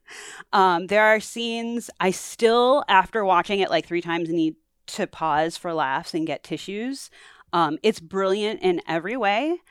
Um, 0.52 0.88
there 0.88 1.02
are 1.02 1.18
scenes 1.18 1.88
I 1.98 2.10
still, 2.10 2.84
after 2.88 3.24
watching 3.24 3.60
it 3.60 3.70
like 3.70 3.86
three 3.86 4.02
times, 4.02 4.28
need 4.28 4.56
to 4.88 5.06
pause 5.06 5.56
for 5.56 5.72
laughs 5.72 6.12
and 6.12 6.26
get 6.26 6.44
tissues. 6.44 7.08
Um, 7.54 7.78
it's 7.82 8.00
brilliant 8.00 8.60
in 8.60 8.82
every 8.86 9.16
way. 9.16 9.62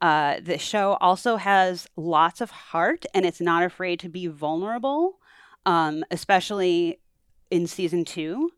Uh, 0.00 0.40
the 0.40 0.56
show 0.56 0.94
also 1.02 1.36
has 1.36 1.86
lots 1.94 2.40
of 2.40 2.50
heart 2.50 3.04
and 3.12 3.26
it's 3.26 3.40
not 3.40 3.62
afraid 3.62 4.00
to 4.00 4.08
be 4.08 4.28
vulnerable 4.28 5.18
um, 5.66 6.04
especially 6.10 7.00
in 7.50 7.66
season 7.66 8.04
two. 8.04 8.50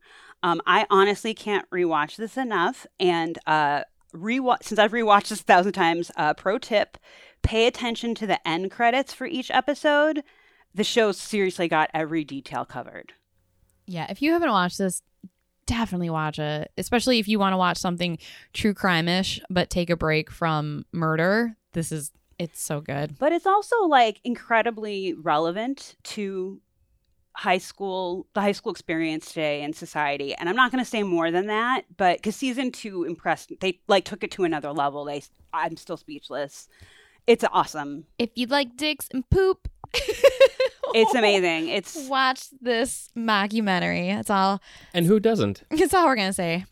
Um, 0.43 0.61
I 0.67 0.87
honestly 0.91 1.35
can't 1.35 1.69
rewatch 1.71 2.17
this 2.17 2.37
enough. 2.37 2.87
And 3.01 3.39
uh, 3.47 3.83
rewatch 4.15 4.65
since 4.65 4.79
I've 4.79 4.93
rewatched 4.93 5.29
this 5.29 5.41
a 5.41 5.45
thousand 5.45 5.73
times. 5.73 6.11
Uh, 6.17 6.35
pro 6.35 6.59
tip: 6.59 6.99
pay 7.43 7.67
attention 7.67 8.15
to 8.17 8.27
the 8.27 8.47
end 8.47 8.71
credits 8.71 9.13
for 9.13 9.27
each 9.27 9.51
episode. 9.51 10.23
The 10.75 10.85
show's 10.85 11.19
seriously 11.19 11.69
got 11.69 11.91
every 11.95 12.25
detail 12.25 12.65
covered. 12.65 13.13
Yeah, 13.87 14.07
if 14.11 14.23
you 14.23 14.33
haven't 14.33 14.51
watched 14.51 14.79
this, 14.79 15.03
definitely 15.67 16.11
watch 16.11 16.39
it. 16.39 16.73
Especially 16.77 17.19
if 17.19 17.29
you 17.29 17.39
want 17.39 17.53
to 17.53 17.59
watch 17.59 17.79
something 17.79 18.19
true 18.53 18.75
crime 18.75 19.09
ish, 19.09 19.41
but 19.51 19.71
take 19.71 19.91
a 19.91 19.97
break 19.97 20.31
from 20.31 20.85
murder. 20.93 21.57
This 21.73 21.93
is 21.93 22.13
it's 22.39 22.61
so 22.61 22.81
good. 22.81 23.19
But 23.19 23.33
it's 23.33 23.47
also 23.47 23.85
like 23.87 24.21
incredibly 24.25 25.15
relevant 25.15 25.97
to 26.05 26.61
high 27.37 27.59
school 27.59 28.27
the 28.35 28.41
high 28.41 28.53
school 28.53 28.71
experience 28.71 29.29
today 29.29 29.63
in 29.63 29.73
society 29.73 30.35
and 30.35 30.49
i'm 30.49 30.55
not 30.55 30.71
going 30.71 30.83
to 30.83 30.89
say 30.89 31.03
more 31.03 31.31
than 31.33 31.47
that 31.49 31.83
but 31.97 32.19
because 32.19 32.37
season 32.37 32.71
two 32.71 33.03
impressed 33.05 33.53
they 33.61 33.81
like 33.89 34.05
took 34.05 34.23
it 34.23 34.31
to 34.31 34.45
another 34.45 34.71
level 34.73 35.05
they 35.05 35.21
i'm 35.53 35.77
still 35.77 35.97
speechless 35.97 36.69
it's 37.27 37.45
awesome 37.53 38.05
If 38.19 38.31
you 38.35 38.47
like 38.47 38.77
dicks 38.77 39.09
and 39.13 39.29
poop, 39.31 39.69
it's 40.95 41.15
amazing 41.15 41.69
it's 41.69 42.09
watch 42.09 42.49
this 42.61 43.09
mockumentary. 43.17 44.15
That's 44.15 44.31
all. 44.31 44.61
And 44.93 45.07
who 45.07 45.19
doesn't? 45.21 45.63
That's 45.71 45.95
all 45.95 46.05
we're 46.07 46.17
gonna 46.17 46.33
say. 46.33 46.67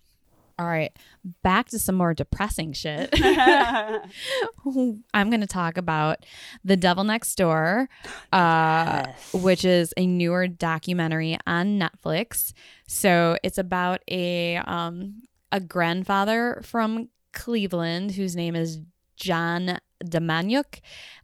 All 0.62 0.68
right, 0.68 0.96
back 1.42 1.70
to 1.70 1.79
some 1.81 1.96
more 1.96 2.14
depressing 2.14 2.72
shit. 2.72 3.11
I'm 3.20 5.03
going 5.12 5.40
to 5.40 5.46
talk 5.48 5.77
about 5.77 6.18
The 6.64 6.77
Devil 6.77 7.03
Next 7.03 7.35
Door, 7.35 7.88
uh, 8.33 9.03
Yes. 9.07 9.35
which 9.35 9.64
is 9.64 9.92
a 9.96 10.07
newer 10.07 10.46
documentary 10.46 11.37
on 11.48 11.81
Netflix. 11.81 12.53
So 12.87 13.37
it's 13.42 13.59
about 13.59 14.03
a 14.09 14.59
um, 14.59 15.22
a 15.51 15.59
grandfather 15.59 16.62
from 16.64 17.09
Cleveland 17.33 18.12
whose 18.12 18.37
name 18.37 18.55
is 18.55 18.79
John 19.16 19.81
Demjanjuk. 20.05 20.79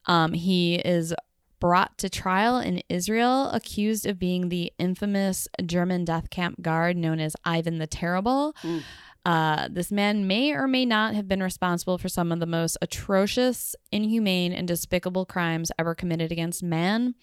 Um, 0.07 0.33
he 0.33 0.77
is 0.77 1.15
brought 1.61 1.99
to 1.99 2.09
trial 2.09 2.59
in 2.59 2.81
Israel, 2.89 3.51
accused 3.51 4.07
of 4.07 4.19
being 4.19 4.49
the 4.49 4.73
infamous 4.79 5.49
German 5.67 6.05
death 6.05 6.31
camp 6.31 6.63
guard 6.63 6.97
known 6.97 7.19
as 7.19 7.35
Ivan 7.45 7.79
the 7.79 7.87
Terrible. 7.87 8.55
Mm. 8.63 8.83
Uh, 9.29 9.69
this 9.71 9.93
man 9.93 10.27
may 10.27 10.53
or 10.53 10.67
may 10.67 10.87
not 10.87 11.15
have 11.15 11.29
been 11.29 11.43
responsible 11.43 11.99
for 11.99 12.09
some 12.09 12.33
of 12.33 12.41
the 12.41 12.47
most 12.47 12.79
atrocious, 12.81 13.77
inhumane, 13.93 14.55
and 14.55 14.67
despicable 14.67 15.27
crimes 15.27 15.71
ever 15.79 15.95
committed 15.95 16.33
against 16.33 16.63
man. 16.63 17.15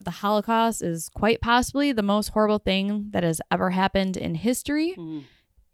The 0.00 0.12
Holocaust 0.12 0.82
is 0.82 1.08
quite 1.08 1.40
possibly 1.40 1.90
the 1.90 2.00
most 2.00 2.28
horrible 2.28 2.60
thing 2.60 3.08
that 3.10 3.24
has 3.24 3.40
ever 3.50 3.70
happened 3.70 4.16
in 4.16 4.36
history. 4.36 4.94
Mm. 4.96 5.24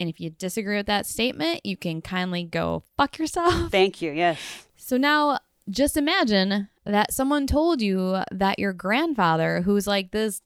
And 0.01 0.09
if 0.09 0.21
you 0.21 0.31
disagree 0.31 0.79
with 0.79 0.87
that 0.87 1.05
statement, 1.05 1.67
you 1.67 1.77
can 1.77 2.01
kindly 2.01 2.45
go 2.45 2.85
fuck 2.97 3.19
yourself. 3.19 3.53
thank 3.71 4.01
you 4.01 4.11
yes 4.11 4.39
So 4.77 4.97
now 4.97 5.41
just 5.69 5.99
imagine 5.99 6.71
that 6.87 7.13
someone 7.13 7.47
told 7.47 7.83
you 7.83 8.23
that 8.31 8.59
your 8.59 8.73
grandfather, 8.73 9.61
who's 9.61 9.87
like 9.87 10.13
this 10.13 10.41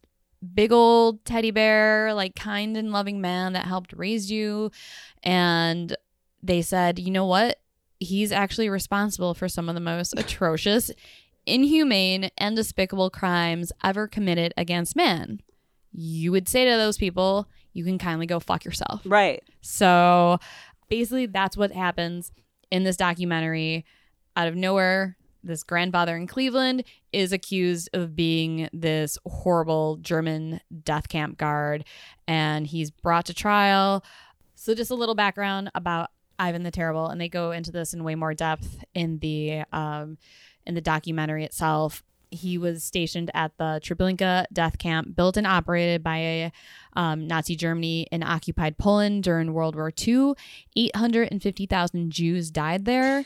big 0.55 0.73
old 0.73 1.25
teddy 1.25 1.51
bear, 1.51 2.15
like 2.15 2.35
kind 2.35 2.77
and 2.77 2.93
loving 2.93 3.21
man 3.21 3.53
that 3.55 3.67
helped 3.67 3.93
raise 3.93 4.31
you, 4.31 4.71
and 5.23 5.97
they 6.43 6.63
said, 6.63 6.99
you 6.99 7.11
know 7.11 7.27
what? 7.27 7.59
He's 7.99 8.33
actually 8.33 8.69
responsible 8.69 9.35
for 9.35 9.49
some 9.49 9.69
of 9.69 9.75
the 9.75 9.81
most 9.81 10.15
atrocious, 10.19 10.91
inhumane, 11.47 12.31
and 12.39 12.57
despicable 12.57 13.11
crimes 13.11 13.73
ever 13.83 14.07
committed 14.07 14.53
against 14.57 14.97
man. 14.97 15.41
You 15.93 16.33
would 16.33 16.49
say 16.49 16.65
to 16.65 16.71
those 16.73 16.99
people, 16.99 17.49
you 17.73 17.85
can 17.85 17.99
kindly 17.99 18.27
go 18.27 18.41
fuck 18.41 18.65
yourself. 18.65 19.03
right 19.05 19.43
So 19.61 20.39
basically, 20.89 21.27
that's 21.27 21.57
what 21.57 21.73
happens 21.73 22.33
in 22.71 22.85
this 22.85 22.97
documentary. 22.97 23.85
Out 24.39 24.49
of 24.49 24.55
nowhere, 24.55 25.17
this 25.43 25.63
grandfather 25.63 26.17
in 26.17 26.27
Cleveland 26.27 26.85
is 27.13 27.33
accused 27.33 27.89
of 27.93 28.17
being 28.17 28.69
this 28.73 29.19
horrible 29.27 29.97
German 29.97 30.61
death 30.85 31.09
camp 31.09 31.39
guard, 31.39 31.85
and 32.27 32.67
he's 32.67 32.91
brought 32.91 33.27
to 33.27 33.35
trial. 33.35 34.05
So, 34.55 34.75
just 34.75 34.91
a 34.91 34.95
little 34.95 35.15
background 35.15 35.71
about 35.75 36.11
Ivan 36.39 36.63
the 36.63 36.71
Terrible, 36.71 37.09
and 37.09 37.21
they 37.21 37.29
go 37.29 37.53
into 37.53 37.73
this 37.73 37.95
in 37.95 38.05
way 38.05 38.15
more 38.15 38.35
depth 38.35 38.85
in 38.95 39.19
the 39.19 39.63
um, 39.73 40.19
in 40.67 40.75
the 40.75 40.81
documentary 40.81 41.45
itself. 41.45 42.03
he 42.31 42.59
was 42.59 42.83
stationed 42.83 43.31
at 43.35 43.57
the 43.57 43.81
Treblinka 43.83 44.47
death 44.53 44.79
camp, 44.79 45.15
built 45.15 45.37
and 45.37 45.47
operated 45.47 46.03
by 46.03 46.51
um, 46.95 47.27
Nazi 47.27 47.55
Germany 47.55 48.09
in 48.11 48.23
occupied 48.23 48.79
Poland 48.79 49.23
during 49.23 49.53
World 49.53 49.77
War 49.77 49.93
II. 49.97 50.35
850,000 50.75 52.11
Jews 52.11 52.51
died 52.51 52.85
there. 52.85 53.25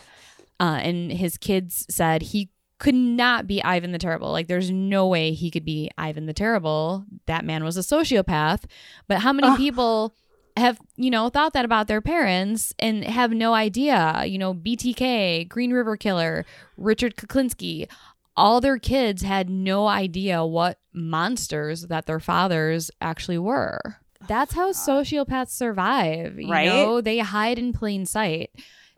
Uh, 0.60 0.78
and 0.82 1.10
his 1.10 1.38
kids 1.38 1.86
said 1.90 2.22
he 2.22 2.50
could 2.78 2.94
not 2.94 3.46
be 3.46 3.62
Ivan 3.62 3.92
the 3.92 3.98
Terrible. 3.98 4.30
Like, 4.30 4.46
there's 4.46 4.70
no 4.70 5.06
way 5.06 5.32
he 5.32 5.50
could 5.50 5.64
be 5.64 5.90
Ivan 5.98 6.26
the 6.26 6.32
Terrible. 6.32 7.04
That 7.26 7.44
man 7.44 7.64
was 7.64 7.76
a 7.76 7.80
sociopath. 7.80 8.64
But 9.08 9.18
how 9.18 9.32
many 9.32 9.54
people 9.56 10.14
have, 10.56 10.78
you 10.96 11.10
know, 11.10 11.28
thought 11.28 11.52
that 11.54 11.64
about 11.64 11.88
their 11.88 12.00
parents 12.00 12.74
and 12.78 13.04
have 13.04 13.32
no 13.32 13.52
idea? 13.54 14.22
You 14.26 14.38
know, 14.38 14.54
BTK, 14.54 15.48
Green 15.48 15.72
River 15.72 15.96
Killer, 15.96 16.44
Richard 16.76 17.16
Kuklinski, 17.16 17.86
all 18.36 18.60
their 18.60 18.78
kids 18.78 19.22
had 19.22 19.50
no 19.50 19.86
idea 19.86 20.44
what 20.44 20.78
monsters 20.92 21.86
that 21.88 22.06
their 22.06 22.20
fathers 22.20 22.90
actually 23.00 23.38
were. 23.38 23.80
That's 24.26 24.54
how 24.54 24.70
sociopaths 24.72 25.50
survive. 25.50 26.38
You 26.38 26.50
Right? 26.50 26.66
know, 26.66 27.00
they 27.00 27.18
hide 27.18 27.58
in 27.58 27.72
plain 27.72 28.06
sight. 28.06 28.50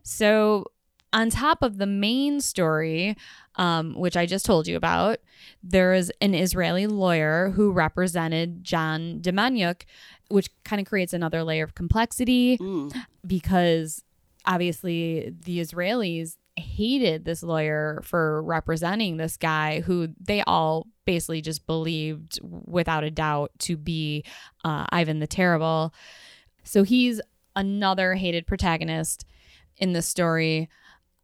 So, 0.03 0.65
on 1.13 1.29
top 1.29 1.61
of 1.61 1.77
the 1.77 1.85
main 1.85 2.41
story, 2.41 3.15
um, 3.55 3.93
which 3.95 4.17
I 4.17 4.25
just 4.25 4.45
told 4.45 4.67
you 4.67 4.75
about, 4.75 5.19
there 5.61 5.93
is 5.93 6.11
an 6.21 6.33
Israeli 6.33 6.87
lawyer 6.87 7.51
who 7.55 7.71
represented 7.71 8.63
John 8.63 9.19
Demjanjuk, 9.21 9.83
which 10.29 10.49
kind 10.63 10.79
of 10.81 10.87
creates 10.87 11.13
another 11.13 11.43
layer 11.43 11.63
of 11.63 11.75
complexity 11.75 12.57
Mm. 12.57 12.91
because 13.25 14.03
obviously 14.45 15.33
the 15.45 15.59
Israelis 15.59 16.37
hated 16.55 17.25
this 17.25 17.41
lawyer 17.43 18.01
for 18.03 18.41
representing 18.43 19.17
this 19.17 19.37
guy 19.37 19.81
who 19.81 20.09
they 20.19 20.41
all 20.43 20.87
basically 21.05 21.41
just 21.41 21.65
believed 21.65 22.39
without 22.43 23.03
a 23.03 23.11
doubt 23.11 23.51
to 23.59 23.75
be 23.77 24.23
uh, 24.63 24.85
Ivan 24.89 25.19
the 25.19 25.27
Terrible. 25.27 25.93
So 26.63 26.83
he's 26.83 27.21
another 27.55 28.15
hated 28.15 28.47
protagonist 28.47 29.25
in 29.77 29.93
this 29.93 30.07
story. 30.07 30.69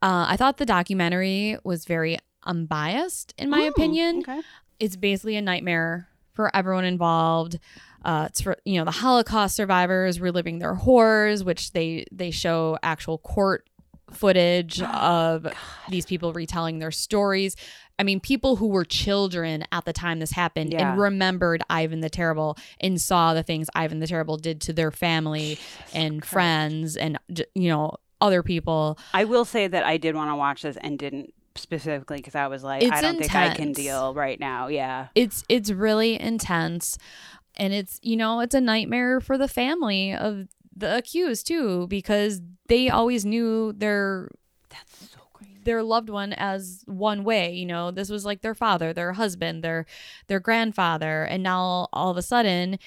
Uh, 0.02 0.26
I 0.30 0.38
thought 0.38 0.58
the 0.58 0.66
documentary 0.66 1.58
was 1.64 1.86
very 1.86 2.18
unbiased, 2.45 3.34
in 3.38 3.50
my 3.50 3.62
Mm, 3.62 3.68
opinion 3.70 4.18
Okay. 4.20 4.41
it's 4.80 4.95
basically 4.95 5.36
a 5.36 5.41
nightmare 5.41 6.08
for 6.34 6.56
everyone 6.56 6.86
involved. 6.86 7.60
Uh, 8.06 8.28
it's 8.30 8.39
for 8.41 8.56
you 8.64 8.78
know 8.80 8.86
the 8.86 8.91
Holocaust 8.91 9.56
survivors 9.56 10.22
reliving 10.22 10.60
their 10.60 10.76
horrors, 10.76 11.43
which 11.43 11.72
they 11.74 12.06
they 12.14 12.32
show 12.32 12.78
actual 12.82 13.18
court 13.18 13.68
footage 14.12 14.82
of 14.93 15.45
these 15.89 16.06
people 16.06 16.32
retelling 16.34 16.80
their 16.80 16.91
stories. 16.91 17.56
I 18.00 18.04
mean, 18.04 18.22
people 18.22 18.56
who 18.56 18.68
were 18.68 18.86
children 18.86 19.66
at 19.74 19.84
the 19.84 19.91
time 19.91 20.20
this 20.20 20.32
happened 20.32 20.72
Yeah. 20.72 20.91
and 20.93 21.00
remembered 21.02 21.62
Ivan 21.70 22.00
the 22.00 22.10
Terrible 22.10 22.58
and 22.80 23.00
saw 23.02 23.34
the 23.34 23.43
things 23.43 23.68
Ivan 23.76 24.00
the 24.00 24.08
Terrible 24.08 24.38
did 24.38 24.62
to 24.62 24.74
their 24.74 24.91
family 24.91 25.60
and 25.93 26.22
Christ. 26.22 26.32
friends 26.32 26.95
and 26.95 27.20
you 27.54 27.68
know 27.68 27.97
other 28.22 28.43
people. 28.43 28.97
I 29.13 29.24
will 29.26 29.45
say 29.45 29.67
that 29.67 29.84
I 29.86 29.97
did 29.97 30.15
want 30.15 30.30
to 30.32 30.36
watch 30.36 30.61
this 30.63 30.78
and 30.82 30.97
didn't 30.99 31.34
specifically 31.55 32.17
because 32.17 32.36
I 32.36 32.47
was 32.47 32.63
like, 32.63 32.84
It's 32.84 32.91
I 32.91 33.01
don't 33.01 33.17
think 33.20 33.34
I 33.36 33.53
can 33.53 33.72
deal 33.74 34.13
right 34.13 34.39
now. 34.39 34.67
Yeah. 34.67 35.07
it's 35.15 35.43
it's 35.49 35.72
really 35.72 36.20
intense 36.20 36.97
and 37.57 37.74
it's 37.74 37.99
you 38.01 38.15
know 38.15 38.39
it's 38.39 38.55
a 38.55 38.61
nightmare 38.61 39.20
for 39.20 39.38
the 39.38 39.47
family 39.47 40.13
of 40.13 40.47
the 40.76 40.95
accused 40.97 41.47
too 41.47 41.88
because 41.88 42.41
they 42.67 42.89
always 42.89 43.26
knew 43.26 43.74
their 43.74 44.30
That's 44.70 45.09
so 45.11 45.20
crazy. 45.34 45.59
their 45.65 45.84
loved 45.84 46.09
one 46.09 46.32
as 46.34 46.84
one 46.86 47.26
way 47.26 47.51
you 47.53 47.65
know 47.65 47.91
this 47.91 48.09
was 48.09 48.24
like 48.26 48.41
their 48.41 48.55
father 48.55 48.93
their 48.93 49.13
husband 49.13 49.61
their 49.63 49.86
their 50.28 50.39
grandfather 50.39 51.24
and 51.24 51.43
now 51.43 51.88
all 51.91 52.11
of 52.11 52.15
a 52.17 52.22
sudden 52.22 52.80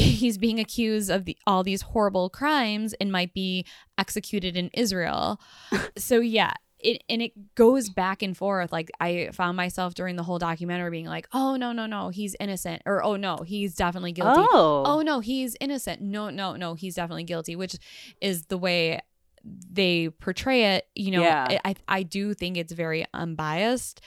he's 0.00 0.38
being 0.38 0.58
accused 0.58 1.10
of 1.10 1.24
the, 1.24 1.36
all 1.46 1.62
these 1.62 1.82
horrible 1.82 2.30
crimes 2.30 2.94
and 2.94 3.12
might 3.12 3.34
be 3.34 3.64
executed 3.98 4.56
in 4.56 4.70
Israel. 4.74 5.40
So 5.96 6.20
yeah 6.20 6.54
it 6.82 7.02
and 7.08 7.22
it 7.22 7.54
goes 7.54 7.88
back 7.88 8.22
and 8.22 8.36
forth. 8.36 8.72
Like 8.72 8.90
i 9.00 9.30
found 9.32 9.56
myself 9.56 9.94
during 9.94 10.16
the 10.16 10.22
whole 10.22 10.38
documentary 10.38 10.90
being 10.90 11.06
like 11.06 11.28
oh 11.32 11.56
no 11.56 11.72
no 11.72 11.86
no 11.86 12.08
he's 12.08 12.34
innocent. 12.40 12.82
Or 12.86 13.04
oh 13.04 13.16
no 13.16 13.38
he's 13.38 13.74
definitely 13.74 14.12
guilty. 14.12 14.40
Oh. 14.50 14.82
oh 14.86 15.02
no 15.02 15.20
he's 15.20 15.56
innocent. 15.60 16.00
No 16.00 16.30
no 16.30 16.56
no 16.56 16.74
he's 16.74 16.94
definitely 16.94 17.24
guilty 17.24 17.56
which 17.56 17.76
is 18.20 18.46
the 18.46 18.58
way 18.58 19.00
they 19.44 20.10
portray 20.10 20.76
it 20.76 20.86
you 20.94 21.10
know 21.12 21.22
Yeah. 21.22 21.58
I, 21.64 21.74
I 21.88 22.02
do 22.02 22.34
think 22.34 22.56
it's 22.56 22.72
very 22.72 23.04
unbiased. 23.14 24.00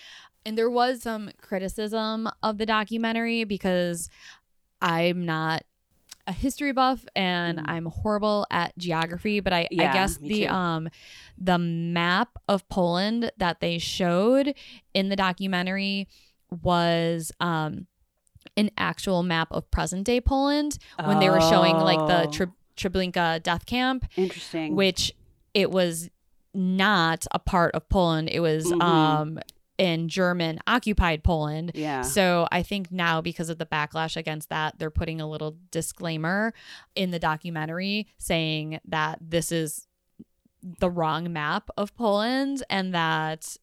And 0.45 0.57
there 0.57 0.69
was 0.69 1.01
some 1.01 1.31
criticism 1.41 2.29
of 2.41 2.57
the 2.57 2.65
documentary 2.65 3.43
because 3.43 4.09
i'm 4.81 5.25
not 5.25 5.63
a 6.27 6.31
history 6.31 6.71
buff 6.71 7.05
and 7.15 7.59
Mm. 7.59 7.65
i'm 7.67 7.85
horrible 7.85 8.45
at 8.49 8.77
geography 8.77 9.39
but 9.41 9.51
i, 9.53 9.67
I 9.71 9.75
guess 9.91 10.17
the 10.17 10.45
too. 10.45 10.47
um 10.51 10.89
the 11.37 11.57
map 11.57 12.29
of 12.47 12.67
poland 12.69 13.31
that 13.37 13.59
they 13.59 13.77
showed 13.77 14.53
in 14.93 15.09
the 15.09 15.15
documentary 15.15 16.07
was 16.63 17.31
um 17.39 17.87
an 18.57 18.69
actual 18.77 19.23
map 19.23 19.47
of 19.51 19.69
present 19.71 20.05
day 20.05 20.19
Poland 20.21 20.77
when 21.05 21.19
they 21.19 21.29
were 21.29 21.39
showing 21.41 21.75
like 21.77 21.97
the 22.07 22.27
Oh. 22.27 22.31
Tre- 22.31 22.47
Treblinka 22.75 23.41
death 23.41 23.65
camp, 23.65 24.05
Interesting. 24.17 24.75
which 24.75 25.13
it 25.53 25.71
was 25.71 26.09
not 26.53 27.25
a 27.31 27.39
part 27.39 27.73
of 27.73 27.87
Poland. 27.89 28.29
It 28.29 28.41
was 28.41 28.65
Mhm. 28.65 28.81
um 28.83 29.39
in 29.77 30.07
German 30.07 30.59
occupied 30.67 31.23
Poland. 31.23 31.71
yeah. 31.73 32.01
So 32.01 32.47
I 32.51 32.63
think 32.63 32.91
now 32.91 33.21
because 33.21 33.49
of 33.49 33.57
the 33.57 33.65
backlash 33.65 34.15
against 34.15 34.49
that, 34.49 34.77
they're 34.77 34.91
putting 34.91 35.19
a 35.19 35.27
little 35.29 35.57
disclaimer 35.71 36.53
in 36.95 37.11
the 37.11 37.19
documentary 37.19 38.07
saying 38.17 38.79
that 38.85 39.19
this 39.21 39.51
is 39.51 39.87
the 40.79 40.89
wrong 40.89 41.31
map 41.33 41.69
of 41.75 41.95
Poland 41.95 42.63
and 42.69 42.93
that 42.93 43.57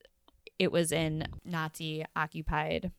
it 0.59 0.71
was 0.71 0.93
in 0.93 1.27
Nazi 1.45 2.05
occupied 2.15 2.91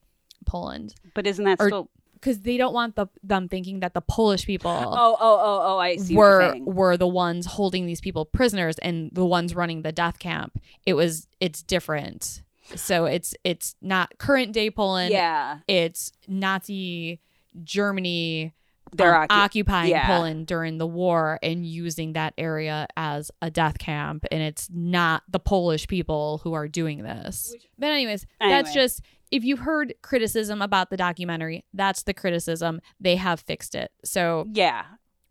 Poland 0.47 0.95
but 1.13 1.27
isn't 1.27 1.45
that 1.45 1.57
or- 1.59 1.67
still? 1.67 1.89
because 2.13 2.39
they 2.41 2.55
don't 2.57 2.73
want 2.73 2.95
the, 2.95 3.07
them 3.23 3.47
thinking 3.47 3.79
that 3.81 3.93
the 3.93 4.01
Polish 4.01 4.45
people 4.45 4.71
Oh, 4.71 4.87
oh, 4.87 5.17
oh, 5.19 5.61
oh! 5.73 5.77
I 5.79 5.97
see. 5.97 6.15
were 6.15 6.55
were 6.61 6.97
the 6.97 7.07
ones 7.07 7.45
holding 7.45 7.85
these 7.85 8.01
people 8.01 8.25
prisoners 8.25 8.77
and 8.79 9.09
the 9.11 9.25
ones 9.25 9.55
running 9.55 9.81
the 9.81 9.91
death 9.91 10.19
camp. 10.19 10.59
It 10.85 10.93
was 10.93 11.27
it's 11.39 11.61
different. 11.63 12.41
So 12.75 13.05
it's 13.05 13.33
it's 13.43 13.75
not 13.81 14.17
current 14.17 14.53
day 14.53 14.69
Poland. 14.71 15.11
yeah. 15.13 15.59
It's 15.67 16.11
Nazi 16.27 17.19
Germany 17.63 18.53
They're 18.93 19.15
um, 19.15 19.27
occu- 19.27 19.43
occupying 19.43 19.89
yeah. 19.91 20.07
Poland 20.07 20.47
during 20.47 20.77
the 20.77 20.87
war 20.87 21.39
and 21.41 21.65
using 21.65 22.13
that 22.13 22.33
area 22.37 22.87
as 22.97 23.31
a 23.41 23.49
death 23.49 23.77
camp 23.77 24.25
and 24.31 24.41
it's 24.41 24.69
not 24.71 25.23
the 25.29 25.39
Polish 25.39 25.87
people 25.87 26.39
who 26.43 26.53
are 26.53 26.67
doing 26.67 27.03
this. 27.03 27.53
But 27.77 27.87
anyways, 27.87 28.25
that's 28.39 28.73
just 28.73 29.01
if 29.31 29.43
you've 29.45 29.59
heard 29.59 29.93
criticism 30.01 30.61
about 30.61 30.89
the 30.89 30.97
documentary, 30.97 31.63
that's 31.73 32.03
the 32.03 32.13
criticism. 32.13 32.81
They 32.99 33.15
have 33.15 33.39
fixed 33.39 33.75
it. 33.75 33.91
So 34.03 34.45
Yeah. 34.51 34.83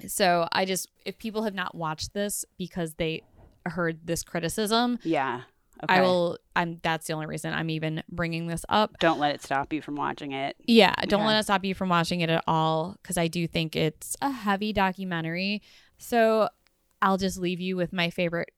so 0.07 0.49
I 0.53 0.65
just 0.65 0.89
if 1.05 1.19
people 1.19 1.43
have 1.43 1.55
not 1.55 1.75
watched 1.75 2.15
this 2.15 2.45
because 2.59 2.95
they 2.95 3.23
heard 3.67 4.07
this 4.07 4.23
criticism, 4.23 4.99
Yeah. 5.03 5.43
Okay. 5.83 5.95
I 5.95 6.01
will 6.03 6.39
I'm 6.55 6.79
that's 6.83 7.07
the 7.07 7.15
only 7.15 7.27
reason 7.27 7.55
I'm 7.55 7.71
even 7.71 8.03
bringing 8.11 8.47
this 8.47 8.65
up. 8.69 8.99
Don't 9.01 9.19
let 9.19 9.35
it 9.35 9.43
stop 9.43 9.73
you 9.73 9.81
from 9.81 9.97
watching 9.97 10.33
it. 10.33 10.57
Yeah, 10.67 10.95
don't 11.09 11.21
Okay. 11.23 11.29
let 11.29 11.41
it 11.41 11.45
stop 11.45 11.65
you 11.65 11.75
from 11.75 11.89
watching 11.89 12.21
it 12.21 12.29
at 12.31 12.45
all 12.47 12.97
because 13.03 13.17
I 13.17 13.29
do 13.29 13.47
think 13.47 13.75
it's 13.77 14.17
a 14.21 14.31
heavy 14.31 14.73
documentary. 14.73 15.63
So 15.99 16.49
I'll 17.03 17.17
just 17.19 17.39
leave 17.39 17.61
you 17.61 17.77
with 17.77 17.93
my 17.93 18.11
favorite 18.11 18.51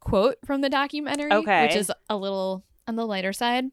quote 0.00 0.36
from 0.44 0.60
the 0.62 0.68
documentary, 0.68 1.32
Okay. 1.32 1.62
which 1.66 1.76
is 1.76 1.92
a 2.10 2.16
little 2.16 2.64
on 2.88 2.96
the 2.96 3.06
lighter 3.06 3.32
side. 3.32 3.66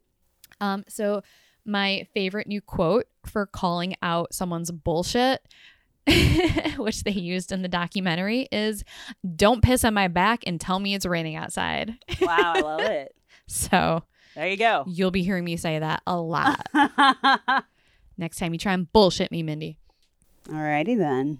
Um, 0.59 0.83
so 0.87 1.23
my 1.65 2.07
favorite 2.13 2.47
new 2.47 2.61
quote 2.61 3.05
for 3.25 3.45
calling 3.45 3.95
out 4.01 4.33
someone's 4.33 4.71
bullshit, 4.71 5.41
which 6.77 7.03
they 7.03 7.11
used 7.11 7.51
in 7.51 7.61
the 7.61 7.67
documentary, 7.67 8.47
is 8.51 8.83
"Don't 9.35 9.61
piss 9.61 9.83
on 9.83 9.93
my 9.93 10.07
back 10.07 10.43
and 10.47 10.59
tell 10.59 10.79
me 10.79 10.93
it's 10.95 11.05
raining 11.05 11.35
outside." 11.35 11.95
Wow, 12.21 12.53
I 12.55 12.59
love 12.61 12.79
it. 12.89 13.15
So 13.47 14.03
There 14.35 14.47
you 14.47 14.57
go. 14.57 14.83
you'll 14.87 15.11
be 15.11 15.23
hearing 15.23 15.43
me 15.43 15.57
say 15.57 15.79
that 15.79 16.01
a 16.07 16.17
lot 16.17 16.65
next 18.17 18.37
time 18.37 18.53
you 18.53 18.59
try 18.59 18.73
and 18.73 18.91
bullshit 18.91 19.31
me, 19.31 19.43
Mindy. 19.43 19.77
Alrighty 20.45 20.97
then. 20.97 21.39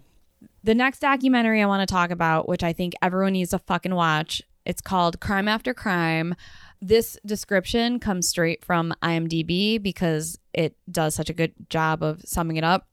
The 0.64 0.76
next 0.76 1.00
documentary 1.00 1.62
I 1.62 1.66
want 1.66 1.88
to 1.88 1.92
talk 1.92 2.12
about, 2.12 2.48
which 2.48 2.64
I 2.64 2.74
think 2.74 2.94
everyone 3.02 3.34
needs 3.34 3.52
to 3.52 3.60
fucking 3.60 3.96
watch, 3.96 4.42
it's 4.66 4.82
called 4.82 5.20
Crime 5.20 5.48
After 5.48 5.74
Crime. 5.74 6.36
This 6.82 7.18
description 7.26 8.00
comes 8.00 8.28
straight 8.28 8.64
from 8.64 8.94
IMDb 9.04 9.82
because 9.82 10.38
it 10.54 10.76
does 10.92 11.16
such 11.16 11.30
a 11.30 11.34
good 11.34 11.54
job 11.70 12.04
of 12.04 12.22
summing 12.26 12.58
it 12.58 12.64
up. 12.64 12.88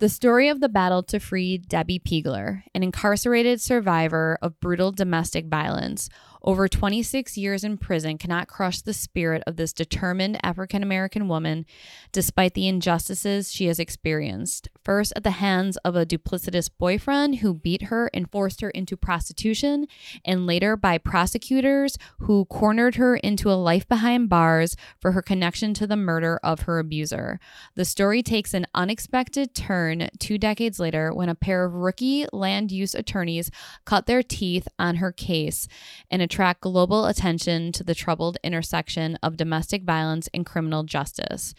The 0.00 0.08
story 0.08 0.48
of 0.48 0.60
the 0.60 0.70
battle 0.70 1.02
to 1.02 1.20
free 1.20 1.58
Debbie 1.58 1.98
Peagler, 1.98 2.62
an 2.74 2.82
incarcerated 2.82 3.60
survivor 3.60 4.38
of 4.40 4.58
brutal 4.58 4.92
domestic 4.92 5.44
violence. 5.44 6.08
Over 6.42 6.68
26 6.68 7.36
years 7.36 7.64
in 7.64 7.76
prison 7.76 8.18
cannot 8.18 8.48
crush 8.48 8.80
the 8.80 8.94
spirit 8.94 9.42
of 9.46 9.56
this 9.56 9.72
determined 9.72 10.38
African 10.44 10.82
American 10.82 11.28
woman 11.28 11.66
despite 12.12 12.54
the 12.54 12.68
injustices 12.68 13.52
she 13.52 13.66
has 13.66 13.78
experienced. 13.78 14.68
First, 14.82 15.12
at 15.16 15.24
the 15.24 15.32
hands 15.32 15.76
of 15.78 15.96
a 15.96 16.06
duplicitous 16.06 16.70
boyfriend 16.78 17.36
who 17.36 17.54
beat 17.54 17.82
her 17.82 18.10
and 18.14 18.30
forced 18.30 18.60
her 18.60 18.70
into 18.70 18.96
prostitution, 18.96 19.86
and 20.24 20.46
later 20.46 20.76
by 20.76 20.98
prosecutors 20.98 21.96
who 22.20 22.44
cornered 22.46 22.96
her 22.96 23.16
into 23.16 23.50
a 23.50 23.54
life 23.54 23.86
behind 23.88 24.28
bars 24.28 24.76
for 25.00 25.12
her 25.12 25.22
connection 25.22 25.74
to 25.74 25.86
the 25.86 25.96
murder 25.96 26.40
of 26.42 26.60
her 26.60 26.78
abuser. 26.78 27.38
The 27.74 27.84
story 27.84 28.22
takes 28.22 28.54
an 28.54 28.66
unexpected 28.74 29.54
turn 29.54 30.08
two 30.18 30.38
decades 30.38 30.80
later 30.80 31.12
when 31.12 31.28
a 31.28 31.34
pair 31.34 31.64
of 31.64 31.74
rookie 31.74 32.26
land 32.32 32.72
use 32.72 32.94
attorneys 32.94 33.50
cut 33.84 34.06
their 34.06 34.22
teeth 34.22 34.66
on 34.78 34.96
her 34.96 35.12
case 35.12 35.68
and 36.10 36.22
attract 36.30 36.60
global 36.60 37.06
attention 37.06 37.72
to 37.72 37.82
the 37.82 37.94
troubled 37.94 38.38
intersection 38.44 39.18
of 39.20 39.36
domestic 39.36 39.82
violence 39.82 40.28
and 40.32 40.46
criminal 40.46 40.84
justice. 40.84 41.54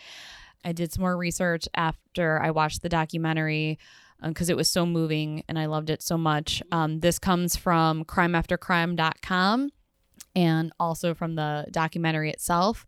I 0.64 0.72
did 0.72 0.94
some 0.94 1.02
more 1.02 1.18
research 1.18 1.68
after 1.76 2.42
I 2.42 2.52
watched 2.52 2.82
the 2.82 2.88
documentary 2.88 3.80
because 4.24 4.50
it 4.50 4.56
was 4.56 4.70
so 4.70 4.86
moving 4.86 5.44
and 5.50 5.60
I 5.60 5.66
loved 5.66 5.90
it 5.90 6.02
so 6.02 6.18
much. 6.18 6.64
Um, 6.72 7.02
this 7.02 7.20
comes 7.20 7.58
from 7.58 8.06
crimeaftercrime.com 8.06 9.72
and 10.38 10.72
also 10.80 11.14
from 11.14 11.36
the 11.36 11.66
documentary 11.70 12.30
itself. 12.30 12.86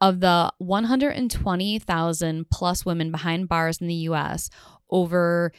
Of 0.00 0.20
the 0.20 0.50
120,000 0.58 2.50
plus 2.50 2.86
women 2.86 3.10
behind 3.10 3.48
bars 3.48 3.82
in 3.82 3.88
the 3.88 3.94
US, 3.94 4.48
over 4.88 5.52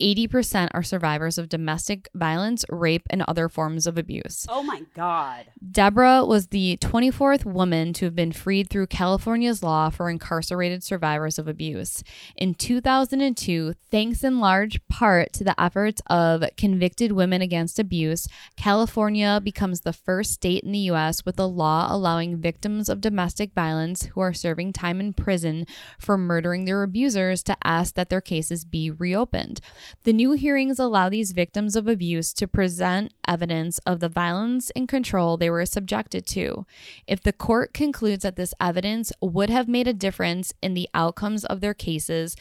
80% 0.00 0.70
are 0.74 0.82
survivors 0.82 1.38
of 1.38 1.48
domestic 1.48 2.08
violence, 2.14 2.64
rape, 2.68 3.06
and 3.10 3.22
other 3.22 3.48
forms 3.48 3.86
of 3.86 3.96
abuse. 3.96 4.46
Oh 4.48 4.62
my 4.62 4.82
God. 4.94 5.46
Deborah 5.70 6.24
was 6.24 6.48
the 6.48 6.78
24th 6.80 7.44
woman 7.44 7.92
to 7.94 8.06
have 8.06 8.16
been 8.16 8.32
freed 8.32 8.68
through 8.68 8.88
California's 8.88 9.62
law 9.62 9.90
for 9.90 10.10
incarcerated 10.10 10.82
survivors 10.82 11.38
of 11.38 11.46
abuse. 11.46 12.02
In 12.36 12.54
2002, 12.54 13.74
thanks 13.90 14.24
in 14.24 14.40
large 14.40 14.86
part 14.88 15.32
to 15.34 15.44
the 15.44 15.58
efforts 15.60 16.02
of 16.08 16.44
Convicted 16.56 17.12
Women 17.12 17.40
Against 17.40 17.78
Abuse, 17.78 18.26
California 18.56 19.40
becomes 19.42 19.82
the 19.82 19.92
first 19.92 20.32
state 20.32 20.64
in 20.64 20.72
the 20.72 20.78
U.S. 20.80 21.24
with 21.24 21.38
a 21.38 21.46
law 21.46 21.86
allowing 21.88 22.36
victims 22.38 22.88
of 22.88 23.00
domestic 23.00 23.52
violence 23.54 24.06
who 24.06 24.20
are 24.20 24.34
serving 24.34 24.72
time 24.72 25.00
in 25.00 25.12
prison 25.12 25.66
for 25.98 26.18
murdering 26.18 26.64
their 26.64 26.82
abusers 26.82 27.42
to 27.44 27.56
ask 27.62 27.94
that 27.94 28.10
their 28.10 28.20
cases 28.20 28.64
be 28.64 28.90
reopened. 28.90 29.60
The 30.04 30.12
new 30.12 30.32
hearings 30.32 30.78
allow 30.78 31.08
these 31.08 31.32
victims 31.32 31.76
of 31.76 31.88
abuse 31.88 32.32
to 32.34 32.48
present 32.48 33.12
evidence 33.26 33.78
of 33.80 34.00
the 34.00 34.08
violence 34.08 34.70
and 34.76 34.88
control 34.88 35.36
they 35.36 35.50
were 35.50 35.66
subjected 35.66 36.26
to. 36.28 36.66
If 37.06 37.22
the 37.22 37.32
court 37.32 37.74
concludes 37.74 38.22
that 38.22 38.36
this 38.36 38.54
evidence 38.60 39.12
would 39.20 39.50
have 39.50 39.68
made 39.68 39.88
a 39.88 39.92
difference 39.92 40.52
in 40.62 40.74
the 40.74 40.88
outcomes 40.94 41.44
of 41.44 41.60
their 41.60 41.74
cases, 41.74 42.36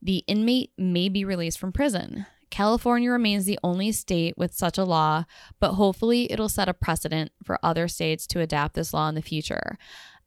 the 0.00 0.24
inmate 0.26 0.72
may 0.78 1.08
be 1.08 1.24
released 1.24 1.58
from 1.58 1.72
prison. 1.72 2.26
California 2.50 3.10
remains 3.10 3.44
the 3.44 3.58
only 3.62 3.92
state 3.92 4.36
with 4.38 4.54
such 4.54 4.78
a 4.78 4.84
law, 4.84 5.24
but 5.60 5.74
hopefully 5.74 6.30
it'll 6.32 6.48
set 6.48 6.68
a 6.68 6.74
precedent 6.74 7.30
for 7.42 7.58
other 7.62 7.88
states 7.88 8.26
to 8.26 8.40
adapt 8.40 8.74
this 8.74 8.94
law 8.94 9.08
in 9.08 9.14
the 9.14 9.22
future. 9.22 9.78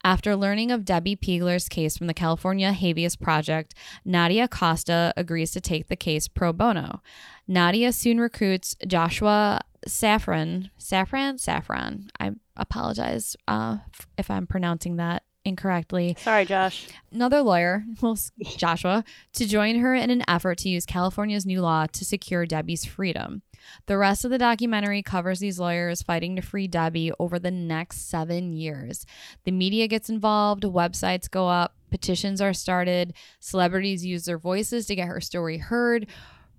After 0.04 0.36
learning 0.36 0.72
of 0.72 0.86
Debbie 0.86 1.16
Peagler's 1.16 1.70
case 1.70 1.98
from 1.98 2.08
the 2.08 2.14
California 2.14 2.74
Habeas 2.74 3.16
Project, 3.16 3.76
Nadia 4.04 4.48
Costa 4.48 5.14
agrees 5.16 5.52
to 5.52 5.62
take 5.62 5.88
the 5.88 5.96
case 5.96 6.28
pro 6.28 6.52
bono. 6.52 7.02
Nadia 7.48 7.92
soon 7.92 8.20
recruits 8.20 8.76
Joshua 8.88 9.62
Safran, 9.88 10.70
Safran, 10.80 11.36
Safran. 11.36 12.10
I 12.20 12.32
apologize 12.56 13.36
uh, 13.48 13.78
if 14.18 14.32
I'm 14.32 14.48
pronouncing 14.48 14.98
that 14.98 15.24
incorrectly. 15.46 16.16
Sorry, 16.20 16.46
Josh. 16.46 16.88
Another 17.12 17.42
lawyer, 17.42 17.84
well, 18.02 18.18
Joshua, 18.58 19.04
to 19.34 19.48
join 19.48 19.80
her 19.80 19.94
in 19.94 20.10
an 20.10 20.24
effort 20.28 20.60
to 20.60 20.70
use 20.70 20.86
California's 20.86 21.46
new 21.46 21.62
law 21.62 21.88
to 21.88 22.06
secure 22.06 22.46
Debbie's 22.46 22.86
freedom. 22.86 23.42
The 23.86 23.98
rest 23.98 24.26
of 24.26 24.32
the 24.32 24.38
documentary 24.38 25.02
covers 25.02 25.40
these 25.40 25.60
lawyers 25.60 26.02
fighting 26.02 26.36
to 26.36 26.42
free 26.42 26.68
Debbie 26.68 27.12
over 27.20 27.40
the 27.40 27.52
next 27.52 28.10
seven 28.10 28.54
years. 28.54 29.06
The 29.44 29.52
media 29.52 29.88
gets 29.88 30.10
involved, 30.10 30.64
websites 30.64 31.30
go 31.30 31.48
up, 31.48 31.76
petitions 31.90 32.42
are 32.42 32.54
started, 32.54 33.14
celebrities 33.40 34.06
use 34.06 34.26
their 34.26 34.38
voices 34.38 34.86
to 34.88 34.96
get 34.96 35.08
her 35.08 35.22
story 35.22 35.58
heard. 35.58 36.08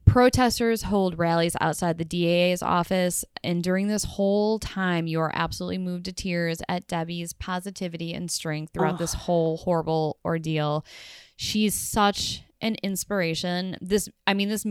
Protesters 0.04 0.82
hold 0.82 1.16
rallies 1.16 1.56
outside 1.60 1.96
the 1.96 2.04
DA's 2.04 2.60
office, 2.60 3.24
and 3.44 3.62
during 3.62 3.86
this 3.86 4.02
whole 4.02 4.58
time, 4.58 5.06
you 5.06 5.20
are 5.20 5.30
absolutely 5.32 5.78
moved 5.78 6.06
to 6.06 6.12
tears 6.12 6.60
at 6.68 6.88
Debbie's 6.88 7.32
positivity 7.32 8.12
and 8.12 8.28
strength 8.28 8.72
throughout 8.74 8.98
this 8.98 9.14
whole 9.14 9.58
horrible 9.58 10.18
ordeal. 10.24 10.84
She's 11.36 11.74
such 11.74 12.42
an 12.60 12.76
inspiration. 12.82 13.76
This, 13.80 14.08
I 14.26 14.34
mean, 14.34 14.48
this 14.48 14.66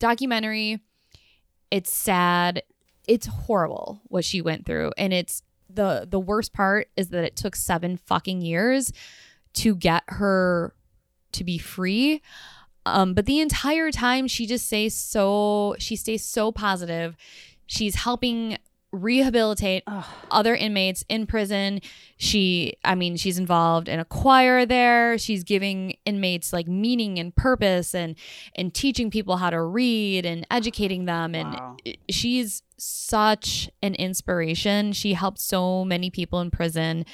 documentary, 0.00 0.80
it's 1.70 1.94
sad. 1.94 2.62
It's 3.06 3.26
horrible 3.26 4.00
what 4.04 4.24
she 4.24 4.40
went 4.40 4.66
through, 4.66 4.92
and 4.96 5.12
it's 5.12 5.42
the 5.68 6.06
the 6.08 6.20
worst 6.20 6.52
part 6.52 6.88
is 6.96 7.08
that 7.08 7.24
it 7.24 7.36
took 7.36 7.56
seven 7.56 7.96
fucking 7.96 8.40
years 8.40 8.92
to 9.54 9.74
get 9.74 10.02
her 10.08 10.74
to 11.32 11.44
be 11.44 11.58
free. 11.58 12.22
Um, 12.86 13.14
but 13.14 13.26
the 13.26 13.40
entire 13.40 13.90
time 13.90 14.26
she 14.26 14.46
just 14.46 14.66
stays 14.66 14.94
so 14.94 15.76
she 15.78 15.96
stays 15.96 16.24
so 16.24 16.52
positive. 16.52 17.16
She's 17.66 17.94
helping 17.94 18.58
rehabilitate 18.94 19.82
other 20.30 20.54
inmates 20.54 21.04
in 21.08 21.26
prison. 21.26 21.80
She 22.16 22.74
I 22.84 22.94
mean, 22.94 23.16
she's 23.16 23.38
involved 23.38 23.88
in 23.88 23.98
a 24.00 24.04
choir 24.04 24.64
there. 24.64 25.18
She's 25.18 25.44
giving 25.44 25.96
inmates 26.04 26.52
like 26.52 26.68
meaning 26.68 27.18
and 27.18 27.34
purpose 27.34 27.94
and 27.94 28.14
and 28.54 28.72
teaching 28.72 29.10
people 29.10 29.36
how 29.38 29.50
to 29.50 29.60
read 29.60 30.24
and 30.24 30.46
educating 30.50 31.04
them 31.06 31.34
and 31.34 31.54
Wow. 31.54 31.76
she's 32.08 32.62
such 32.78 33.70
an 33.82 33.94
inspiration. 33.94 34.92
She 34.92 35.14
helped 35.14 35.38
so 35.40 35.84
many 35.84 36.10
people 36.10 36.40
in 36.40 36.50
prison. 36.50 37.04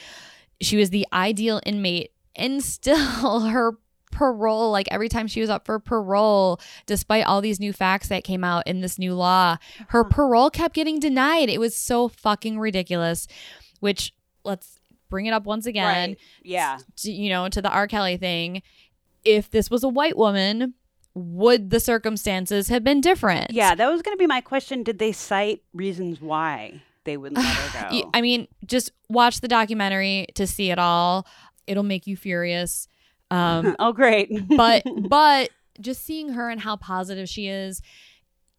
She 0.61 0.77
was 0.77 0.91
the 0.91 1.07
ideal 1.13 1.61
inmate 1.65 2.13
and 2.37 2.63
still 2.77 3.41
her 3.41 3.79
parole 4.21 4.71
like 4.71 4.87
every 4.91 5.09
time 5.09 5.27
she 5.27 5.41
was 5.41 5.49
up 5.49 5.65
for 5.65 5.79
parole 5.79 6.61
despite 6.85 7.25
all 7.25 7.41
these 7.41 7.59
new 7.59 7.73
facts 7.73 8.09
that 8.09 8.23
came 8.23 8.45
out 8.45 8.67
in 8.67 8.83
this 8.83 8.99
new 8.99 9.15
law 9.15 9.57
her 9.89 10.01
uh-huh. 10.01 10.11
parole 10.11 10.51
kept 10.51 10.75
getting 10.75 11.01
denied 11.01 11.49
it 11.49 11.59
was 11.59 11.75
so 11.75 12.07
fucking 12.07 12.59
ridiculous 12.59 13.27
which 13.81 14.13
let's 14.45 14.79
bring 15.09 15.25
it 15.25 15.33
up 15.33 15.45
once 15.45 15.65
again 15.65 16.11
Right. 16.11 16.19
Yeah. 16.43 16.79
to, 16.99 17.11
you 17.11 17.31
know 17.31 17.49
to 17.49 17.63
the 17.63 17.71
R 17.71 17.87
Kelly 17.89 18.19
thing 18.19 18.61
if 19.25 19.51
this 19.51 19.71
was 19.71 19.83
a 19.83 19.89
white 19.89 20.19
woman 20.19 20.75
would 21.15 21.71
the 21.71 21.81
circumstances 21.81 22.69
have 22.69 22.85
been 22.85 23.01
different 23.01 23.53
Yeah, 23.53 23.75
that 23.75 23.91
was 23.91 24.03
going 24.03 24.15
to 24.15 24.19
be 24.21 24.27
my 24.27 24.43
question. 24.43 24.83
Did 24.83 24.99
they 24.99 25.13
cite 25.13 25.63
reasons 25.73 26.21
why 26.21 26.83
they 27.05 27.17
wouldn't 27.17 27.39
let 27.39 27.47
her 27.47 27.91
go? 27.91 28.11
I 28.13 28.21
mean, 28.21 28.49
just 28.67 28.93
watch 29.09 29.41
the 29.41 29.49
documentary 29.49 30.27
to 30.35 30.47
see 30.47 30.71
it 30.71 30.79
all. 30.79 31.27
It'll 31.67 31.83
make 31.83 32.07
you 32.07 32.17
furious. 32.17 32.87
Um, 33.31 33.77
oh, 33.81 33.93
great. 33.93 34.31
but 34.57 34.83
but 35.09 35.51
just 35.81 36.05
seeing 36.05 36.31
her 36.31 36.51
and 36.51 36.61
how 36.61 36.77
positive 36.77 37.29
she 37.29 37.49
is, 37.49 37.81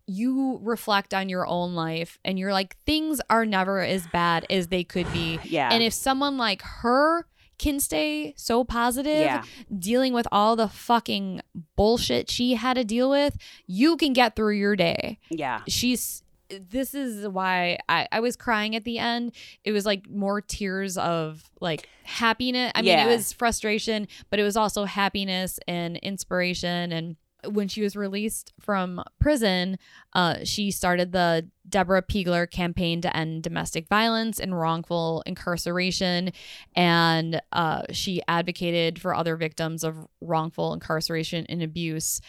you 0.07 0.59
reflect 0.63 1.13
on 1.13 1.29
your 1.29 1.45
own 1.47 1.75
life 1.75 2.17
and 2.25 2.37
you're 2.39 2.53
like, 2.53 2.75
things 2.85 3.21
are 3.29 3.45
never 3.45 3.79
as 3.81 4.07
bad 4.07 4.45
as 4.49 4.67
they 4.67 4.83
could 4.83 5.11
be. 5.13 5.39
yeah. 5.43 5.69
And 5.71 5.83
if 5.83 5.93
someone 5.93 6.37
like 6.37 6.61
her 6.61 7.27
can 7.59 7.79
stay 7.79 8.33
so 8.37 8.63
positive, 8.63 9.21
Yeah. 9.21 9.43
dealing 9.77 10.13
with 10.13 10.27
all 10.31 10.55
the 10.55 10.67
fucking 10.67 11.41
bullshit 11.75 12.29
she 12.29 12.55
had 12.55 12.73
to 12.73 12.83
deal 12.83 13.09
with, 13.09 13.37
you 13.67 13.97
can 13.97 14.13
get 14.13 14.35
through 14.35 14.55
your 14.55 14.75
day 14.75 15.19
yeah. 15.29 15.61
she's 15.67 16.23
this 16.69 16.93
is 16.93 17.27
why 17.27 17.77
I, 17.89 18.07
I 18.11 18.19
was 18.19 18.35
crying 18.35 18.75
at 18.75 18.83
the 18.83 18.99
end. 18.99 19.33
It 19.63 19.71
was 19.71 19.85
like 19.85 20.09
more 20.09 20.41
tears 20.41 20.97
of 20.97 21.49
like 21.59 21.87
happiness. 22.03 22.71
I 22.75 22.81
mean, 22.81 22.89
Yeah. 22.89 23.05
it 23.07 23.15
was 23.15 23.33
frustration, 23.33 24.07
but 24.29 24.39
it 24.39 24.43
was 24.43 24.57
also 24.57 24.85
happiness 24.85 25.59
and 25.67 25.97
inspiration. 25.97 26.91
And 26.91 27.15
when 27.45 27.67
she 27.67 27.81
was 27.81 27.95
released 27.95 28.53
from 28.59 29.03
prison, 29.19 29.79
uh, 30.13 30.35
she 30.43 30.69
started 30.69 31.11
the 31.11 31.49
Deborah 31.67 32.03
Peagler 32.03 32.49
campaign 32.49 33.01
to 33.01 33.17
end 33.17 33.41
domestic 33.41 33.87
violence 33.87 34.39
and 34.39 34.59
wrongful 34.59 35.23
incarceration. 35.25 36.33
And 36.75 37.41
uh, 37.51 37.83
she 37.91 38.21
advocated 38.27 39.01
for 39.01 39.15
other 39.15 39.35
victims 39.37 39.83
of 39.83 40.07
wrongful 40.21 40.73
incarceration 40.73 41.45
and 41.49 41.63
abuse. 41.63 42.21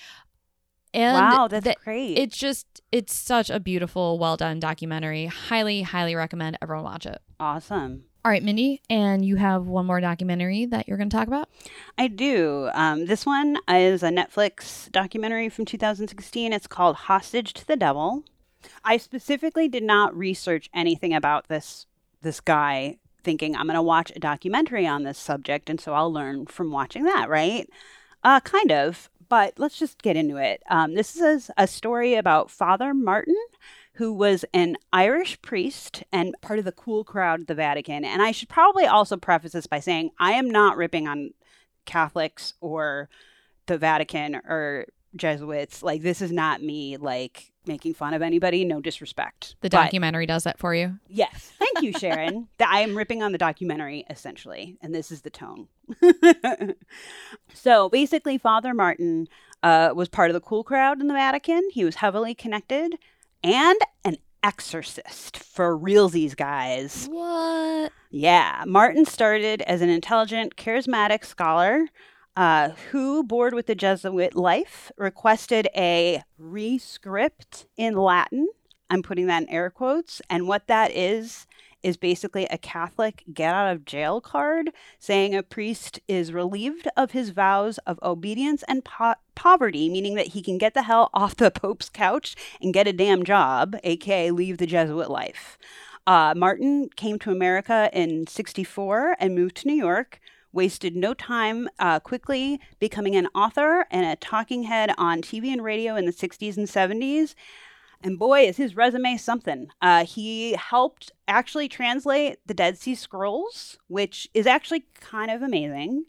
And 0.94 1.14
wow, 1.14 1.48
that's 1.48 1.82
great. 1.84 2.18
it's 2.18 2.36
just 2.36 2.82
it's 2.90 3.14
such 3.14 3.48
a 3.48 3.58
beautiful 3.58 4.18
well 4.18 4.36
done 4.36 4.60
documentary 4.60 5.26
highly 5.26 5.82
highly 5.82 6.14
recommend 6.14 6.58
everyone 6.60 6.84
watch 6.84 7.06
it 7.06 7.22
awesome. 7.40 8.04
all 8.24 8.30
right 8.30 8.42
mindy 8.42 8.82
and 8.90 9.24
you 9.24 9.36
have 9.36 9.66
one 9.66 9.86
more 9.86 10.00
documentary 10.02 10.66
that 10.66 10.86
you're 10.86 10.98
going 10.98 11.08
to 11.08 11.16
talk 11.16 11.28
about 11.28 11.48
I 11.96 12.08
do. 12.08 12.68
Um, 12.74 13.06
this 13.06 13.24
one 13.24 13.56
is 13.68 14.02
a 14.02 14.08
Netflix 14.08 14.90
documentary 14.92 15.48
from 15.48 15.64
2016. 15.64 16.52
It's 16.52 16.66
called 16.66 16.96
Hostage 16.96 17.52
to 17.54 17.66
the 17.66 17.76
Devil. 17.76 18.24
I 18.84 18.96
specifically 18.96 19.68
did 19.68 19.82
not 19.82 20.16
research 20.16 20.68
anything 20.74 21.12
about 21.14 21.48
this 21.48 21.86
this 22.22 22.40
guy 22.40 22.98
thinking, 23.24 23.54
I'm 23.56 23.66
going 23.66 23.74
to 23.74 23.82
watch 23.82 24.12
a 24.14 24.18
documentary 24.18 24.86
on 24.86 25.04
this 25.04 25.18
subject, 25.18 25.70
and 25.70 25.80
so 25.80 25.94
I'll 25.94 26.12
learn 26.12 26.46
from 26.46 26.70
watching 26.70 27.04
that, 27.04 27.28
right? 27.28 27.68
Uh, 28.24 28.40
kind 28.40 28.70
of, 28.72 29.08
but 29.32 29.54
let's 29.56 29.78
just 29.78 30.02
get 30.02 30.14
into 30.14 30.36
it. 30.36 30.62
Um, 30.68 30.92
this 30.92 31.16
is 31.16 31.50
a 31.56 31.66
story 31.66 32.16
about 32.16 32.50
Father 32.50 32.92
Martin, 32.92 33.34
who 33.94 34.12
was 34.12 34.44
an 34.52 34.76
Irish 34.92 35.40
priest 35.40 36.02
and 36.12 36.36
part 36.42 36.58
of 36.58 36.66
the 36.66 36.70
cool 36.70 37.02
crowd 37.02 37.40
at 37.40 37.46
the 37.46 37.54
Vatican. 37.54 38.04
And 38.04 38.20
I 38.20 38.30
should 38.32 38.50
probably 38.50 38.84
also 38.84 39.16
preface 39.16 39.52
this 39.52 39.66
by 39.66 39.80
saying 39.80 40.10
I 40.20 40.32
am 40.32 40.50
not 40.50 40.76
ripping 40.76 41.08
on 41.08 41.30
Catholics 41.86 42.52
or 42.60 43.08
the 43.64 43.78
Vatican 43.78 44.34
or 44.34 44.84
Jesuits. 45.16 45.82
Like, 45.82 46.02
this 46.02 46.20
is 46.20 46.30
not 46.30 46.62
me, 46.62 46.98
like, 46.98 47.51
making 47.66 47.94
fun 47.94 48.14
of 48.14 48.22
anybody. 48.22 48.64
No 48.64 48.80
disrespect. 48.80 49.56
The 49.60 49.70
But- 49.70 49.82
documentary 49.84 50.26
does 50.26 50.44
that 50.44 50.58
for 50.58 50.74
you. 50.74 50.98
Yes. 51.08 51.52
Thank 51.58 51.82
you, 51.82 51.92
Sharon. 51.92 52.48
that 52.58 52.68
I 52.68 52.80
am 52.80 52.96
ripping 52.96 53.22
on 53.22 53.32
the 53.32 53.38
documentary, 53.38 54.04
essentially. 54.10 54.76
And 54.82 54.94
this 54.94 55.10
is 55.10 55.22
the 55.22 55.30
tone. 55.30 55.68
so 57.54 57.88
basically, 57.88 58.38
Father 58.38 58.74
Martin 58.74 59.28
uh, 59.62 59.92
was 59.94 60.08
part 60.08 60.30
of 60.30 60.34
the 60.34 60.40
cool 60.40 60.64
crowd 60.64 61.00
in 61.00 61.06
the 61.06 61.14
Vatican. 61.14 61.68
He 61.72 61.84
was 61.84 61.96
heavily 61.96 62.34
connected 62.34 62.98
and 63.44 63.78
an 64.04 64.16
exorcist 64.42 65.36
for 65.36 65.78
realsies, 65.78 66.36
guys. 66.36 67.06
What? 67.10 67.92
Yeah, 68.10 68.64
Martin 68.66 69.04
started 69.04 69.62
as 69.62 69.80
an 69.80 69.88
intelligent, 69.88 70.56
charismatic 70.56 71.24
scholar 71.24 71.86
uh, 72.36 72.70
who, 72.90 73.22
bored 73.22 73.54
with 73.54 73.66
the 73.66 73.74
Jesuit 73.74 74.34
life, 74.34 74.90
requested 74.96 75.68
a 75.76 76.22
rescript 76.40 77.66
in 77.76 77.94
Latin. 77.94 78.48
I'm 78.88 79.02
putting 79.02 79.26
that 79.26 79.42
in 79.42 79.48
air 79.48 79.70
quotes. 79.70 80.20
And 80.28 80.46
what 80.46 80.66
that 80.66 80.90
is, 80.92 81.46
is 81.82 81.96
basically 81.96 82.46
a 82.46 82.58
Catholic 82.58 83.24
get 83.32 83.54
out 83.54 83.72
of 83.72 83.84
jail 83.84 84.20
card 84.20 84.70
saying 84.98 85.34
a 85.34 85.42
priest 85.42 86.00
is 86.06 86.32
relieved 86.32 86.88
of 86.96 87.10
his 87.10 87.30
vows 87.30 87.78
of 87.78 87.98
obedience 88.02 88.62
and 88.68 88.84
po- 88.84 89.14
poverty, 89.34 89.88
meaning 89.88 90.14
that 90.14 90.28
he 90.28 90.42
can 90.42 90.58
get 90.58 90.74
the 90.74 90.84
hell 90.84 91.10
off 91.12 91.36
the 91.36 91.50
Pope's 91.54 91.88
couch 91.88 92.36
and 92.60 92.74
get 92.74 92.86
a 92.86 92.92
damn 92.92 93.24
job, 93.24 93.76
aka 93.82 94.30
leave 94.30 94.58
the 94.58 94.66
Jesuit 94.66 95.10
life. 95.10 95.58
Uh, 96.06 96.34
Martin 96.36 96.88
came 96.96 97.18
to 97.20 97.30
America 97.30 97.88
in 97.92 98.26
64 98.26 99.16
and 99.20 99.34
moved 99.34 99.56
to 99.56 99.68
New 99.68 99.74
York. 99.74 100.20
Wasted 100.52 100.94
no 100.94 101.14
time, 101.14 101.68
uh, 101.78 102.00
quickly 102.00 102.60
becoming 102.78 103.16
an 103.16 103.28
author 103.34 103.86
and 103.90 104.04
a 104.06 104.16
talking 104.16 104.64
head 104.64 104.92
on 104.98 105.22
TV 105.22 105.52
and 105.52 105.64
radio 105.64 105.96
in 105.96 106.04
the 106.04 106.12
60s 106.12 106.56
and 106.56 106.68
70s. 106.68 107.34
And 108.04 108.18
boy, 108.18 108.40
is 108.42 108.56
his 108.56 108.76
resume 108.76 109.16
something. 109.16 109.68
Uh, 109.80 110.04
he 110.04 110.54
helped 110.54 111.12
actually 111.28 111.68
translate 111.68 112.38
the 112.46 112.54
Dead 112.54 112.76
Sea 112.76 112.94
Scrolls, 112.94 113.78
which 113.86 114.28
is 114.34 114.46
actually 114.46 114.86
kind 115.00 115.30
of 115.30 115.40
amazing. 115.40 116.04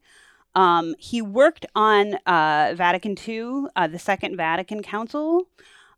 Um, 0.55 0.95
he 0.97 1.21
worked 1.21 1.65
on 1.75 2.15
uh, 2.25 2.73
Vatican 2.75 3.15
II, 3.27 3.65
uh, 3.75 3.87
the 3.87 3.99
Second 3.99 4.37
Vatican 4.37 4.81
Council, 4.81 5.47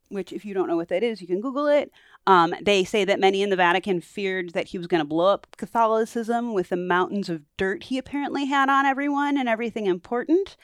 which, 0.10 0.32
if 0.32 0.46
you 0.46 0.54
don't 0.54 0.68
know 0.68 0.76
what 0.76 0.90
that 0.90 1.04
is, 1.04 1.22
you 1.22 1.28
can 1.28 1.42
Google 1.42 1.68
it. 1.68 1.92
Um, 2.28 2.56
they 2.62 2.84
say 2.84 3.06
that 3.06 3.20
many 3.20 3.44
in 3.44 3.50
the 3.50 3.56
Vatican 3.56 4.02
feared 4.02 4.52
that 4.54 4.70
he 4.70 4.78
was 4.78 4.88
going 4.88 5.02
to 5.02 5.06
blow 5.08 5.28
up 5.28 5.56
Catholicism 5.58 6.54
with 6.54 6.70
the 6.70 6.78
mountains 6.78 7.30
of 7.30 7.44
dirt 7.58 7.84
he 7.84 7.98
apparently 7.98 8.46
had 8.46 8.68
on 8.70 8.86
everyone 8.86 9.38
and 9.38 9.48
everything 9.48 9.86
important, 9.86 10.58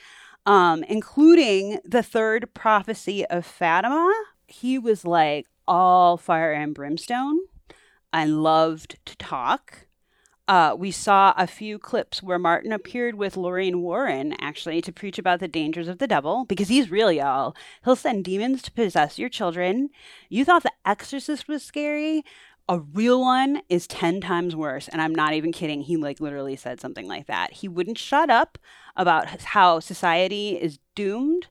um, 0.46 0.84
including 0.86 1.80
the 1.86 2.02
third 2.02 2.54
prophecy 2.54 3.26
of 3.28 3.46
Fatima. 3.46 4.12
He 4.48 4.80
was 4.80 5.06
like 5.06 5.46
all 5.68 6.18
fire 6.18 6.52
and 6.52 6.74
brimstone 6.74 7.40
and 8.12 8.42
loved 8.42 8.98
to 9.06 9.16
talk. 9.18 9.88
Uh, 10.52 10.76
we 10.78 10.92
saw 10.92 11.34
a 11.38 11.48
few 11.48 11.80
clips 11.80 12.22
where 12.22 12.38
Martin 12.38 12.74
appeared 12.74 13.16
with 13.16 13.38
Lorraine 13.38 13.82
Warren 13.82 14.36
actually 14.42 14.82
to 14.82 14.92
preach 14.92 15.18
about 15.18 15.40
the 15.40 15.48
dangers 15.48 15.88
of 15.88 16.00
the 16.00 16.08
devil 16.08 16.44
because 16.44 16.68
he's 16.68 16.92
real, 16.92 17.10
y'all. 17.10 17.56
He'll 17.86 17.96
send 17.96 18.26
demons 18.26 18.62
to 18.64 18.72
possess 18.74 19.18
your 19.18 19.30
children. 19.30 19.92
You 20.28 20.44
thought 20.44 20.64
The 20.64 20.74
Exorcist 20.86 21.48
was 21.48 21.64
scary. 21.64 22.26
A 22.68 22.82
real 22.82 23.22
one 23.22 23.62
is 23.70 23.88
10 23.88 24.20
times 24.20 24.54
worse. 24.54 24.90
And 24.90 25.02
I'm 25.02 25.16
not 25.16 25.32
even 25.32 25.54
kidding. 25.54 25.84
He 25.84 25.96
like 25.96 26.20
literally 26.20 26.58
said 26.58 26.82
something 26.82 27.08
like 27.08 27.28
that. 27.28 27.54
He 27.54 27.70
wouldn't 27.70 27.98
shut 27.98 28.30
up 28.30 28.58
about 28.98 29.30
how 29.30 29.80
society 29.80 30.62
is 30.62 30.80
doomed. 30.96 31.48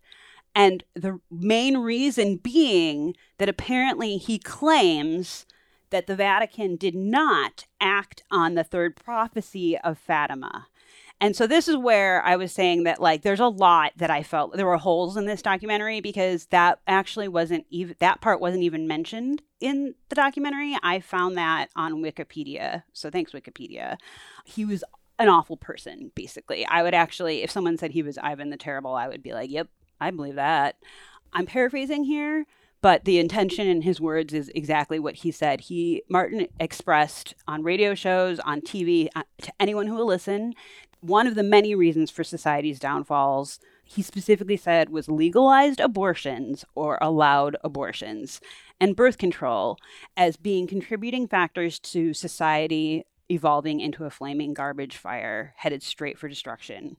And 0.55 0.85
the 0.95 1.21
main 1.31 1.79
reason 1.79 2.37
being 2.37 3.17
that 3.39 3.49
apparently 3.49 4.19
he 4.19 4.39
claims 4.39 5.47
that 5.91 6.07
the 6.07 6.17
Vatican 6.17 6.77
did 6.77 6.95
not 6.95 7.67
act 7.81 8.23
on 8.31 8.55
the 8.55 8.65
third 8.65 8.97
prophecy 8.97 9.77
of 9.79 9.99
Fatima. 9.99 10.67
And 11.21 11.37
so 11.37 11.47
this 11.47 11.69
is 11.69 11.77
where 11.77 12.25
I 12.25 12.37
was 12.37 12.51
saying 12.51 12.85
that 12.85 13.01
like 13.01 13.23
there's 13.23 13.41
a 13.41 13.49
lot 13.49 13.93
that 13.97 14.11
I 14.11 14.23
felt 14.23 14.57
there 14.57 14.67
were 14.67 14.79
holes 14.79 15.19
in 15.19 15.27
this 15.27 15.43
documentary 15.43 16.01
because 16.01 16.47
that 16.47 16.81
actually 16.87 17.29
wasn't 17.29 17.67
even 17.69 17.95
that 17.99 18.23
part 18.23 18.41
wasn't 18.41 18.63
even 18.63 18.89
mentioned 18.89 19.43
in 19.61 19.95
the 20.09 20.15
documentary. 20.15 20.79
I 20.83 21.01
found 21.01 21.37
that 21.37 21.69
on 21.77 22.03
Wikipedia. 22.03 22.85
So 22.95 23.11
thanks 23.11 23.33
Wikipedia. 23.33 23.99
He 24.47 24.65
was 24.65 24.83
an 25.19 25.29
awful 25.29 25.59
person 25.59 26.11
basically. 26.15 26.65
I 26.65 26.83
would 26.83 26.95
actually 26.95 27.43
if 27.43 27.51
someone 27.51 27.77
said 27.77 27.91
he 27.91 28.03
was 28.03 28.17
Ivan 28.17 28.49
the 28.49 28.57
Terrible, 28.57 28.95
I 28.95 29.09
would 29.09 29.23
be 29.23 29.35
like, 29.35 29.51
"Yep, 29.51 29.69
I 30.01 30.11
believe 30.11 30.37
that." 30.37 30.77
I'm 31.33 31.47
paraphrasing 31.47 32.05
here, 32.05 32.47
but 32.83 33.05
the 33.05 33.19
intention 33.19 33.67
in 33.67 33.83
his 33.83 34.01
words 34.01 34.33
is 34.33 34.51
exactly 34.55 34.99
what 34.99 35.17
he 35.17 35.31
said. 35.31 35.63
He 35.63 36.03
Martin 36.09 36.47
expressed 36.59 37.35
on 37.47 37.63
radio 37.63 37.95
shows, 37.95 38.39
on 38.41 38.61
TV, 38.61 39.09
uh, 39.15 39.23
to 39.43 39.53
anyone 39.61 39.87
who 39.87 39.95
will 39.95 40.07
listen, 40.07 40.55
one 41.01 41.27
of 41.27 41.35
the 41.35 41.43
many 41.43 41.75
reasons 41.75 42.11
for 42.11 42.25
society's 42.25 42.79
downfalls. 42.79 43.59
He 43.85 44.03
specifically 44.03 44.57
said 44.57 44.91
was 44.91 45.09
legalized 45.09 45.81
abortions 45.81 46.65
or 46.75 46.97
allowed 47.01 47.57
abortions 47.65 48.41
and 48.81 48.95
birth 48.95 49.19
control 49.19 49.79
as 50.17 50.37
being 50.37 50.67
contributing 50.67 51.27
factors 51.27 51.79
to 51.81 52.15
society 52.15 53.05
evolving 53.31 53.81
into 53.81 54.05
a 54.05 54.11
flaming 54.11 54.53
garbage 54.53 54.97
fire 54.97 55.55
headed 55.57 55.83
straight 55.83 56.19
for 56.19 56.29
destruction. 56.29 56.97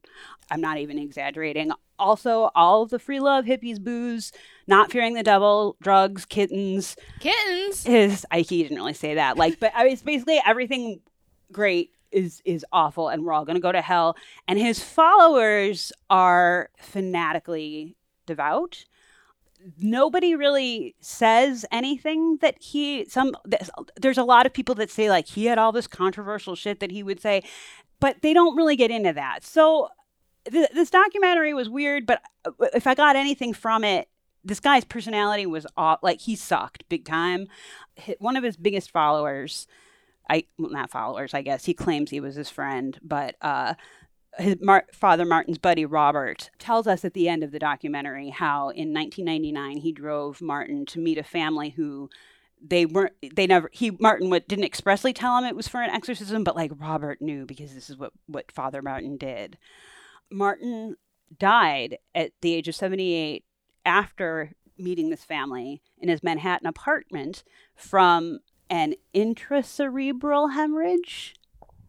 I'm 0.49 0.61
not 0.61 0.77
even 0.77 0.97
exaggerating. 0.97 1.71
Also, 1.99 2.49
all 2.55 2.83
of 2.83 2.89
the 2.89 2.99
free 2.99 3.19
love, 3.19 3.45
hippies, 3.45 3.83
booze, 3.83 4.31
not 4.65 4.91
fearing 4.91 5.13
the 5.13 5.23
devil, 5.23 5.75
drugs, 5.81 6.25
kittens, 6.25 6.95
Kittens. 7.19 7.85
is 7.85 8.25
I 8.31 8.41
he 8.41 8.63
didn't 8.63 8.77
really 8.77 8.93
say 8.93 9.15
that. 9.15 9.37
Like, 9.37 9.59
but 9.59 9.71
I 9.75 9.83
mean, 9.83 9.93
it's 9.93 10.01
basically 10.01 10.41
everything 10.45 11.01
great 11.51 11.91
is 12.11 12.41
is 12.45 12.65
awful, 12.71 13.09
and 13.09 13.23
we're 13.23 13.33
all 13.33 13.45
gonna 13.45 13.59
go 13.59 13.71
to 13.71 13.81
hell. 13.81 14.15
And 14.47 14.57
his 14.57 14.83
followers 14.83 15.91
are 16.09 16.69
fanatically 16.79 17.95
devout. 18.25 18.85
Nobody 19.77 20.35
really 20.35 20.95
says 20.99 21.65
anything 21.71 22.37
that 22.41 22.61
he 22.61 23.05
some. 23.07 23.35
There's, 23.99 24.17
a 24.17 24.23
lot 24.23 24.45
of 24.45 24.53
people 24.53 24.75
that 24.75 24.89
say 24.89 25.09
like 25.09 25.27
he 25.27 25.45
had 25.45 25.57
all 25.57 25.71
this 25.71 25.87
controversial 25.87 26.55
shit 26.55 26.79
that 26.79 26.91
he 26.91 27.03
would 27.03 27.21
say, 27.21 27.43
but 27.99 28.21
they 28.21 28.33
don't 28.33 28.55
really 28.55 28.75
get 28.75 28.91
into 28.91 29.13
that. 29.13 29.43
So 29.43 29.89
th- 30.49 30.71
this 30.73 30.89
documentary 30.89 31.53
was 31.53 31.69
weird, 31.69 32.05
but 32.05 32.21
uh, 32.45 32.51
if 32.73 32.87
I 32.87 32.95
got 32.95 33.15
anything 33.15 33.53
from 33.53 33.83
it, 33.83 34.07
this 34.43 34.59
guy's 34.59 34.85
personality 34.85 35.45
was 35.45 35.67
aw- 35.77 35.99
like 36.01 36.21
he 36.21 36.35
sucked 36.35 36.87
big 36.89 37.05
time. 37.05 37.47
One 38.19 38.35
of 38.35 38.43
his 38.43 38.57
biggest 38.57 38.91
followers, 38.91 39.67
I 40.29 40.45
well, 40.57 40.71
not 40.71 40.89
followers, 40.91 41.33
I 41.33 41.41
guess 41.41 41.65
he 41.65 41.73
claims 41.73 42.09
he 42.09 42.19
was 42.19 42.35
his 42.35 42.49
friend, 42.49 42.99
but 43.03 43.35
uh, 43.41 43.75
his 44.37 44.55
Mar- 44.61 44.87
father 44.93 45.25
Martin's 45.25 45.57
buddy 45.57 45.85
Robert 45.85 46.49
tells 46.57 46.87
us 46.87 47.03
at 47.03 47.13
the 47.13 47.27
end 47.27 47.43
of 47.43 47.51
the 47.51 47.59
documentary 47.59 48.29
how 48.29 48.69
in 48.69 48.93
1999 48.93 49.77
he 49.77 49.91
drove 49.91 50.41
Martin 50.41 50.85
to 50.85 50.99
meet 50.99 51.17
a 51.17 51.23
family 51.23 51.71
who 51.71 52.09
they 52.61 52.85
weren't 52.85 53.13
they 53.35 53.47
never 53.47 53.69
he 53.73 53.91
Martin 53.91 54.29
would, 54.29 54.47
didn't 54.47 54.65
expressly 54.65 55.13
tell 55.13 55.37
him 55.37 55.45
it 55.45 55.55
was 55.55 55.67
for 55.67 55.81
an 55.81 55.89
exorcism, 55.89 56.43
but 56.43 56.55
like 56.55 56.71
Robert 56.77 57.21
knew 57.21 57.45
because 57.45 57.73
this 57.73 57.89
is 57.89 57.97
what 57.97 58.13
what 58.27 58.51
Father 58.51 58.81
Martin 58.81 59.17
did. 59.17 59.57
Martin 60.31 60.95
died 61.37 61.97
at 62.13 62.31
the 62.41 62.53
age 62.53 62.67
of 62.67 62.75
78 62.75 63.43
after 63.85 64.51
meeting 64.77 65.09
this 65.09 65.23
family 65.23 65.81
in 65.97 66.09
his 66.09 66.23
Manhattan 66.23 66.67
apartment 66.67 67.43
from 67.75 68.39
an 68.69 68.95
intracerebral 69.13 70.53
hemorrhage. 70.53 71.35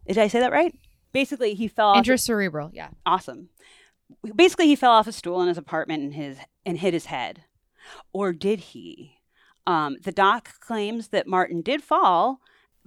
Did 0.07 0.19
I 0.19 0.27
say 0.27 0.41
that 0.41 0.53
right? 0.53 0.75
Basically, 1.13 1.55
he 1.55 1.69
fell 1.69 1.89
off. 1.89 2.05
Intracerebral. 2.05 2.71
Yeah. 2.73 2.89
awesome. 3.05 3.49
Basically, 4.35 4.67
he 4.67 4.77
fell 4.77 4.93
off 4.93 5.07
a 5.07 5.13
stool 5.13 5.41
in 5.41 5.49
his 5.49 5.59
apartment 5.59 6.03
and 6.03 6.15
his 6.15 6.39
and 6.67 6.79
hit 6.79 6.95
his 6.95 7.07
head, 7.07 7.45
or 8.13 8.33
did 8.33 8.61
he? 8.61 9.17
Um, 9.67 9.97
the 10.03 10.13
doc 10.13 10.61
claims 10.61 11.09
that 11.09 11.27
Martin 11.27 11.63
did 11.63 11.83
fall, 11.83 12.41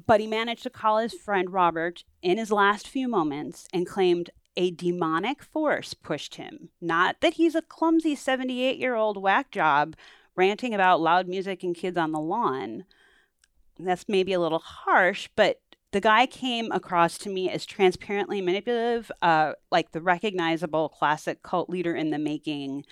but 0.06 0.20
he 0.20 0.28
managed 0.28 0.64
to 0.64 0.70
call 0.70 0.98
his 0.98 1.14
friend 1.14 1.52
Robert 1.52 2.04
in 2.22 2.38
his 2.38 2.52
last 2.52 2.88
few 2.88 3.08
moments 3.08 3.68
and 3.74 3.88
claimed 3.88 4.30
a 4.58 4.72
demonic 4.72 5.44
force 5.44 5.94
pushed 5.94 6.36
him. 6.36 6.70
Not 6.82 7.18
that 7.22 7.36
he's 7.36 7.56
a 7.56 7.62
clumsy 7.62 8.16
78 8.16 8.78
year 8.78 8.96
old 8.96 9.22
whack 9.22 9.52
job 9.52 9.96
ranting 10.36 10.74
about 10.74 11.02
loud 11.02 11.28
music 11.28 11.64
and 11.64 11.76
kids 11.76 11.98
on 11.98 12.12
the 12.12 12.20
lawn. 12.20 12.86
That's 13.80 14.06
maybe 14.08 14.34
a 14.34 14.40
little 14.40 14.60
harsh, 14.60 15.30
but 15.36 15.60
the 15.96 16.02
guy 16.02 16.26
came 16.26 16.70
across 16.74 17.18
to 17.18 17.30
me 17.30 17.50
as 17.50 17.66
transparently 17.66 18.41
manipulative, 18.41 19.10
uh, 19.22 19.54
like 19.72 19.93
the 19.93 20.02
recognizable 20.02 20.89
classic 20.89 21.41
cult 21.41 21.70
leader 21.70 21.96
in 21.96 22.10
the 22.10 22.20
making. 22.20 22.84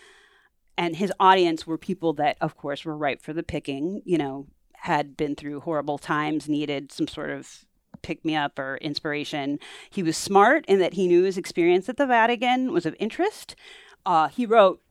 And 0.77 0.95
his 0.95 1.11
audience 1.19 1.67
were 1.67 1.77
people 1.77 2.13
that, 2.13 2.37
of 2.39 2.55
course, 2.55 2.85
were 2.85 2.95
ripe 2.95 3.21
for 3.21 3.33
the 3.33 3.43
picking, 3.43 4.01
you 4.05 4.17
know, 4.17 4.47
had 4.75 5.17
been 5.17 5.35
through 5.35 5.59
horrible 5.59 5.97
times, 5.97 6.47
needed 6.47 6.93
some 6.93 7.09
sort 7.09 7.29
of 7.29 7.65
pick 8.03 8.23
me 8.23 8.37
up 8.37 8.57
or 8.57 8.77
inspiration. 8.77 9.59
He 9.89 10.01
was 10.01 10.15
smart 10.15 10.63
in 10.69 10.79
that 10.79 10.93
he 10.93 11.05
knew 11.05 11.23
his 11.23 11.37
experience 11.37 11.89
at 11.89 11.97
the 11.97 12.07
Vatican 12.07 12.71
was 12.71 12.85
of 12.85 12.95
interest. 12.99 13.57
Uh, 14.05 14.29
he 14.29 14.45
wrote 14.45 14.81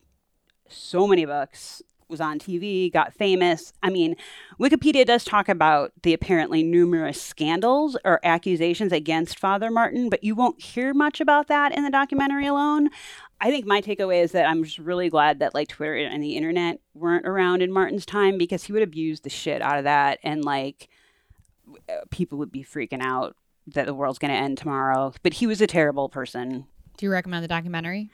so 0.68 1.06
many 1.06 1.24
books, 1.24 1.80
was 2.12 2.20
on 2.20 2.38
TV, 2.38 2.92
got 2.92 3.12
famous. 3.12 3.72
I 3.82 3.90
mean, 3.90 4.14
Wikipedia 4.60 5.04
does 5.04 5.24
talk 5.24 5.48
about 5.48 5.92
the 6.02 6.12
apparently 6.12 6.62
numerous 6.62 7.20
scandals 7.20 7.96
or 8.04 8.20
accusations 8.22 8.92
against 8.92 9.40
Father 9.40 9.68
Martin, 9.70 10.08
but 10.08 10.22
you 10.22 10.36
won't 10.36 10.62
hear 10.62 10.94
much 10.94 11.20
about 11.20 11.48
that 11.48 11.76
in 11.76 11.82
the 11.82 11.90
documentary 11.90 12.46
alone. 12.46 12.90
I 13.40 13.50
think 13.50 13.66
my 13.66 13.80
takeaway 13.80 14.22
is 14.22 14.30
that 14.32 14.46
I'm 14.46 14.62
just 14.62 14.78
really 14.78 15.10
glad 15.10 15.40
that 15.40 15.54
like 15.54 15.66
Twitter 15.66 15.96
and 15.96 16.22
the 16.22 16.36
internet 16.36 16.78
weren't 16.94 17.26
around 17.26 17.60
in 17.60 17.72
Martin's 17.72 18.06
time 18.06 18.38
because 18.38 18.62
he 18.62 18.72
would 18.72 18.82
abuse 18.82 19.22
the 19.22 19.30
shit 19.30 19.60
out 19.60 19.78
of 19.78 19.84
that 19.84 20.20
and 20.22 20.44
like 20.44 20.88
people 22.10 22.38
would 22.38 22.52
be 22.52 22.62
freaking 22.62 23.02
out 23.02 23.34
that 23.66 23.86
the 23.86 23.94
world's 23.94 24.20
going 24.20 24.32
to 24.32 24.36
end 24.38 24.58
tomorrow. 24.58 25.12
But 25.24 25.34
he 25.34 25.48
was 25.48 25.60
a 25.60 25.66
terrible 25.66 26.08
person. 26.08 26.66
Do 26.96 27.06
you 27.06 27.12
recommend 27.12 27.42
the 27.42 27.48
documentary? 27.48 28.10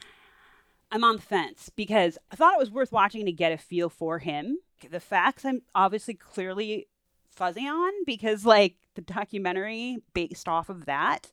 I'm 0.91 1.05
on 1.05 1.17
the 1.17 1.23
fence 1.23 1.71
because 1.75 2.19
I 2.31 2.37
thought 2.37 2.55
it 2.55 2.61
was 2.61 2.71
worth 2.71 2.93
watching 2.93 3.27
to 3.27 3.33
get 3.33 3.53
a 3.53 3.59
feel 3.59 3.89
for 3.89 4.19
him. 4.19 4.59
The 4.91 5.01
facts 5.01 5.45
I'm 5.45 5.63
obviously 5.75 6.15
clearly 6.15 6.89
fuzzy 7.31 7.67
on 7.67 7.93
because 8.07 8.47
like 8.47 8.77
the 8.95 9.03
documentary 9.03 9.99
based 10.15 10.49
off 10.49 10.69
of 10.69 10.87
that 10.87 11.31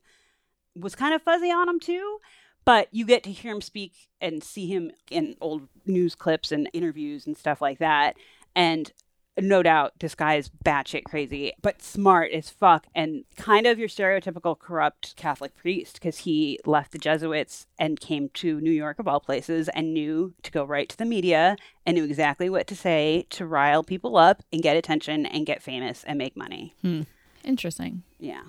was 0.76 0.96
kind 0.96 1.14
of 1.14 1.22
fuzzy 1.22 1.52
on 1.52 1.70
him 1.70 1.80
too. 1.80 2.20
But 2.66 2.88
you 2.92 3.06
get 3.06 3.24
to 3.24 3.32
hear 3.32 3.54
him 3.54 3.62
speak 3.62 3.94
and 4.20 4.44
see 4.44 4.68
him 4.68 4.92
in 5.12 5.36
old 5.40 5.68
news 5.86 6.16
clips 6.16 6.52
and 6.52 6.70
interviews 6.74 7.28
and 7.28 7.38
stuff 7.38 7.62
like 7.62 7.78
that. 7.80 8.18
And 8.56 8.92
no 9.40 9.62
doubt 9.62 9.94
this 10.00 10.16
guy 10.16 10.36
is 10.36 10.50
batshit 10.64 11.04
crazy, 11.04 11.54
but 11.62 11.82
smart 11.82 12.32
as 12.32 12.50
fuck 12.50 12.88
and 12.96 13.26
kind 13.36 13.68
of 13.68 13.78
your 13.78 13.88
stereotypical 13.88 14.58
corrupt 14.58 15.16
Catholic 15.18 15.56
priest 15.56 15.96
because 15.96 16.20
he 16.20 16.60
left 16.66 16.92
the 16.92 16.98
Jesuits 16.98 17.68
and 17.78 18.00
came 18.00 18.30
to 18.36 18.62
New 18.62 18.72
York 18.72 19.00
of 19.00 19.08
all 19.08 19.20
places 19.20 19.70
and 19.70 19.94
knew 19.94 20.34
to 20.44 20.52
go 20.52 20.64
right 20.64 20.88
to 20.90 20.98
the 20.98 21.06
media 21.06 21.58
and 21.86 21.96
knew 21.96 22.06
exactly 22.06 22.50
what 22.50 22.68
to 22.68 22.76
say 22.76 23.26
to 23.32 23.46
rile 23.46 23.84
people 23.84 24.18
up 24.18 24.42
and 24.54 24.64
get 24.64 24.78
attention 24.78 25.26
and 25.26 25.46
get 25.46 25.62
famous 25.62 26.04
and 26.06 26.18
make 26.18 26.38
money. 26.38 26.74
Hmm. 26.82 27.02
Interesting. 27.44 28.04
Yeah. 28.20 28.42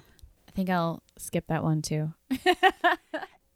I 0.48 0.50
think 0.52 0.70
I'll 0.70 1.02
skip 1.18 1.46
that 1.48 1.64
one 1.64 1.82
too. 1.82 2.14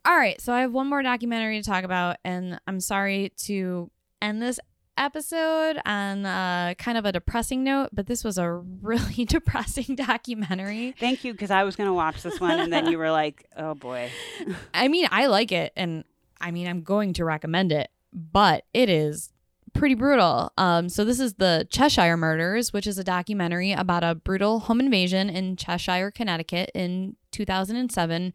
All 0.04 0.16
right, 0.16 0.40
so 0.40 0.52
I 0.52 0.62
have 0.62 0.72
one 0.72 0.88
more 0.88 1.02
documentary 1.02 1.60
to 1.60 1.68
talk 1.68 1.84
about, 1.84 2.16
and 2.24 2.58
I'm 2.66 2.80
sorry 2.80 3.32
to 3.44 3.90
end 4.22 4.42
this 4.42 4.58
episode 5.00 5.80
on 5.84 6.26
uh, 6.26 6.74
kind 6.78 6.98
of 6.98 7.04
a 7.04 7.12
depressing 7.12 7.64
note, 7.64 7.88
but 7.92 8.06
this 8.06 8.22
was 8.22 8.38
a 8.38 8.52
really 8.82 9.24
depressing 9.24 9.96
documentary. 9.96 10.94
Thank 11.00 11.24
you, 11.24 11.32
because 11.32 11.50
I 11.50 11.64
was 11.64 11.74
going 11.74 11.88
to 11.88 11.94
watch 11.94 12.22
this 12.22 12.38
one, 12.38 12.60
and 12.60 12.72
then 12.72 12.86
you 12.86 12.98
were 12.98 13.10
like, 13.10 13.46
oh 13.56 13.74
boy. 13.74 14.10
I 14.74 14.88
mean, 14.88 15.08
I 15.10 15.26
like 15.26 15.50
it, 15.50 15.72
and 15.76 16.04
I 16.40 16.50
mean, 16.50 16.68
I'm 16.68 16.82
going 16.82 17.14
to 17.14 17.24
recommend 17.24 17.72
it, 17.72 17.88
but 18.12 18.64
it 18.72 18.88
is 18.88 19.32
pretty 19.72 19.94
brutal. 19.94 20.52
Um, 20.58 20.88
so 20.88 21.04
this 21.04 21.20
is 21.20 21.34
the 21.34 21.66
Cheshire 21.70 22.16
Murders, 22.16 22.72
which 22.72 22.86
is 22.86 22.98
a 22.98 23.04
documentary 23.04 23.72
about 23.72 24.02
a 24.04 24.14
brutal 24.14 24.60
home 24.60 24.80
invasion 24.80 25.28
in 25.30 25.56
Cheshire, 25.56 26.10
Connecticut 26.10 26.70
in 26.74 27.16
2007. 27.32 28.32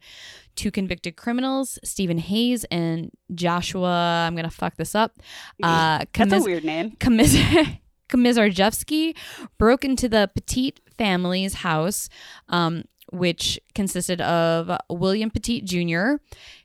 Two 0.56 0.70
convicted 0.70 1.16
criminals, 1.16 1.78
Steven 1.84 2.18
Hayes 2.18 2.64
and 2.70 3.10
Joshua. 3.34 4.24
I'm 4.26 4.34
gonna 4.36 4.50
fuck 4.50 4.76
this 4.76 4.94
up. 4.94 5.20
Uh, 5.62 5.98
That's 5.98 6.10
commis- 6.12 6.42
a 6.42 6.44
weird 6.44 6.64
name. 6.64 6.92
commis- 6.98 7.78
broke 9.58 9.84
into 9.84 10.08
the 10.08 10.30
Petit 10.34 10.74
family's 10.96 11.54
house, 11.54 12.08
um, 12.48 12.84
which 13.12 13.58
consisted 13.74 14.20
of 14.20 14.70
William 14.90 15.30
Petit 15.30 15.60
Jr., 15.62 16.14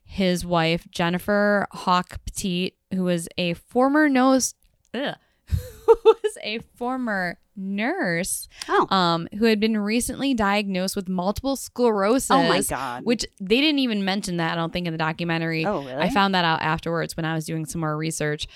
his 0.03 0.45
wife 0.45 0.86
Jennifer 0.91 1.67
Hawke-Petit, 1.72 2.76
who 2.93 3.03
was 3.03 3.28
a 3.38 3.53
former 3.53 4.09
nose, 4.09 4.53
ugh, 4.94 5.16
who 5.48 5.96
was 6.06 6.38
a 6.44 6.60
former 6.76 7.38
nurse, 7.56 8.48
Oh. 8.70 8.88
um, 8.96 9.28
who 9.38 9.46
had 9.46 9.60
been 9.60 9.78
recently 9.78 10.34
diagnosed 10.34 10.96
with 10.96 11.10
multiple 11.10 11.56
sclerosis. 11.56 12.32
Oh 12.32 12.44
my 12.48 12.62
God. 12.62 13.04
Which 13.04 13.26
they 13.39 13.60
didn't 13.62 13.80
even 13.80 14.06
mention 14.06 14.38
that 14.38 14.54
I 14.54 14.56
don't 14.56 14.72
think 14.72 14.88
in 14.88 14.94
the 14.94 14.98
documentary. 14.98 15.66
Oh, 15.66 15.80
really? 15.80 15.94
I 15.94 16.10
found 16.10 16.34
that 16.34 16.46
out 16.46 16.62
afterwards 16.62 17.18
when 17.18 17.26
I 17.26 17.34
was 17.36 17.46
doing 17.46 17.66
some 17.66 17.82
more 17.82 17.98
research. 17.98 18.48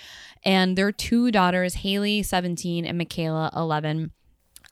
And 0.43 0.77
their 0.77 0.91
two 0.91 1.31
daughters, 1.31 1.75
Hayley, 1.75 2.23
17, 2.23 2.85
and 2.85 2.97
Michaela, 2.97 3.51
11. 3.55 4.11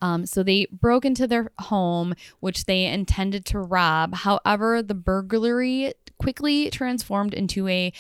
Um, 0.01 0.25
so 0.25 0.43
they 0.43 0.67
broke 0.71 1.05
into 1.05 1.27
their 1.27 1.51
home, 1.59 2.13
which 2.39 2.65
they 2.65 2.85
intended 2.85 3.45
to 3.47 3.59
rob. 3.59 4.15
However, 4.15 4.81
the 4.81 4.93
burglary 4.93 5.93
quickly 6.17 6.69
transformed 6.69 7.33
into 7.33 7.67
a 7.67 7.91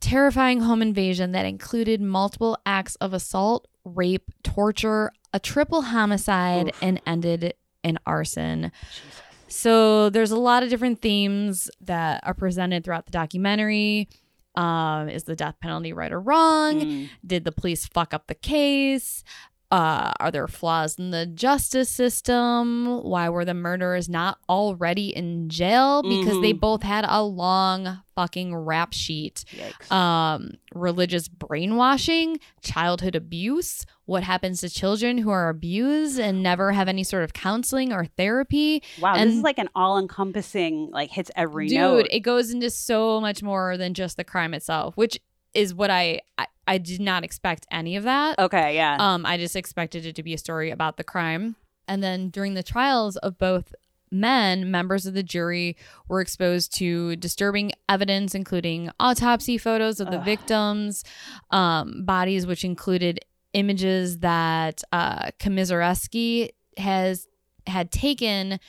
terrifying 0.00 0.60
home 0.60 0.82
invasion 0.82 1.32
that 1.32 1.46
included 1.46 2.00
multiple 2.00 2.58
acts 2.64 2.94
of 2.96 3.12
assault, 3.12 3.66
rape, 3.84 4.30
torture, 4.42 5.12
a 5.32 5.40
triple 5.40 5.82
homicide, 5.82 6.72
and 6.80 7.00
ended 7.06 7.54
in 7.82 7.98
arson. 8.06 8.72
So 9.48 10.10
there's 10.10 10.30
a 10.30 10.36
lot 10.36 10.62
of 10.62 10.68
different 10.68 11.00
themes 11.00 11.70
that 11.80 12.20
are 12.24 12.34
presented 12.34 12.84
throughout 12.84 13.06
the 13.06 13.12
documentary. 13.12 14.08
Um, 14.54 15.08
is 15.08 15.24
the 15.24 15.36
death 15.36 15.54
penalty 15.60 15.92
right 15.92 16.12
or 16.12 16.20
wrong? 16.20 16.80
Mm. 16.80 17.08
Did 17.24 17.44
the 17.44 17.52
police 17.52 17.86
fuck 17.86 18.12
up 18.12 18.26
the 18.26 18.34
case? 18.34 19.22
Uh, 19.70 20.12
are 20.18 20.30
there 20.30 20.48
flaws 20.48 20.98
in 20.98 21.10
the 21.10 21.26
justice 21.26 21.90
system? 21.90 23.02
Why 23.02 23.28
were 23.28 23.44
the 23.44 23.52
murderers 23.52 24.08
not 24.08 24.38
already 24.48 25.14
in 25.14 25.50
jail? 25.50 26.02
Because 26.02 26.40
they 26.40 26.54
both 26.54 26.82
had 26.82 27.04
a 27.06 27.22
long 27.22 28.00
fucking 28.14 28.54
rap 28.54 28.94
sheet. 28.94 29.44
Yikes. 29.52 29.92
Um, 29.92 30.54
religious 30.74 31.28
brainwashing, 31.28 32.40
childhood 32.62 33.14
abuse, 33.14 33.84
what 34.06 34.22
happens 34.22 34.60
to 34.62 34.70
children 34.70 35.18
who 35.18 35.28
are 35.28 35.50
abused 35.50 36.18
and 36.18 36.42
never 36.42 36.72
have 36.72 36.88
any 36.88 37.04
sort 37.04 37.24
of 37.24 37.34
counseling 37.34 37.92
or 37.92 38.06
therapy. 38.06 38.82
wow, 38.98 39.22
this 39.22 39.34
is 39.34 39.42
like 39.42 39.58
an 39.58 39.68
all-encompassing, 39.74 40.90
like 40.92 41.10
hits 41.10 41.30
every 41.36 41.68
Dude, 41.68 41.76
note. 41.76 41.96
Dude, 42.04 42.08
it 42.12 42.20
goes 42.20 42.50
into 42.50 42.70
so 42.70 43.20
much 43.20 43.42
more 43.42 43.76
than 43.76 43.92
just 43.92 44.16
the 44.16 44.24
crime 44.24 44.54
itself, 44.54 44.96
which 44.96 45.20
is 45.54 45.74
what 45.74 45.90
I 45.90 46.20
I, 46.38 46.46
I 46.68 46.78
did 46.78 47.00
not 47.00 47.24
expect 47.24 47.66
any 47.70 47.96
of 47.96 48.04
that. 48.04 48.38
okay, 48.38 48.74
yeah. 48.74 48.96
Um, 49.00 49.24
I 49.26 49.38
just 49.38 49.56
expected 49.56 50.06
it 50.06 50.14
to 50.16 50.22
be 50.22 50.34
a 50.34 50.38
story 50.38 50.70
about 50.70 50.96
the 50.98 51.04
crime. 51.04 51.56
And 51.88 52.02
then 52.02 52.28
during 52.28 52.54
the 52.54 52.62
trials 52.62 53.16
of 53.16 53.38
both 53.38 53.74
men, 54.10 54.70
members 54.70 55.06
of 55.06 55.14
the 55.14 55.22
jury 55.22 55.76
were 56.08 56.20
exposed 56.20 56.74
to 56.76 57.16
disturbing 57.16 57.72
evidence, 57.88 58.34
including 58.34 58.90
autopsy 59.00 59.58
photos 59.58 59.98
of 59.98 60.10
the 60.10 60.18
Ugh. 60.18 60.24
victims' 60.24 61.04
um, 61.50 62.04
bodies, 62.04 62.46
which 62.46 62.64
included 62.64 63.20
images 63.54 64.18
that 64.18 64.82
uh, 64.92 65.30
Komisarevsky 65.40 66.50
has 66.76 67.26
had 67.66 67.90
taken 67.90 68.60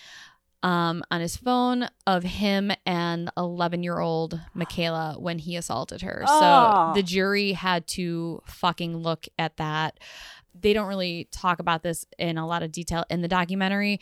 um, 0.63 1.03
on 1.09 1.21
his 1.21 1.37
phone 1.37 1.87
of 2.05 2.23
him 2.23 2.71
and 2.85 3.29
11 3.37 3.83
year 3.83 3.99
old 3.99 4.39
Michaela 4.53 5.15
when 5.17 5.39
he 5.39 5.55
assaulted 5.55 6.01
her. 6.01 6.23
Oh. 6.27 6.93
So 6.93 6.93
the 6.95 7.03
jury 7.03 7.53
had 7.53 7.87
to 7.87 8.41
fucking 8.45 8.97
look 8.97 9.27
at 9.37 9.57
that. 9.57 9.99
They 10.59 10.73
don't 10.73 10.87
really 10.87 11.27
talk 11.31 11.59
about 11.59 11.83
this 11.83 12.05
in 12.17 12.37
a 12.37 12.47
lot 12.47 12.63
of 12.63 12.71
detail 12.71 13.05
in 13.09 13.21
the 13.21 13.27
documentary, 13.27 14.01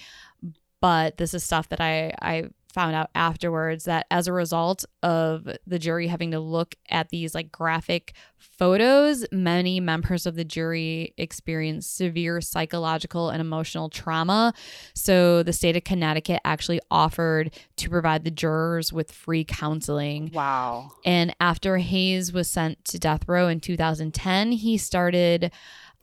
but 0.81 1.17
this 1.17 1.33
is 1.33 1.43
stuff 1.43 1.69
that 1.69 1.81
I, 1.81 2.13
I 2.21 2.45
found 2.77 2.95
out 2.95 3.09
afterwards 3.15 3.85
that 3.85 4.05
as 4.11 4.27
a 4.27 4.31
result 4.31 4.85
of 5.01 5.49
the 5.65 5.79
jury 5.79 6.05
having 6.05 6.29
to 6.29 6.39
look 6.39 6.75
at 6.91 7.09
these 7.09 7.33
like 7.33 7.51
graphic 7.51 8.13
photos, 8.37 9.25
many 9.31 9.79
members 9.79 10.27
of 10.27 10.35
the 10.35 10.45
jury 10.45 11.11
experienced 11.17 11.97
severe 11.97 12.39
psychological 12.39 13.31
and 13.31 13.41
emotional 13.41 13.89
trauma. 13.89 14.53
So 14.93 15.41
the 15.41 15.53
state 15.53 15.75
of 15.75 15.85
Connecticut 15.85 16.39
actually 16.45 16.79
offered 16.91 17.51
to 17.77 17.89
provide 17.89 18.23
the 18.23 18.29
jurors 18.29 18.93
with 18.93 19.11
free 19.11 19.43
counseling. 19.43 20.29
wow. 20.31 20.91
And 21.03 21.35
after 21.39 21.77
Hayes 21.77 22.31
was 22.31 22.47
sent 22.47 22.85
to 22.85 22.99
death 22.99 23.27
row 23.27 23.47
in 23.47 23.59
2010, 23.59 24.51
he 24.51 24.77
started 24.77 25.51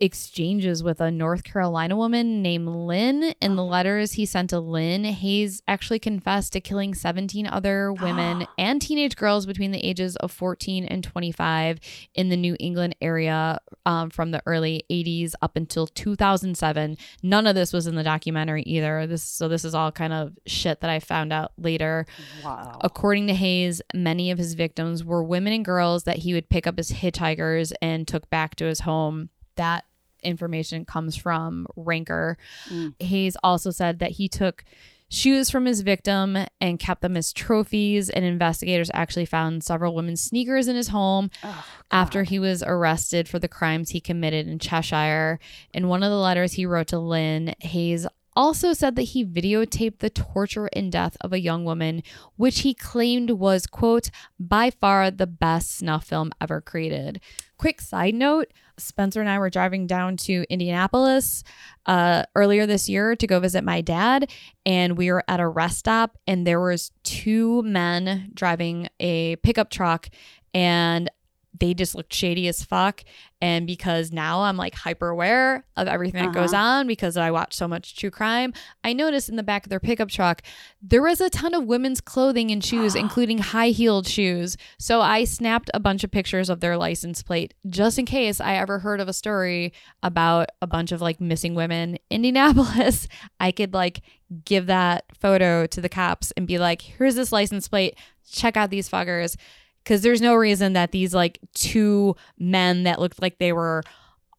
exchanges 0.01 0.83
with 0.83 1.01
a 1.01 1.11
North 1.11 1.45
Carolina 1.45 1.97
woman 1.97 2.43
named 2.43 2.69
Lynn. 2.69 3.35
In 3.41 3.57
the 3.57 3.65
letters 3.65 4.13
he 4.13 4.27
sent 4.27 4.51
to 4.51 4.61
Lynn, 4.61 5.05
Hayes 5.05 5.63
actually 5.69 5.99
confessed 5.99 6.53
to 6.53 6.61
killing 6.61 6.95
17 6.95 7.47
other 7.47 7.93
women 8.01 8.47
and 8.59 8.83
teenage 8.83 9.17
girls 9.17 9.47
between 9.47 9.71
the 9.71 9.85
ages 9.85 10.17
of 10.17 10.33
14 10.33 10.85
and 10.85 11.05
25 11.05 11.79
in 12.15 12.29
the 12.29 12.37
New 12.37 12.57
England 12.59 12.97
area 13.01 13.61
um, 13.87 14.11
from 14.11 14.31
the 14.31 14.43
early 14.47 14.85
80s 14.91 15.35
up 15.43 15.57
until 15.57 15.87
2007. 15.87 16.97
None 17.23 17.47
of 17.47 17.55
this 17.55 17.73
was 17.73 17.87
in 17.87 17.95
the 17.95 18.03
documentary 18.03 18.63
either. 18.63 19.07
This 19.07 19.23
so 19.23 19.49
this 19.49 19.65
is 19.65 19.75
all 19.75 19.93
kind 19.93 20.13
of 20.13 20.33
shit 20.47 20.81
that 20.81 20.91
I 20.91 20.99
found 20.99 21.33
out 21.33 21.53
later. 21.57 22.07
Wow. 22.45 22.79
According 22.81 23.29
to 23.29 23.35
Hayes, 23.35 23.81
many 23.95 24.31
of 24.31 24.39
his 24.39 24.55
victims 24.55 25.05
were 25.05 25.23
women 25.23 25.53
and 25.53 25.65
girls 25.65 26.05
that 26.05 26.19
he 26.19 26.35
would 26.35 26.49
pick 26.49 26.67
up 26.67 26.79
as 26.79 26.91
hitchhikers 26.91 27.73
and 27.81 28.07
took 28.07 28.29
back 28.31 28.57
to 28.57 28.65
his 28.65 28.81
home. 28.81 29.31
That 29.57 29.85
information 30.23 30.85
comes 30.85 31.17
from 31.17 31.67
Ranker. 31.77 32.39
Mm. 32.69 33.01
Hayes 33.01 33.37
also 33.43 33.71
said 33.71 33.99
that 33.99 34.13
he 34.13 34.29
took 34.29 34.65
shoes 35.11 35.51
from 35.51 35.67
his 35.67 35.83
victim 35.83 36.37
and 36.61 36.79
kept 36.79 37.03
them 37.03 37.17
as 37.17 37.33
trophies, 37.33 38.11
and 38.11 38.25
investigators 38.25 38.91
actually 38.95 39.27
found 39.27 39.63
several 39.63 39.95
women's 39.95 40.23
sneakers 40.23 40.67
in 40.67 40.77
his 40.77 40.89
home 40.89 41.31
Oh, 41.43 41.65
after 41.91 42.25
he 42.25 42.39
was 42.39 42.63
arrested 42.67 43.29
for 43.29 43.39
the 43.39 43.49
crimes 43.49 43.91
he 43.91 44.01
committed 44.01 44.49
in 44.49 44.59
Cheshire. 44.59 45.39
In 45.73 45.89
one 45.89 46.03
of 46.03 46.11
the 46.11 46.17
letters 46.17 46.55
he 46.55 46.67
wrote 46.67 46.89
to 46.89 46.99
Lynn, 46.99 47.55
Hayes 47.61 48.07
also 48.37 48.73
said 48.73 48.97
that 48.97 49.03
he 49.03 49.25
videotaped 49.25 50.01
the 50.01 50.11
torture 50.11 50.69
and 50.73 50.91
death 50.91 51.17
of 51.21 51.33
a 51.33 51.41
young 51.41 51.65
woman, 51.65 52.03
which 52.37 52.61
he 52.61 52.75
claimed 52.75 53.31
was, 53.31 53.67
quote, 53.67 54.11
by 54.41 54.71
far 54.71 55.11
the 55.11 55.27
best 55.27 55.77
snuff 55.77 56.07
film 56.07 56.33
ever 56.41 56.61
created. 56.61 57.21
Quick 57.57 57.81
side 57.81 58.15
note 58.15 58.53
Spencer 58.79 59.20
and 59.20 59.29
I 59.29 59.39
were 59.39 59.51
driving 59.51 59.87
down 59.87 60.16
to 60.18 60.45
Indianapolis 60.51 61.45
uh, 61.87 62.25
earlier 62.35 62.66
this 62.66 62.89
year 62.89 63.16
to 63.16 63.27
go 63.27 63.41
visit 63.41 63.64
my 63.64 63.81
dad, 63.81 64.31
and 64.66 64.97
we 64.97 65.11
were 65.11 65.25
at 65.29 65.41
a 65.41 65.49
rest 65.49 65.79
stop, 65.79 66.16
and 66.27 66.47
there 66.47 66.61
was 66.61 66.91
two 67.03 67.62
men 67.62 68.31
driving 68.35 68.89
a 69.01 69.37
pickup 69.37 69.70
truck, 69.70 70.09
and 70.53 71.11
they 71.59 71.73
just 71.73 71.95
looked 71.95 72.13
shady 72.13 72.49
as 72.49 72.65
fuck. 72.65 73.05
And 73.41 73.67
because 73.67 74.11
now 74.11 74.43
I'm 74.43 74.57
like 74.57 74.75
hyper 74.75 75.09
aware 75.09 75.65
of 75.77 75.87
everything 75.87 76.25
that 76.25 76.35
goes 76.35 76.53
uh-huh. 76.53 76.63
on 76.63 76.87
because 76.87 77.17
I 77.17 77.31
watch 77.31 77.55
so 77.55 77.69
much 77.69 77.97
true 77.97 78.11
crime, 78.11 78.53
I 78.83 78.93
noticed 78.93 79.29
in 79.29 79.37
the 79.37 79.43
back 79.43 79.67
of 79.67 79.71
their 79.71 79.81
pickup 79.81 80.09
truck 80.09 80.43
there 80.83 81.03
was 81.03 81.21
a 81.21 81.31
ton 81.31 81.55
of 81.55 81.65
women's 81.65 82.01
clothing 82.01 82.51
and 82.51 82.65
shoes, 82.65 82.95
including 82.95 83.39
high 83.39 83.69
heeled 83.69 84.07
shoes. 84.07 84.57
So 84.79 85.01
I 85.01 85.25
snapped 85.25 85.71
a 85.75 85.81
bunch 85.81 86.05
of 86.05 86.11
pictures 86.11 86.51
of 86.51 86.61
their 86.61 86.77
license 86.77 87.23
plate 87.23 87.55
just 87.69 87.99
in 87.99 88.07
case 88.07 88.41
I 88.41 88.55
ever 88.57 88.81
heard 88.81 89.01
of 89.01 89.09
a 89.09 89.13
story 89.13 89.73
about 90.03 90.49
a 90.61 90.67
bunch 90.67 90.91
of 90.93 91.01
like 91.01 91.21
missing 91.21 91.55
women 91.55 91.99
in 92.11 92.25
Indianapolis. 92.25 93.09
I 93.41 93.53
could 93.53 93.75
like 93.75 94.01
give 94.45 94.67
that 94.67 95.05
photo 95.21 95.67
to 95.67 95.81
the 95.81 95.89
cops 95.89 96.33
and 96.33 96.47
be 96.47 96.59
like, 96.59 96.83
here's 96.83 97.15
this 97.15 97.31
license 97.31 97.69
plate. 97.69 97.97
Check 98.31 98.57
out 98.57 98.71
these 98.71 98.89
fuckers 98.89 99.37
because 99.85 100.01
there's 100.03 100.20
no 100.22 100.35
reason 100.35 100.72
that 100.72 100.91
these 100.93 101.14
like 101.14 101.39
two 101.55 102.16
men 102.39 102.82
that 102.85 102.99
looked 102.99 103.20
like 103.22 103.39
they 103.39 103.53
were 103.53 103.82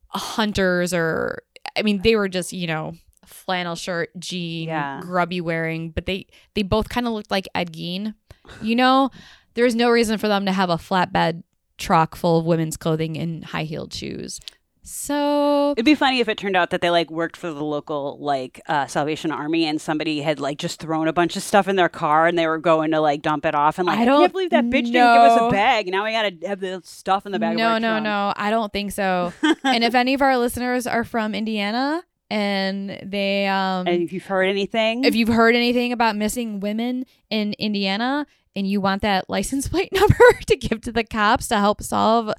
hunters 0.10 0.94
or 0.94 1.42
I 1.78 1.82
mean 1.82 2.02
they 2.02 2.16
were 2.16 2.30
just 2.30 2.54
you 2.54 2.68
know 2.68 2.94
flannel 3.26 3.76
shirt 3.76 4.10
jean 4.20 4.68
Yeah. 4.70 5.00
grubby 5.02 5.42
wearing 5.42 5.90
but 5.92 6.06
they 6.06 6.28
they 6.54 6.64
both 6.64 6.90
kind 6.90 7.08
of 7.08 7.14
looked 7.14 7.32
like 7.32 7.48
Ed 7.56 7.74
Gein 7.74 8.14
you 8.62 8.76
know 8.76 9.10
there's 9.56 9.76
no 9.76 9.90
reason 9.90 10.18
for 10.18 10.28
them 10.28 10.46
to 10.46 10.52
have 10.52 10.70
a 10.70 10.76
flatbed 10.78 11.44
truck 11.78 12.16
full 12.16 12.40
of 12.40 12.46
women's 12.46 12.78
clothing 12.78 13.18
and 13.18 13.44
high 13.46 13.64
heeled 13.64 13.94
shoes 13.94 14.40
so 14.86 15.72
It'd 15.72 15.86
be 15.86 15.96
funny 15.96 16.20
if 16.20 16.30
it 16.30 16.38
turned 16.38 16.56
out 16.56 16.70
that 16.70 16.82
they 16.82 16.90
like 16.90 17.10
worked 17.10 17.36
for 17.36 17.52
the 17.52 17.64
local 17.64 18.18
like 18.20 18.62
uh, 18.68 18.88
Salvation 18.88 19.32
Army 19.32 19.66
and 19.66 19.82
somebody 19.82 20.22
had 20.22 20.40
like 20.40 20.58
just 20.60 20.80
thrown 20.80 21.08
a 21.08 21.14
bunch 21.14 21.36
of 21.36 21.44
stuff 21.44 21.68
in 21.68 21.76
their 21.76 21.90
car 21.90 22.28
and 22.28 22.38
they 22.38 22.48
were 22.48 22.60
going 22.60 22.92
to 22.92 23.02
like 23.02 23.22
dump 23.22 23.46
it 23.46 23.56
off 23.56 23.80
and 23.80 23.88
like 23.88 24.00
I 24.00 24.04
I, 24.04 24.06
don't 24.06 24.22
can't 24.22 24.32
believe 24.32 24.50
that 24.52 24.66
bitch 24.66 24.86
didn't 24.86 24.94
give 24.94 25.04
us 25.04 25.42
a 25.42 25.50
bag. 25.50 25.88
Now 25.88 26.06
we 26.06 26.12
gotta 26.12 26.48
have 26.48 26.60
the 26.60 26.82
stuff 26.84 27.26
in 27.26 27.32
the 27.32 27.40
bag. 27.40 27.58
no 27.58 27.78
no 27.78 28.00
no 28.00 28.34
I 28.36 28.52
don't 28.52 28.72
think 28.72 28.92
so 28.92 29.34
and 29.64 29.84
if 29.84 29.96
any 29.96 30.14
of 30.14 30.22
our 30.22 30.38
listeners 30.38 30.86
are 30.86 31.04
from 31.04 31.34
Indiana 31.34 32.04
and 32.30 32.90
they 33.04 33.48
um 33.48 33.88
And 33.88 34.04
if 34.04 34.14
you've 34.14 34.26
heard 34.26 34.48
anything, 34.48 35.04
if 35.04 35.16
you've 35.16 35.30
heard 35.30 35.56
anything 35.56 35.92
about 35.92 36.16
missing 36.16 36.60
women 36.60 37.06
in 37.30 37.54
Indiana 37.54 38.26
and 38.56 38.68
you 38.68 38.82
want 38.82 39.02
that 39.02 39.30
license 39.30 39.68
plate 39.68 39.90
number 39.94 40.34
to 40.48 40.56
give 40.56 40.82
to 40.82 40.92
the 40.92 41.04
cops 41.04 41.48
to 41.50 41.58
help 41.58 41.82
solve 41.82 42.32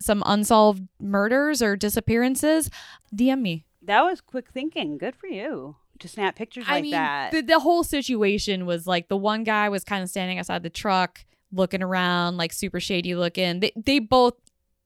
some 0.00 0.22
unsolved 0.26 0.82
murders 1.00 1.60
or 1.62 1.76
disappearances, 1.76 2.70
DM 3.14 3.40
me. 3.40 3.64
that 3.82 4.02
was 4.02 4.20
quick 4.20 4.50
thinking. 4.50 4.98
Good 4.98 5.14
for 5.16 5.26
you 5.26 5.76
to 5.98 6.08
snap 6.08 6.34
pictures 6.36 6.66
like 6.66 6.78
I 6.78 6.80
mean, 6.82 6.90
that. 6.92 7.32
The, 7.32 7.42
the 7.42 7.58
whole 7.60 7.84
situation 7.84 8.64
was 8.66 8.86
like 8.86 9.08
the 9.08 9.16
one 9.16 9.44
guy 9.44 9.68
was 9.68 9.84
kind 9.84 10.02
of 10.02 10.08
standing 10.08 10.38
outside 10.38 10.62
the 10.62 10.70
truck, 10.70 11.24
looking 11.52 11.82
around, 11.82 12.36
like 12.38 12.52
super 12.52 12.80
shady 12.80 13.14
looking. 13.14 13.60
They, 13.60 13.72
they 13.76 13.98
both, 13.98 14.34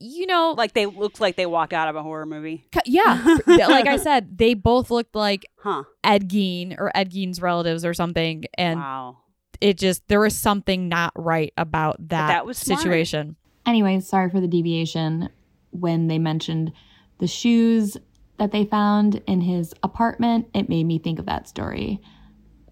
you 0.00 0.26
know, 0.26 0.50
like, 0.50 0.58
like 0.58 0.72
they 0.74 0.86
looked 0.86 1.20
like 1.20 1.36
they 1.36 1.46
walked 1.46 1.72
out 1.72 1.86
of 1.88 1.94
a 1.94 2.02
horror 2.02 2.26
movie. 2.26 2.66
yeah, 2.84 3.36
like 3.46 3.86
I 3.86 3.96
said, 3.96 4.36
they 4.38 4.54
both 4.54 4.90
looked 4.90 5.14
like 5.14 5.46
Huh. 5.58 5.84
Ed 6.02 6.28
Gein 6.28 6.74
or 6.78 6.90
Ed 6.96 7.10
Gein's 7.10 7.40
relatives 7.40 7.84
or 7.84 7.94
something. 7.94 8.44
And 8.58 8.80
wow. 8.80 9.18
it 9.60 9.78
just 9.78 10.06
there 10.08 10.20
was 10.20 10.36
something 10.36 10.88
not 10.88 11.12
right 11.14 11.52
about 11.56 11.96
that, 12.08 12.26
that 12.28 12.44
was 12.46 12.58
smart. 12.58 12.80
situation. 12.80 13.36
Anyway, 13.66 14.00
sorry 14.00 14.30
for 14.30 14.40
the 14.40 14.48
deviation. 14.48 15.28
When 15.70 16.06
they 16.06 16.18
mentioned 16.18 16.72
the 17.18 17.26
shoes 17.26 17.96
that 18.38 18.52
they 18.52 18.64
found 18.64 19.22
in 19.26 19.40
his 19.40 19.74
apartment, 19.82 20.48
it 20.54 20.68
made 20.68 20.84
me 20.84 20.98
think 20.98 21.18
of 21.18 21.26
that 21.26 21.48
story. 21.48 22.00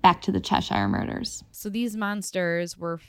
Back 0.03 0.23
to 0.23 0.33
the 0.33 0.41
Cheshire 0.41 0.89
murders. 0.89 1.45
So 1.53 1.69
these 1.69 1.97
monsters 1.97 2.77
were 2.77 3.01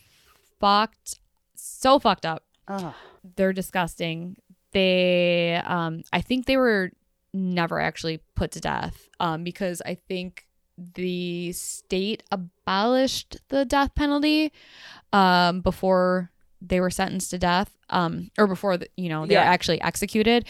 fucked, 0.59 1.19
so 1.55 1.99
fucked 1.99 2.25
up. 2.25 2.43
Ugh. 2.67 2.93
They're 3.35 3.53
disgusting. 3.53 4.37
They, 4.71 5.61
um, 5.65 6.03
I 6.11 6.21
think 6.21 6.45
they 6.45 6.57
were 6.57 6.91
never 7.33 7.79
actually 7.79 8.21
put 8.35 8.51
to 8.51 8.59
death, 8.59 9.09
um, 9.19 9.43
because 9.43 9.81
I 9.85 9.95
think 9.95 10.47
the 10.77 11.51
state 11.51 12.23
abolished 12.31 13.37
the 13.49 13.65
death 13.65 13.93
penalty, 13.95 14.51
um, 15.11 15.61
before 15.61 16.31
they 16.65 16.79
were 16.79 16.89
sentenced 16.89 17.29
to 17.31 17.37
death, 17.37 17.75
um, 17.89 18.31
or 18.37 18.47
before 18.47 18.77
the, 18.77 18.87
you 18.95 19.09
know 19.09 19.25
they 19.25 19.33
Yeah. 19.33 19.41
were 19.43 19.51
actually 19.51 19.81
executed. 19.81 20.45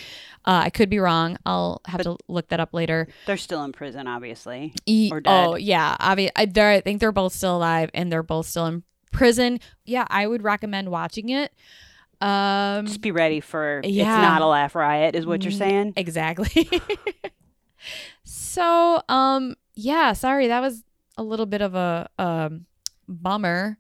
Uh, 0.46 0.62
I 0.66 0.70
could 0.70 0.90
be 0.90 1.00
wrong. 1.00 1.38
I'll 1.46 1.82
have 1.86 2.02
to 2.04 2.18
look 2.28 2.50
that 2.50 2.60
up 2.60 2.74
later. 2.74 3.08
They're 3.26 3.36
still 3.38 3.64
in 3.64 3.72
prison, 3.72 4.08
obviously. 4.08 4.74
E- 4.86 5.10
or 5.12 5.20
dead. 5.22 5.32
Oh 5.48 5.56
yeah, 5.56 5.98
obvi- 6.00 6.30
I, 6.36 6.44
I 6.76 6.82
think 6.82 7.00
they're 7.00 7.12
both 7.12 7.34
still 7.34 7.58
alive 7.58 7.90
and 7.94 8.12
they're 8.12 8.22
both 8.24 8.46
still 8.46 8.68
in 8.68 8.84
prison. 9.12 9.60
Yeah, 9.86 10.06
I 10.10 10.28
would 10.28 10.44
recommend 10.44 10.90
watching 10.90 11.30
it. 11.30 11.52
Um, 12.22 12.86
Just 12.86 13.02
be 13.02 13.12
ready 13.12 13.40
for 13.42 13.82
Yeah. 13.84 14.04
it's 14.18 14.22
not 14.22 14.42
a 14.42 14.46
laugh 14.48 14.76
riot, 14.76 15.16
is 15.16 15.26
what 15.26 15.44
you're 15.44 15.52
saying. 15.52 15.94
exactly. 15.98 16.70
so, 18.24 19.02
um, 19.10 19.56
yeah, 19.76 20.14
sorry, 20.14 20.48
that 20.48 20.62
was 20.62 20.84
a 21.18 21.24
little 21.24 21.46
bit 21.46 21.62
of 21.62 21.76
a 21.76 22.10
um 22.18 22.66
bummer 23.08 23.78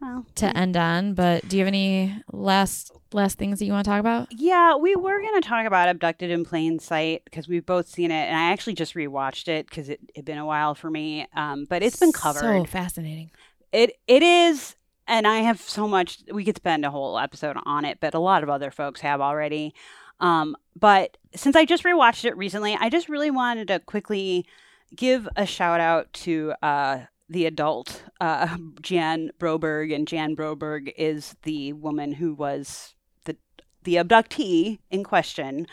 Well, 0.00 0.24
to 0.36 0.56
end 0.56 0.76
on. 0.76 1.14
But 1.14 1.48
do 1.48 1.56
you 1.56 1.64
have 1.64 1.68
any 1.68 2.22
last 2.32 2.92
last 3.12 3.38
things 3.38 3.58
that 3.58 3.66
you 3.66 3.72
want 3.72 3.84
to 3.84 3.90
talk 3.90 4.00
about? 4.00 4.28
Yeah, 4.30 4.76
we 4.76 4.96
were 4.96 5.20
going 5.20 5.40
to 5.40 5.46
talk 5.46 5.66
about 5.66 5.88
Abducted 5.88 6.30
in 6.30 6.44
Plain 6.44 6.78
Sight 6.78 7.22
because 7.24 7.48
we've 7.48 7.66
both 7.66 7.88
seen 7.88 8.10
it, 8.10 8.26
and 8.28 8.36
I 8.36 8.52
actually 8.52 8.74
just 8.74 8.94
rewatched 8.94 9.48
it 9.48 9.68
because 9.68 9.88
it 9.88 10.00
had 10.16 10.24
been 10.24 10.38
a 10.38 10.46
while 10.46 10.74
for 10.74 10.90
me. 10.90 11.26
Um, 11.34 11.66
but 11.68 11.82
it's 11.82 11.98
been 11.98 12.12
covered. 12.12 12.40
So 12.40 12.64
fascinating. 12.64 13.30
It 13.72 13.98
it 14.06 14.22
is, 14.22 14.76
and 15.06 15.26
I 15.26 15.38
have 15.38 15.60
so 15.60 15.86
much. 15.86 16.20
We 16.32 16.44
could 16.44 16.56
spend 16.56 16.84
a 16.84 16.90
whole 16.90 17.18
episode 17.18 17.56
on 17.64 17.84
it, 17.84 17.98
but 18.00 18.14
a 18.14 18.20
lot 18.20 18.42
of 18.42 18.48
other 18.48 18.70
folks 18.70 19.00
have 19.02 19.20
already. 19.20 19.74
Um, 20.20 20.56
but 20.78 21.16
since 21.34 21.56
I 21.56 21.64
just 21.64 21.84
rewatched 21.84 22.24
it 22.24 22.36
recently, 22.36 22.76
I 22.78 22.90
just 22.90 23.08
really 23.08 23.30
wanted 23.30 23.68
to 23.68 23.80
quickly 23.80 24.46
give 24.94 25.28
a 25.36 25.46
shout 25.46 25.80
out 25.80 26.12
to 26.12 26.52
uh, 26.62 27.00
the 27.30 27.46
adult 27.46 28.02
uh, 28.20 28.58
Jan 28.82 29.30
Broberg, 29.38 29.94
and 29.94 30.06
Jan 30.06 30.34
Broberg 30.34 30.92
is 30.96 31.36
the 31.44 31.72
woman 31.72 32.12
who 32.12 32.34
was 32.34 32.94
the 33.24 33.36
the 33.84 33.94
abductee 33.94 34.80
in 34.90 35.04
question. 35.04 35.66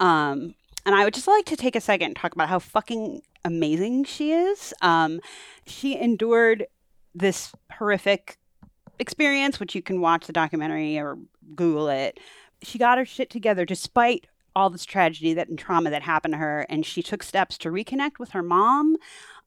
Um, 0.00 0.54
and 0.84 0.94
I 0.94 1.04
would 1.04 1.14
just 1.14 1.28
like 1.28 1.46
to 1.46 1.56
take 1.56 1.76
a 1.76 1.80
second 1.80 2.08
and 2.08 2.16
talk 2.16 2.32
about 2.32 2.48
how 2.48 2.58
fucking 2.58 3.22
amazing 3.44 4.04
she 4.04 4.32
is. 4.32 4.74
Um, 4.82 5.20
she 5.66 5.98
endured 5.98 6.66
this 7.14 7.52
horrific 7.72 8.36
experience, 8.98 9.58
which 9.58 9.74
you 9.74 9.82
can 9.82 10.00
watch 10.00 10.26
the 10.26 10.32
documentary 10.32 10.98
or 10.98 11.18
Google 11.54 11.88
it. 11.88 12.18
She 12.62 12.78
got 12.78 12.98
her 12.98 13.04
shit 13.04 13.30
together 13.30 13.64
despite 13.64 14.26
all 14.56 14.70
this 14.70 14.86
tragedy 14.86 15.34
that 15.34 15.48
and 15.48 15.58
trauma 15.58 15.90
that 15.90 16.02
happened 16.02 16.32
to 16.32 16.38
her, 16.38 16.66
and 16.68 16.84
she 16.84 17.02
took 17.02 17.22
steps 17.22 17.58
to 17.58 17.68
reconnect 17.68 18.18
with 18.18 18.30
her 18.30 18.42
mom. 18.42 18.96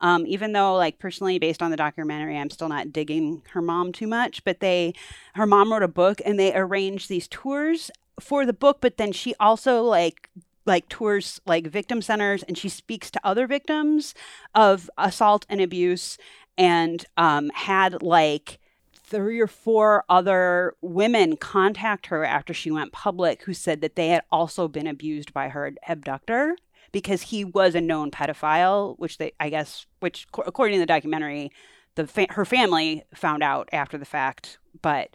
Um, 0.01 0.25
even 0.25 0.53
though, 0.53 0.75
like 0.75 0.99
personally, 0.99 1.39
based 1.39 1.61
on 1.61 1.71
the 1.71 1.77
documentary, 1.77 2.37
I'm 2.37 2.49
still 2.49 2.69
not 2.69 2.93
digging 2.93 3.41
her 3.51 3.61
mom 3.61 3.91
too 3.91 4.07
much. 4.07 4.43
But 4.43 4.59
they, 4.59 4.93
her 5.35 5.45
mom 5.45 5.71
wrote 5.71 5.83
a 5.83 5.87
book, 5.87 6.21
and 6.25 6.39
they 6.39 6.55
arranged 6.55 7.09
these 7.09 7.27
tours 7.27 7.91
for 8.19 8.45
the 8.45 8.53
book. 8.53 8.79
But 8.81 8.97
then 8.97 9.11
she 9.11 9.35
also 9.39 9.81
like 9.81 10.29
like 10.65 10.87
tours 10.87 11.41
like 11.45 11.67
victim 11.67 12.01
centers 12.01 12.43
and 12.43 12.57
she 12.57 12.69
speaks 12.69 13.09
to 13.09 13.19
other 13.23 13.47
victims 13.47 14.13
of 14.53 14.89
assault 14.97 15.45
and 15.49 15.59
abuse 15.59 16.17
and 16.57 17.05
um, 17.17 17.49
had 17.55 18.03
like 18.03 18.59
three 18.93 19.39
or 19.39 19.47
four 19.47 20.03
other 20.07 20.75
women 20.81 21.35
contact 21.35 22.07
her 22.07 22.23
after 22.23 22.53
she 22.53 22.69
went 22.69 22.91
public 22.91 23.43
who 23.43 23.53
said 23.53 23.81
that 23.81 23.95
they 23.95 24.09
had 24.09 24.21
also 24.31 24.67
been 24.67 24.85
abused 24.85 25.33
by 25.33 25.49
her 25.49 25.73
abductor 25.87 26.55
because 26.91 27.21
he 27.23 27.43
was 27.43 27.75
a 27.75 27.81
known 27.81 28.11
pedophile 28.11 28.97
which 28.99 29.17
they 29.17 29.31
i 29.39 29.49
guess 29.49 29.85
which 29.99 30.27
according 30.45 30.75
to 30.75 30.79
the 30.79 30.85
documentary 30.85 31.51
the 31.95 32.07
fa- 32.07 32.27
her 32.31 32.45
family 32.45 33.03
found 33.13 33.43
out 33.43 33.69
after 33.71 33.97
the 33.97 34.05
fact 34.05 34.57
but 34.81 35.09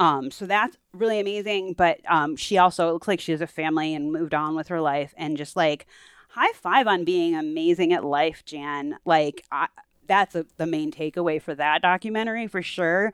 um, 0.00 0.30
so 0.30 0.46
that's 0.46 0.78
really 0.94 1.20
amazing. 1.20 1.74
But 1.74 2.00
um, 2.08 2.34
she 2.34 2.56
also 2.56 2.88
it 2.88 2.92
looks 2.94 3.06
like 3.06 3.20
she 3.20 3.32
has 3.32 3.42
a 3.42 3.46
family 3.46 3.94
and 3.94 4.10
moved 4.10 4.32
on 4.32 4.56
with 4.56 4.68
her 4.68 4.80
life. 4.80 5.12
And 5.16 5.36
just 5.36 5.56
like 5.56 5.86
high 6.30 6.52
five 6.54 6.86
on 6.86 7.04
being 7.04 7.36
amazing 7.36 7.92
at 7.92 8.02
life, 8.02 8.42
Jan. 8.46 8.96
Like 9.04 9.44
I, 9.52 9.68
that's 10.06 10.34
a, 10.34 10.46
the 10.56 10.66
main 10.66 10.90
takeaway 10.90 11.40
for 11.40 11.54
that 11.54 11.82
documentary 11.82 12.46
for 12.46 12.62
sure. 12.62 13.12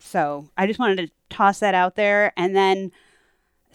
So 0.00 0.50
I 0.58 0.66
just 0.66 0.80
wanted 0.80 0.96
to 1.06 1.12
toss 1.30 1.60
that 1.60 1.74
out 1.74 1.94
there. 1.94 2.32
And 2.36 2.56
then 2.56 2.90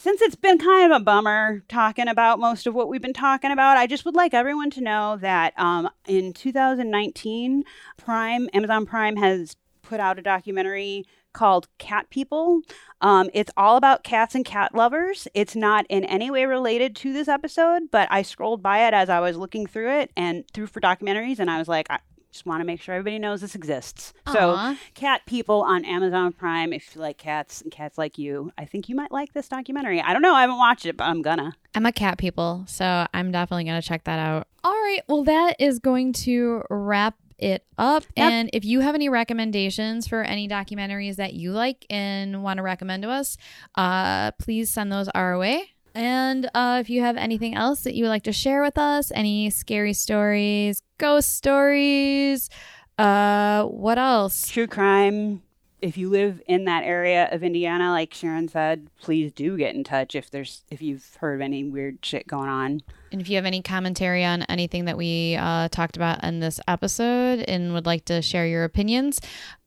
since 0.01 0.19
it's 0.19 0.35
been 0.35 0.57
kind 0.57 0.91
of 0.91 0.99
a 0.99 1.03
bummer 1.03 1.61
talking 1.67 2.07
about 2.07 2.39
most 2.39 2.65
of 2.65 2.73
what 2.73 2.89
we've 2.89 3.03
been 3.03 3.13
talking 3.13 3.51
about, 3.51 3.77
I 3.77 3.85
just 3.85 4.03
would 4.03 4.15
like 4.15 4.33
everyone 4.33 4.71
to 4.71 4.81
know 4.81 5.17
that 5.21 5.53
um, 5.59 5.91
in 6.07 6.33
2019, 6.33 7.63
Prime, 7.97 8.49
Amazon 8.51 8.87
Prime 8.87 9.17
has 9.17 9.55
put 9.83 9.99
out 9.99 10.17
a 10.17 10.23
documentary 10.23 11.05
called 11.33 11.67
Cat 11.77 12.09
People. 12.09 12.61
Um, 13.01 13.29
it's 13.31 13.51
all 13.55 13.77
about 13.77 14.03
cats 14.03 14.33
and 14.33 14.43
cat 14.43 14.73
lovers. 14.73 15.27
It's 15.35 15.55
not 15.55 15.85
in 15.87 16.03
any 16.05 16.31
way 16.31 16.45
related 16.45 16.95
to 16.95 17.13
this 17.13 17.27
episode, 17.27 17.83
but 17.91 18.07
I 18.09 18.23
scrolled 18.23 18.63
by 18.63 18.87
it 18.87 18.95
as 18.95 19.07
I 19.07 19.19
was 19.19 19.37
looking 19.37 19.67
through 19.67 19.91
it 19.99 20.11
and 20.17 20.45
through 20.51 20.67
for 20.67 20.81
documentaries, 20.81 21.37
and 21.37 21.51
I 21.51 21.59
was 21.59 21.67
like, 21.67 21.85
I 21.91 21.99
just 22.31 22.45
want 22.45 22.61
to 22.61 22.65
make 22.65 22.81
sure 22.81 22.95
everybody 22.95 23.19
knows 23.19 23.41
this 23.41 23.55
exists. 23.55 24.13
Aw. 24.27 24.33
So, 24.33 24.77
Cat 24.93 25.21
People 25.25 25.61
on 25.61 25.83
Amazon 25.85 26.31
Prime. 26.33 26.73
If 26.73 26.95
you 26.95 27.01
like 27.01 27.17
cats 27.17 27.61
and 27.61 27.71
cats 27.71 27.97
like 27.97 28.17
you, 28.17 28.51
I 28.57 28.65
think 28.65 28.89
you 28.89 28.95
might 28.95 29.11
like 29.11 29.33
this 29.33 29.47
documentary. 29.47 30.01
I 30.01 30.13
don't 30.13 30.21
know. 30.21 30.33
I 30.33 30.41
haven't 30.41 30.57
watched 30.57 30.85
it, 30.85 30.97
but 30.97 31.05
I'm 31.05 31.21
gonna. 31.21 31.53
I'm 31.75 31.85
a 31.85 31.91
cat 31.91 32.17
people, 32.17 32.63
so 32.67 33.07
I'm 33.13 33.31
definitely 33.31 33.65
to 33.65 33.81
check 33.81 34.03
that 34.05 34.19
out. 34.19 34.47
All 34.63 34.71
right. 34.71 35.01
Well, 35.07 35.23
that 35.23 35.55
is 35.59 35.79
going 35.79 36.13
to 36.13 36.63
wrap 36.69 37.15
it 37.37 37.65
up. 37.77 38.03
Yep. 38.15 38.31
And 38.31 38.49
if 38.53 38.63
you 38.63 38.81
have 38.81 38.95
any 38.95 39.09
recommendations 39.09 40.07
for 40.07 40.21
any 40.21 40.47
documentaries 40.47 41.15
that 41.15 41.33
you 41.33 41.51
like 41.51 41.85
and 41.89 42.43
want 42.43 42.57
to 42.57 42.63
recommend 42.63 43.03
to 43.03 43.09
us, 43.09 43.37
uh, 43.75 44.31
please 44.33 44.69
send 44.69 44.91
those 44.91 45.09
our 45.09 45.37
way. 45.37 45.71
And 45.93 46.49
uh, 46.53 46.77
if 46.79 46.89
you 46.89 47.01
have 47.01 47.17
anything 47.17 47.55
else 47.55 47.81
that 47.81 47.95
you 47.95 48.05
would 48.05 48.09
like 48.09 48.23
to 48.23 48.33
share 48.33 48.61
with 48.61 48.77
us, 48.77 49.11
any 49.13 49.49
scary 49.49 49.93
stories, 49.93 50.81
ghost 50.97 51.35
stories, 51.35 52.49
uh, 52.97 53.63
what 53.65 53.97
else? 53.97 54.47
True 54.47 54.67
crime. 54.67 55.41
If 55.81 55.97
you 55.97 56.09
live 56.11 56.43
in 56.47 56.65
that 56.65 56.83
area 56.83 57.27
of 57.31 57.41
Indiana, 57.43 57.89
like 57.89 58.13
Sharon 58.13 58.47
said, 58.47 58.87
please 59.01 59.31
do 59.31 59.57
get 59.57 59.73
in 59.73 59.83
touch 59.83 60.13
if 60.13 60.29
there's 60.29 60.63
if 60.69 60.79
you've 60.79 61.17
heard 61.19 61.33
of 61.33 61.41
any 61.41 61.63
weird 61.63 62.05
shit 62.05 62.27
going 62.27 62.49
on. 62.49 62.81
And 63.11 63.19
if 63.19 63.27
you 63.27 63.35
have 63.37 63.45
any 63.45 63.63
commentary 63.63 64.23
on 64.23 64.43
anything 64.43 64.85
that 64.85 64.95
we 64.95 65.35
uh, 65.39 65.69
talked 65.69 65.97
about 65.97 66.23
in 66.23 66.39
this 66.39 66.59
episode 66.67 67.39
and 67.47 67.73
would 67.73 67.87
like 67.87 68.05
to 68.05 68.21
share 68.21 68.45
your 68.45 68.63
opinions, 68.63 69.19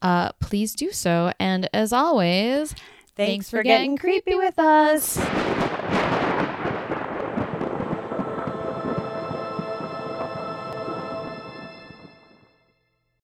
uh, 0.03 0.31
please 0.35 0.77
do 0.77 0.93
so. 0.93 1.33
And 1.41 1.69
as 1.75 1.93
always, 1.93 2.77
Thanks, 3.17 3.51
for 3.51 3.65
getting 3.65 3.97
creepy 3.97 4.37
with 4.37 4.59
us. 4.59 5.19